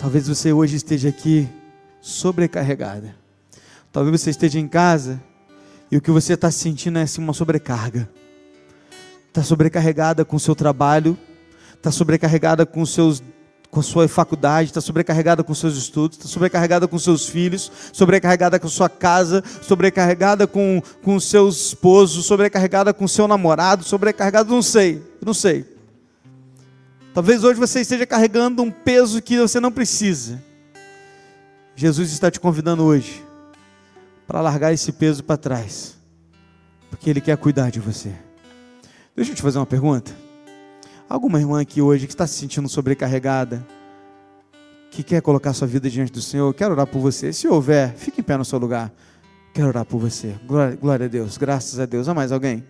Talvez 0.01 0.26
você 0.26 0.53
hoje 0.53 0.74
esteja 0.74 1.11
aqui 1.11 1.49
sobrecarregada. 2.01 3.19
Talvez 3.93 4.20
você 4.20 4.30
esteja 4.30 4.59
em 4.59 4.68
casa 4.68 5.20
e 5.91 5.97
o 5.97 6.01
que 6.01 6.11
você 6.11 6.34
está 6.34 6.51
sentindo 6.51 6.99
é 6.99 7.03
assim, 7.03 7.20
uma 7.20 7.32
sobrecarga. 7.32 8.09
Está 9.28 9.43
sobrecarregada 9.43 10.24
com 10.24 10.36
o 10.36 10.41
seu 10.41 10.55
trabalho, 10.55 11.18
está 11.74 11.91
sobrecarregada 11.91 12.64
com 12.64 12.84
seus 12.86 13.22
com 13.68 13.78
a 13.78 13.84
sua 13.84 14.09
faculdade, 14.09 14.70
está 14.70 14.80
sobrecarregada 14.80 15.45
com 15.45 15.55
seus 15.55 15.76
estudos, 15.76 16.18
está 16.18 16.28
sobrecarregada 16.28 16.88
com 16.88 16.99
seus 16.99 17.28
filhos, 17.28 17.70
sobrecarregada 17.93 18.59
com 18.59 18.68
sua 18.68 18.88
casa, 18.88 19.45
sobrecarregada 19.62 20.45
com, 20.45 20.82
com 21.05 21.20
seus 21.20 21.68
esposos, 21.68 22.26
sobrecarregada 22.26 22.93
com 22.93 23.07
seu 23.07 23.28
namorado, 23.28 23.84
sobrecarregada, 23.84 24.51
não 24.51 24.61
sei, 24.61 25.01
não 25.24 25.32
sei. 25.32 25.64
Talvez 27.14 27.45
hoje 27.45 27.61
você 27.61 27.80
esteja 27.82 28.05
carregando 28.05 28.61
um 28.61 28.72
peso 28.72 29.22
que 29.22 29.38
você 29.38 29.61
não 29.61 29.70
precisa. 29.70 30.43
Jesus 31.76 32.11
está 32.11 32.28
te 32.28 32.41
convidando 32.41 32.82
hoje 32.82 33.29
para 34.30 34.42
largar 34.42 34.72
esse 34.72 34.92
peso 34.92 35.24
para 35.24 35.36
trás, 35.36 35.96
porque 36.88 37.10
Ele 37.10 37.20
quer 37.20 37.36
cuidar 37.36 37.68
de 37.68 37.80
você. 37.80 38.12
Deixa 39.16 39.32
eu 39.32 39.34
te 39.34 39.42
fazer 39.42 39.58
uma 39.58 39.66
pergunta. 39.66 40.12
Alguma 41.08 41.40
irmã 41.40 41.60
aqui 41.60 41.82
hoje 41.82 42.06
que 42.06 42.12
está 42.12 42.28
se 42.28 42.34
sentindo 42.34 42.68
sobrecarregada, 42.68 43.66
que 44.88 45.02
quer 45.02 45.20
colocar 45.20 45.52
sua 45.52 45.66
vida 45.66 45.90
diante 45.90 46.12
do 46.12 46.22
Senhor, 46.22 46.54
quero 46.54 46.70
orar 46.74 46.86
por 46.86 47.00
você. 47.00 47.32
Se 47.32 47.48
houver, 47.48 47.92
fique 47.96 48.20
em 48.20 48.22
pé 48.22 48.36
no 48.36 48.44
seu 48.44 48.60
lugar. 48.60 48.92
Quero 49.52 49.66
orar 49.66 49.84
por 49.84 49.98
você. 49.98 50.36
Glória, 50.46 50.76
glória 50.76 51.06
a 51.06 51.08
Deus, 51.08 51.36
graças 51.36 51.80
a 51.80 51.84
Deus. 51.84 52.08
Há 52.08 52.14
mais 52.14 52.30
alguém? 52.30 52.62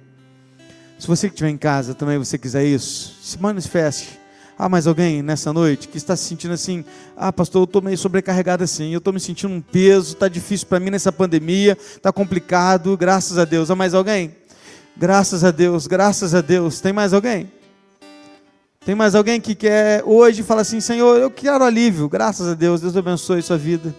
Se 0.98 1.06
você 1.06 1.28
que 1.28 1.34
estiver 1.34 1.50
em 1.50 1.58
casa 1.58 1.94
também 1.94 2.16
você 2.16 2.38
quiser 2.38 2.64
isso, 2.64 3.18
se 3.22 3.38
manifeste. 3.38 4.18
Há 4.60 4.68
mais 4.68 4.86
alguém 4.86 5.22
nessa 5.22 5.54
noite 5.54 5.88
que 5.88 5.96
está 5.96 6.14
se 6.14 6.24
sentindo 6.24 6.52
assim? 6.52 6.84
Ah, 7.16 7.32
pastor, 7.32 7.62
eu 7.62 7.64
estou 7.64 7.80
meio 7.80 7.96
sobrecarregado 7.96 8.62
assim, 8.62 8.92
eu 8.92 8.98
estou 8.98 9.10
me 9.10 9.18
sentindo 9.18 9.54
um 9.54 9.60
peso, 9.62 10.12
está 10.12 10.28
difícil 10.28 10.66
para 10.66 10.78
mim 10.78 10.90
nessa 10.90 11.10
pandemia, 11.10 11.78
está 11.80 12.12
complicado, 12.12 12.94
graças 12.94 13.38
a 13.38 13.46
Deus. 13.46 13.70
Há 13.70 13.74
mais 13.74 13.94
alguém? 13.94 14.36
Graças 14.94 15.44
a 15.44 15.50
Deus, 15.50 15.86
graças 15.86 16.34
a 16.34 16.42
Deus. 16.42 16.78
Tem 16.78 16.92
mais 16.92 17.14
alguém? 17.14 17.50
Tem 18.84 18.94
mais 18.94 19.14
alguém 19.14 19.40
que 19.40 19.54
quer 19.54 20.02
hoje 20.04 20.42
falar 20.42 20.60
assim: 20.60 20.78
Senhor, 20.78 21.16
eu 21.16 21.30
quero 21.30 21.64
alívio, 21.64 22.06
graças 22.06 22.46
a 22.46 22.52
Deus, 22.52 22.82
Deus 22.82 22.94
abençoe 22.94 23.40
sua 23.40 23.56
vida. 23.56 23.94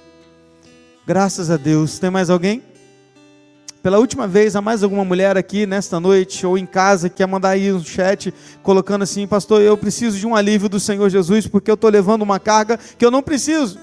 Graças 1.07 1.49
a 1.49 1.57
Deus. 1.57 1.97
Tem 1.97 2.11
mais 2.11 2.29
alguém? 2.29 2.61
Pela 3.81 3.97
última 3.97 4.27
vez, 4.27 4.55
há 4.55 4.61
mais 4.61 4.83
alguma 4.83 5.03
mulher 5.03 5.35
aqui 5.35 5.65
nesta 5.65 5.99
noite 5.99 6.45
ou 6.45 6.55
em 6.55 6.67
casa 6.67 7.09
que 7.09 7.15
quer 7.17 7.25
mandar 7.25 7.49
aí 7.49 7.73
um 7.73 7.83
chat 7.83 8.31
colocando 8.61 9.01
assim: 9.01 9.25
Pastor, 9.25 9.59
eu 9.61 9.75
preciso 9.75 10.19
de 10.19 10.27
um 10.27 10.35
alívio 10.35 10.69
do 10.69 10.79
Senhor 10.79 11.09
Jesus 11.09 11.47
porque 11.47 11.71
eu 11.71 11.75
estou 11.75 11.89
levando 11.89 12.21
uma 12.21 12.39
carga 12.39 12.77
que 12.77 13.03
eu 13.03 13.09
não 13.09 13.23
preciso. 13.23 13.79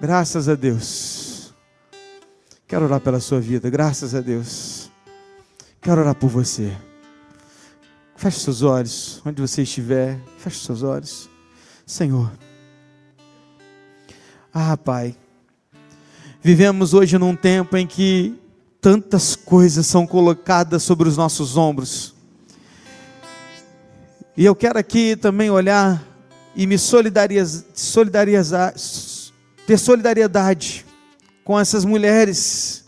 Graças 0.00 0.48
a 0.48 0.56
Deus. 0.56 1.54
Quero 2.66 2.86
orar 2.86 3.00
pela 3.00 3.20
sua 3.20 3.40
vida, 3.40 3.70
graças 3.70 4.12
a 4.12 4.20
Deus. 4.20 4.90
Quero 5.80 6.00
orar 6.00 6.14
por 6.16 6.28
você. 6.28 6.72
Feche 8.16 8.40
seus 8.40 8.62
olhos, 8.62 9.22
onde 9.24 9.40
você 9.40 9.62
estiver, 9.62 10.18
feche 10.38 10.64
seus 10.64 10.82
olhos. 10.82 11.28
Senhor. 11.86 12.32
Ah, 14.52 14.76
Pai. 14.76 15.14
Vivemos 16.42 16.92
hoje 16.92 17.16
num 17.18 17.36
tempo 17.36 17.76
em 17.76 17.86
que 17.86 18.34
tantas 18.84 19.34
coisas 19.34 19.86
são 19.86 20.06
colocadas 20.06 20.82
sobre 20.82 21.08
os 21.08 21.16
nossos 21.16 21.56
ombros. 21.56 22.14
E 24.36 24.44
eu 24.44 24.54
quero 24.54 24.78
aqui 24.78 25.16
também 25.16 25.48
olhar 25.48 26.06
e 26.54 26.66
me 26.66 26.76
solidarizar, 26.76 27.64
ter 29.66 29.78
solidariedade 29.78 30.84
com 31.42 31.58
essas 31.58 31.82
mulheres 31.86 32.84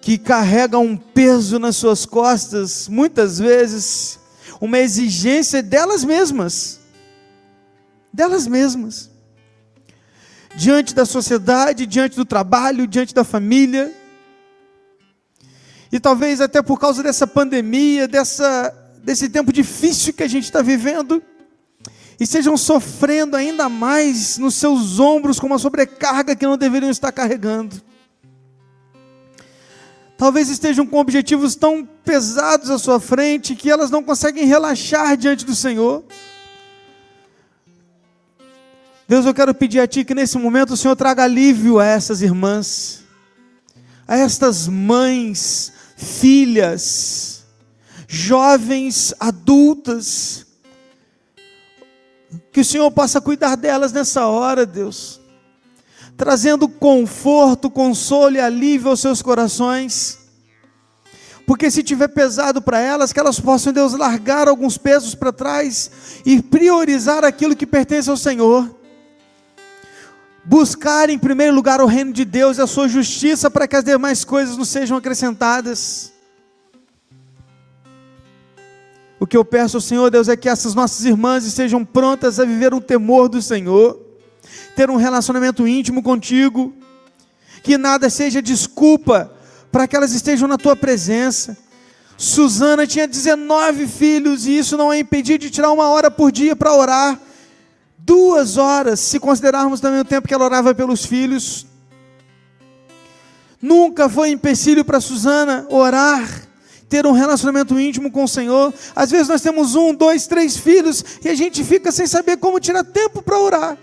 que 0.00 0.16
carregam 0.16 0.82
um 0.82 0.96
peso 0.96 1.58
nas 1.58 1.76
suas 1.76 2.06
costas, 2.06 2.88
muitas 2.88 3.38
vezes 3.38 4.18
uma 4.58 4.78
exigência 4.78 5.62
delas 5.62 6.02
mesmas, 6.02 6.80
delas 8.10 8.46
mesmas 8.46 9.10
diante 10.56 10.94
da 10.94 11.04
sociedade, 11.04 11.86
diante 11.86 12.16
do 12.16 12.24
trabalho, 12.24 12.86
diante 12.86 13.14
da 13.14 13.22
família. 13.22 13.94
E 15.92 16.00
talvez 16.00 16.40
até 16.40 16.62
por 16.62 16.80
causa 16.80 17.02
dessa 17.02 17.26
pandemia, 17.26 18.08
dessa, 18.08 18.74
desse 19.04 19.28
tempo 19.28 19.52
difícil 19.52 20.14
que 20.14 20.22
a 20.22 20.28
gente 20.28 20.44
está 20.44 20.62
vivendo, 20.62 21.22
e 22.18 22.26
sejam 22.26 22.56
sofrendo 22.56 23.36
ainda 23.36 23.68
mais 23.68 24.38
nos 24.38 24.54
seus 24.54 24.98
ombros 24.98 25.38
com 25.38 25.46
uma 25.46 25.58
sobrecarga 25.58 26.34
que 26.34 26.46
não 26.46 26.56
deveriam 26.56 26.90
estar 26.90 27.12
carregando. 27.12 27.80
Talvez 30.16 30.48
estejam 30.48 30.86
com 30.86 30.96
objetivos 30.96 31.54
tão 31.54 31.86
pesados 32.02 32.70
à 32.70 32.78
sua 32.78 32.98
frente 32.98 33.54
que 33.54 33.70
elas 33.70 33.90
não 33.90 34.02
conseguem 34.02 34.46
relaxar 34.46 35.14
diante 35.14 35.44
do 35.44 35.54
Senhor. 35.54 36.02
Deus, 39.08 39.24
eu 39.24 39.32
quero 39.32 39.54
pedir 39.54 39.78
a 39.78 39.86
Ti 39.86 40.04
que 40.04 40.14
nesse 40.14 40.36
momento 40.36 40.72
o 40.72 40.76
Senhor 40.76 40.96
traga 40.96 41.22
alívio 41.22 41.78
a 41.78 41.86
essas 41.86 42.22
irmãs, 42.22 43.04
a 44.06 44.16
estas 44.16 44.66
mães, 44.66 45.72
filhas, 45.96 47.44
jovens, 48.08 49.14
adultas, 49.20 50.44
Que 52.52 52.60
o 52.60 52.64
Senhor 52.64 52.90
possa 52.90 53.20
cuidar 53.20 53.54
delas 53.54 53.92
nessa 53.92 54.26
hora, 54.26 54.66
Deus, 54.66 55.20
trazendo 56.16 56.68
conforto, 56.68 57.70
consolo 57.70 58.36
e 58.36 58.40
alívio 58.40 58.90
aos 58.90 59.00
seus 59.00 59.22
corações. 59.22 60.18
Porque 61.46 61.70
se 61.70 61.82
tiver 61.82 62.08
pesado 62.08 62.60
para 62.60 62.80
elas, 62.80 63.12
que 63.12 63.20
elas 63.20 63.38
possam, 63.38 63.72
Deus, 63.72 63.92
largar 63.92 64.48
alguns 64.48 64.76
pesos 64.76 65.14
para 65.14 65.32
trás 65.32 65.90
e 66.24 66.42
priorizar 66.42 67.24
aquilo 67.24 67.54
que 67.54 67.66
pertence 67.66 68.10
ao 68.10 68.16
Senhor. 68.16 68.75
Buscar 70.48 71.10
em 71.10 71.18
primeiro 71.18 71.52
lugar 71.52 71.80
o 71.80 71.86
reino 71.86 72.12
de 72.12 72.24
Deus 72.24 72.56
e 72.56 72.62
a 72.62 72.68
sua 72.68 72.86
justiça 72.86 73.50
para 73.50 73.66
que 73.66 73.74
as 73.74 73.82
demais 73.82 74.24
coisas 74.24 74.56
nos 74.56 74.68
sejam 74.68 74.96
acrescentadas. 74.96 76.12
O 79.18 79.26
que 79.26 79.36
eu 79.36 79.44
peço 79.44 79.78
ao 79.78 79.80
Senhor, 79.80 80.08
Deus, 80.08 80.28
é 80.28 80.36
que 80.36 80.48
essas 80.48 80.72
nossas 80.72 81.04
irmãs 81.04 81.44
estejam 81.44 81.84
prontas 81.84 82.38
a 82.38 82.44
viver 82.44 82.72
um 82.72 82.80
temor 82.80 83.28
do 83.28 83.42
Senhor, 83.42 84.00
ter 84.76 84.88
um 84.88 84.94
relacionamento 84.94 85.66
íntimo 85.66 86.00
contigo, 86.00 86.72
que 87.64 87.76
nada 87.76 88.08
seja 88.08 88.40
desculpa 88.40 89.32
para 89.72 89.88
que 89.88 89.96
elas 89.96 90.12
estejam 90.12 90.46
na 90.46 90.56
tua 90.56 90.76
presença. 90.76 91.58
Suzana 92.16 92.86
tinha 92.86 93.08
19 93.08 93.88
filhos 93.88 94.46
e 94.46 94.56
isso 94.56 94.76
não 94.76 94.90
a 94.90 94.96
impediu 94.96 95.38
de 95.38 95.50
tirar 95.50 95.72
uma 95.72 95.88
hora 95.88 96.08
por 96.08 96.30
dia 96.30 96.54
para 96.54 96.72
orar, 96.72 97.20
duas 97.98 98.56
horas, 98.56 99.00
se 99.00 99.18
considerarmos 99.18 99.80
também 99.80 100.00
o 100.00 100.04
tempo 100.04 100.28
que 100.28 100.34
ela 100.34 100.44
orava 100.44 100.74
pelos 100.74 101.04
filhos. 101.04 101.66
Nunca 103.60 104.08
foi 104.08 104.30
empecilho 104.30 104.84
para 104.84 105.00
Suzana 105.00 105.66
orar 105.70 106.46
ter 106.88 107.06
um 107.06 107.12
relacionamento 107.12 107.78
íntimo 107.78 108.10
com 108.10 108.24
o 108.24 108.28
Senhor. 108.28 108.72
Às 108.94 109.10
vezes 109.10 109.28
nós 109.28 109.40
temos 109.40 109.74
um, 109.74 109.92
dois, 109.92 110.26
três 110.26 110.56
filhos 110.56 111.04
e 111.24 111.28
a 111.28 111.34
gente 111.34 111.64
fica 111.64 111.90
sem 111.90 112.06
saber 112.06 112.36
como 112.36 112.60
tirar 112.60 112.84
tempo 112.84 113.22
para 113.22 113.38
orar. 113.38 113.78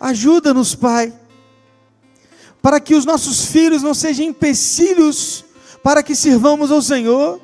Ajuda-nos, 0.00 0.74
Pai, 0.74 1.12
para 2.60 2.80
que 2.80 2.94
os 2.94 3.04
nossos 3.04 3.46
filhos 3.46 3.82
não 3.82 3.94
sejam 3.94 4.26
empecilhos 4.26 5.44
para 5.82 6.02
que 6.02 6.14
sirvamos 6.14 6.70
ao 6.70 6.82
Senhor. 6.82 7.40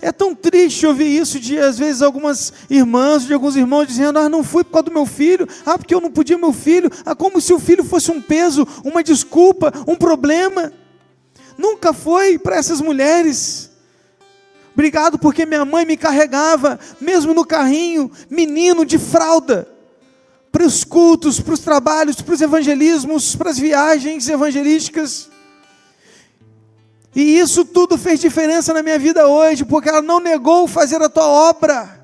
É 0.00 0.12
tão 0.12 0.34
triste 0.34 0.86
ouvir 0.86 1.06
isso 1.06 1.40
de, 1.40 1.58
às 1.58 1.78
vezes, 1.78 2.02
algumas 2.02 2.52
irmãs, 2.68 3.24
de 3.24 3.32
alguns 3.32 3.56
irmãos 3.56 3.86
dizendo: 3.86 4.18
Ah, 4.18 4.28
não 4.28 4.44
fui 4.44 4.62
por 4.62 4.72
causa 4.72 4.84
do 4.84 4.92
meu 4.92 5.06
filho, 5.06 5.48
ah, 5.64 5.78
porque 5.78 5.94
eu 5.94 6.00
não 6.00 6.10
podia 6.10 6.36
meu 6.36 6.52
filho, 6.52 6.90
ah, 7.04 7.14
como 7.14 7.40
se 7.40 7.52
o 7.52 7.58
filho 7.58 7.84
fosse 7.84 8.10
um 8.10 8.20
peso, 8.20 8.66
uma 8.84 9.02
desculpa, 9.02 9.72
um 9.86 9.96
problema. 9.96 10.72
Nunca 11.56 11.92
foi 11.92 12.38
para 12.38 12.56
essas 12.56 12.80
mulheres. 12.80 13.70
Obrigado 14.74 15.18
porque 15.18 15.46
minha 15.46 15.64
mãe 15.64 15.86
me 15.86 15.96
carregava, 15.96 16.78
mesmo 17.00 17.32
no 17.32 17.46
carrinho, 17.46 18.10
menino 18.28 18.84
de 18.84 18.98
fralda, 18.98 19.66
para 20.52 20.66
os 20.66 20.84
cultos, 20.84 21.40
para 21.40 21.54
os 21.54 21.60
trabalhos, 21.60 22.20
para 22.20 22.34
os 22.34 22.42
evangelismos, 22.42 23.34
para 23.34 23.50
as 23.50 23.58
viagens 23.58 24.28
evangelísticas. 24.28 25.30
E 27.16 27.38
isso 27.38 27.64
tudo 27.64 27.96
fez 27.96 28.20
diferença 28.20 28.74
na 28.74 28.82
minha 28.82 28.98
vida 28.98 29.26
hoje, 29.26 29.64
porque 29.64 29.88
ela 29.88 30.02
não 30.02 30.20
negou 30.20 30.68
fazer 30.68 31.00
a 31.00 31.08
tua 31.08 31.26
obra, 31.26 31.98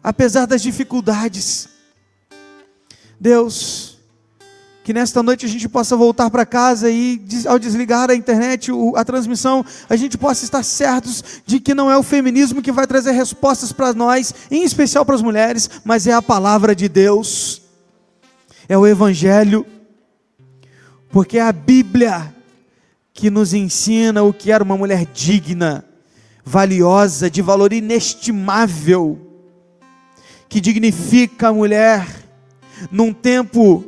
apesar 0.00 0.46
das 0.46 0.62
dificuldades. 0.62 1.68
Deus, 3.18 3.98
que 4.84 4.92
nesta 4.92 5.20
noite 5.20 5.46
a 5.46 5.48
gente 5.48 5.68
possa 5.68 5.96
voltar 5.96 6.30
para 6.30 6.46
casa 6.46 6.88
e, 6.88 7.20
ao 7.44 7.58
desligar 7.58 8.08
a 8.08 8.14
internet, 8.14 8.70
a 8.94 9.04
transmissão, 9.04 9.66
a 9.90 9.96
gente 9.96 10.16
possa 10.16 10.44
estar 10.44 10.62
certos 10.62 11.42
de 11.44 11.58
que 11.58 11.74
não 11.74 11.90
é 11.90 11.98
o 11.98 12.04
feminismo 12.04 12.62
que 12.62 12.70
vai 12.70 12.86
trazer 12.86 13.10
respostas 13.10 13.72
para 13.72 13.92
nós, 13.92 14.32
em 14.48 14.62
especial 14.62 15.04
para 15.04 15.16
as 15.16 15.22
mulheres, 15.22 15.68
mas 15.84 16.06
é 16.06 16.12
a 16.12 16.22
palavra 16.22 16.72
de 16.72 16.88
Deus, 16.88 17.62
é 18.68 18.78
o 18.78 18.86
Evangelho, 18.86 19.66
porque 21.10 21.38
é 21.38 21.42
a 21.42 21.52
Bíblia 21.52 22.34
que 23.12 23.30
nos 23.30 23.52
ensina 23.52 24.22
o 24.22 24.32
que 24.32 24.52
era 24.52 24.62
uma 24.62 24.76
mulher 24.76 25.04
digna, 25.06 25.84
valiosa, 26.44 27.30
de 27.30 27.42
valor 27.42 27.72
inestimável, 27.72 29.18
que 30.48 30.60
dignifica 30.60 31.48
a 31.48 31.52
mulher 31.52 32.06
num 32.90 33.12
tempo 33.12 33.84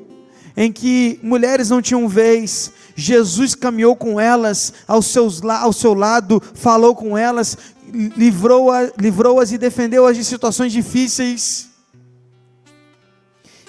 em 0.57 0.73
que 0.73 1.19
mulheres 1.23 1.71
não 1.71 1.81
tinham 1.81 2.09
vez, 2.09 2.73
Jesus 2.95 3.55
caminhou 3.55 3.97
com 3.97 4.21
elas 4.21 4.73
ao, 4.87 5.01
seus, 5.01 5.43
ao 5.43 5.73
seu 5.73 5.95
lado, 5.95 6.43
falou 6.55 6.95
com 6.95 7.17
elas, 7.17 7.57
livrou-as 7.93 8.93
livrou 8.99 9.43
e 9.43 9.57
defendeu-as 9.57 10.17
de 10.17 10.25
situações 10.25 10.73
difíceis. 10.73 11.69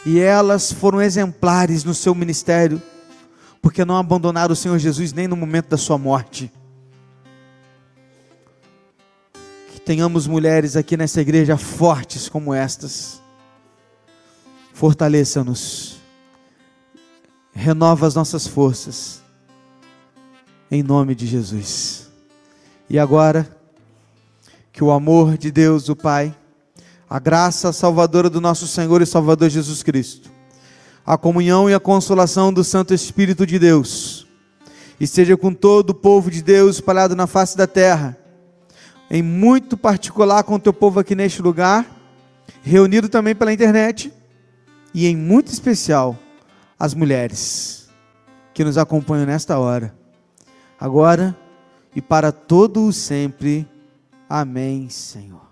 E 0.05 0.19
elas 0.19 0.71
foram 0.71 1.01
exemplares 1.01 1.83
no 1.83 1.93
seu 1.93 2.15
ministério, 2.15 2.81
porque 3.61 3.85
não 3.85 3.97
abandonaram 3.97 4.53
o 4.53 4.55
Senhor 4.55 4.77
Jesus 4.79 5.13
nem 5.13 5.27
no 5.27 5.35
momento 5.35 5.69
da 5.69 5.77
sua 5.77 5.97
morte. 5.97 6.51
Que 9.71 9.79
tenhamos 9.79 10.27
mulheres 10.27 10.75
aqui 10.75 10.97
nessa 10.97 11.21
igreja 11.21 11.57
fortes 11.57 12.27
como 12.27 12.53
estas. 12.53 13.21
Fortaleça-nos 14.73 16.01
renova 17.53 18.07
as 18.07 18.15
nossas 18.15 18.47
forças, 18.47 19.21
em 20.69 20.81
nome 20.81 21.13
de 21.13 21.27
Jesus. 21.27 22.09
E 22.89 22.97
agora, 22.97 23.57
que 24.71 24.83
o 24.83 24.91
amor 24.91 25.37
de 25.37 25.51
Deus, 25.51 25.89
o 25.89 25.95
Pai, 25.95 26.35
a 27.09 27.19
graça 27.19 27.73
salvadora 27.73 28.29
do 28.29 28.39
nosso 28.39 28.67
Senhor 28.67 29.01
e 29.01 29.05
Salvador 29.05 29.49
Jesus 29.49 29.83
Cristo, 29.83 30.31
a 31.05 31.17
comunhão 31.17 31.69
e 31.69 31.73
a 31.73 31.79
consolação 31.79 32.53
do 32.53 32.63
Santo 32.63 32.93
Espírito 32.93 33.45
de 33.45 33.57
Deus, 33.57 34.27
esteja 34.99 35.35
com 35.35 35.53
todo 35.53 35.91
o 35.91 35.95
povo 35.95 36.29
de 36.29 36.41
Deus 36.41 36.75
espalhado 36.75 37.15
na 37.15 37.27
face 37.27 37.57
da 37.57 37.67
terra, 37.67 38.17
em 39.09 39.21
muito 39.21 39.75
particular 39.75 40.43
com 40.43 40.55
o 40.55 40.59
teu 40.59 40.73
povo 40.73 40.99
aqui 40.99 41.15
neste 41.15 41.41
lugar, 41.41 41.85
reunido 42.61 43.09
também 43.09 43.35
pela 43.35 43.51
internet, 43.51 44.13
e 44.93 45.07
em 45.07 45.15
muito 45.15 45.51
especial 45.51 46.17
as 46.77 46.93
mulheres 46.93 47.89
que 48.53 48.63
nos 48.63 48.77
acompanham 48.77 49.25
nesta 49.25 49.57
hora, 49.57 49.93
agora 50.79 51.35
e 51.95 52.01
para 52.01 52.31
todo 52.31 52.85
o 52.85 52.93
sempre. 52.93 53.67
Amém, 54.29 54.89
Senhor. 54.89 55.51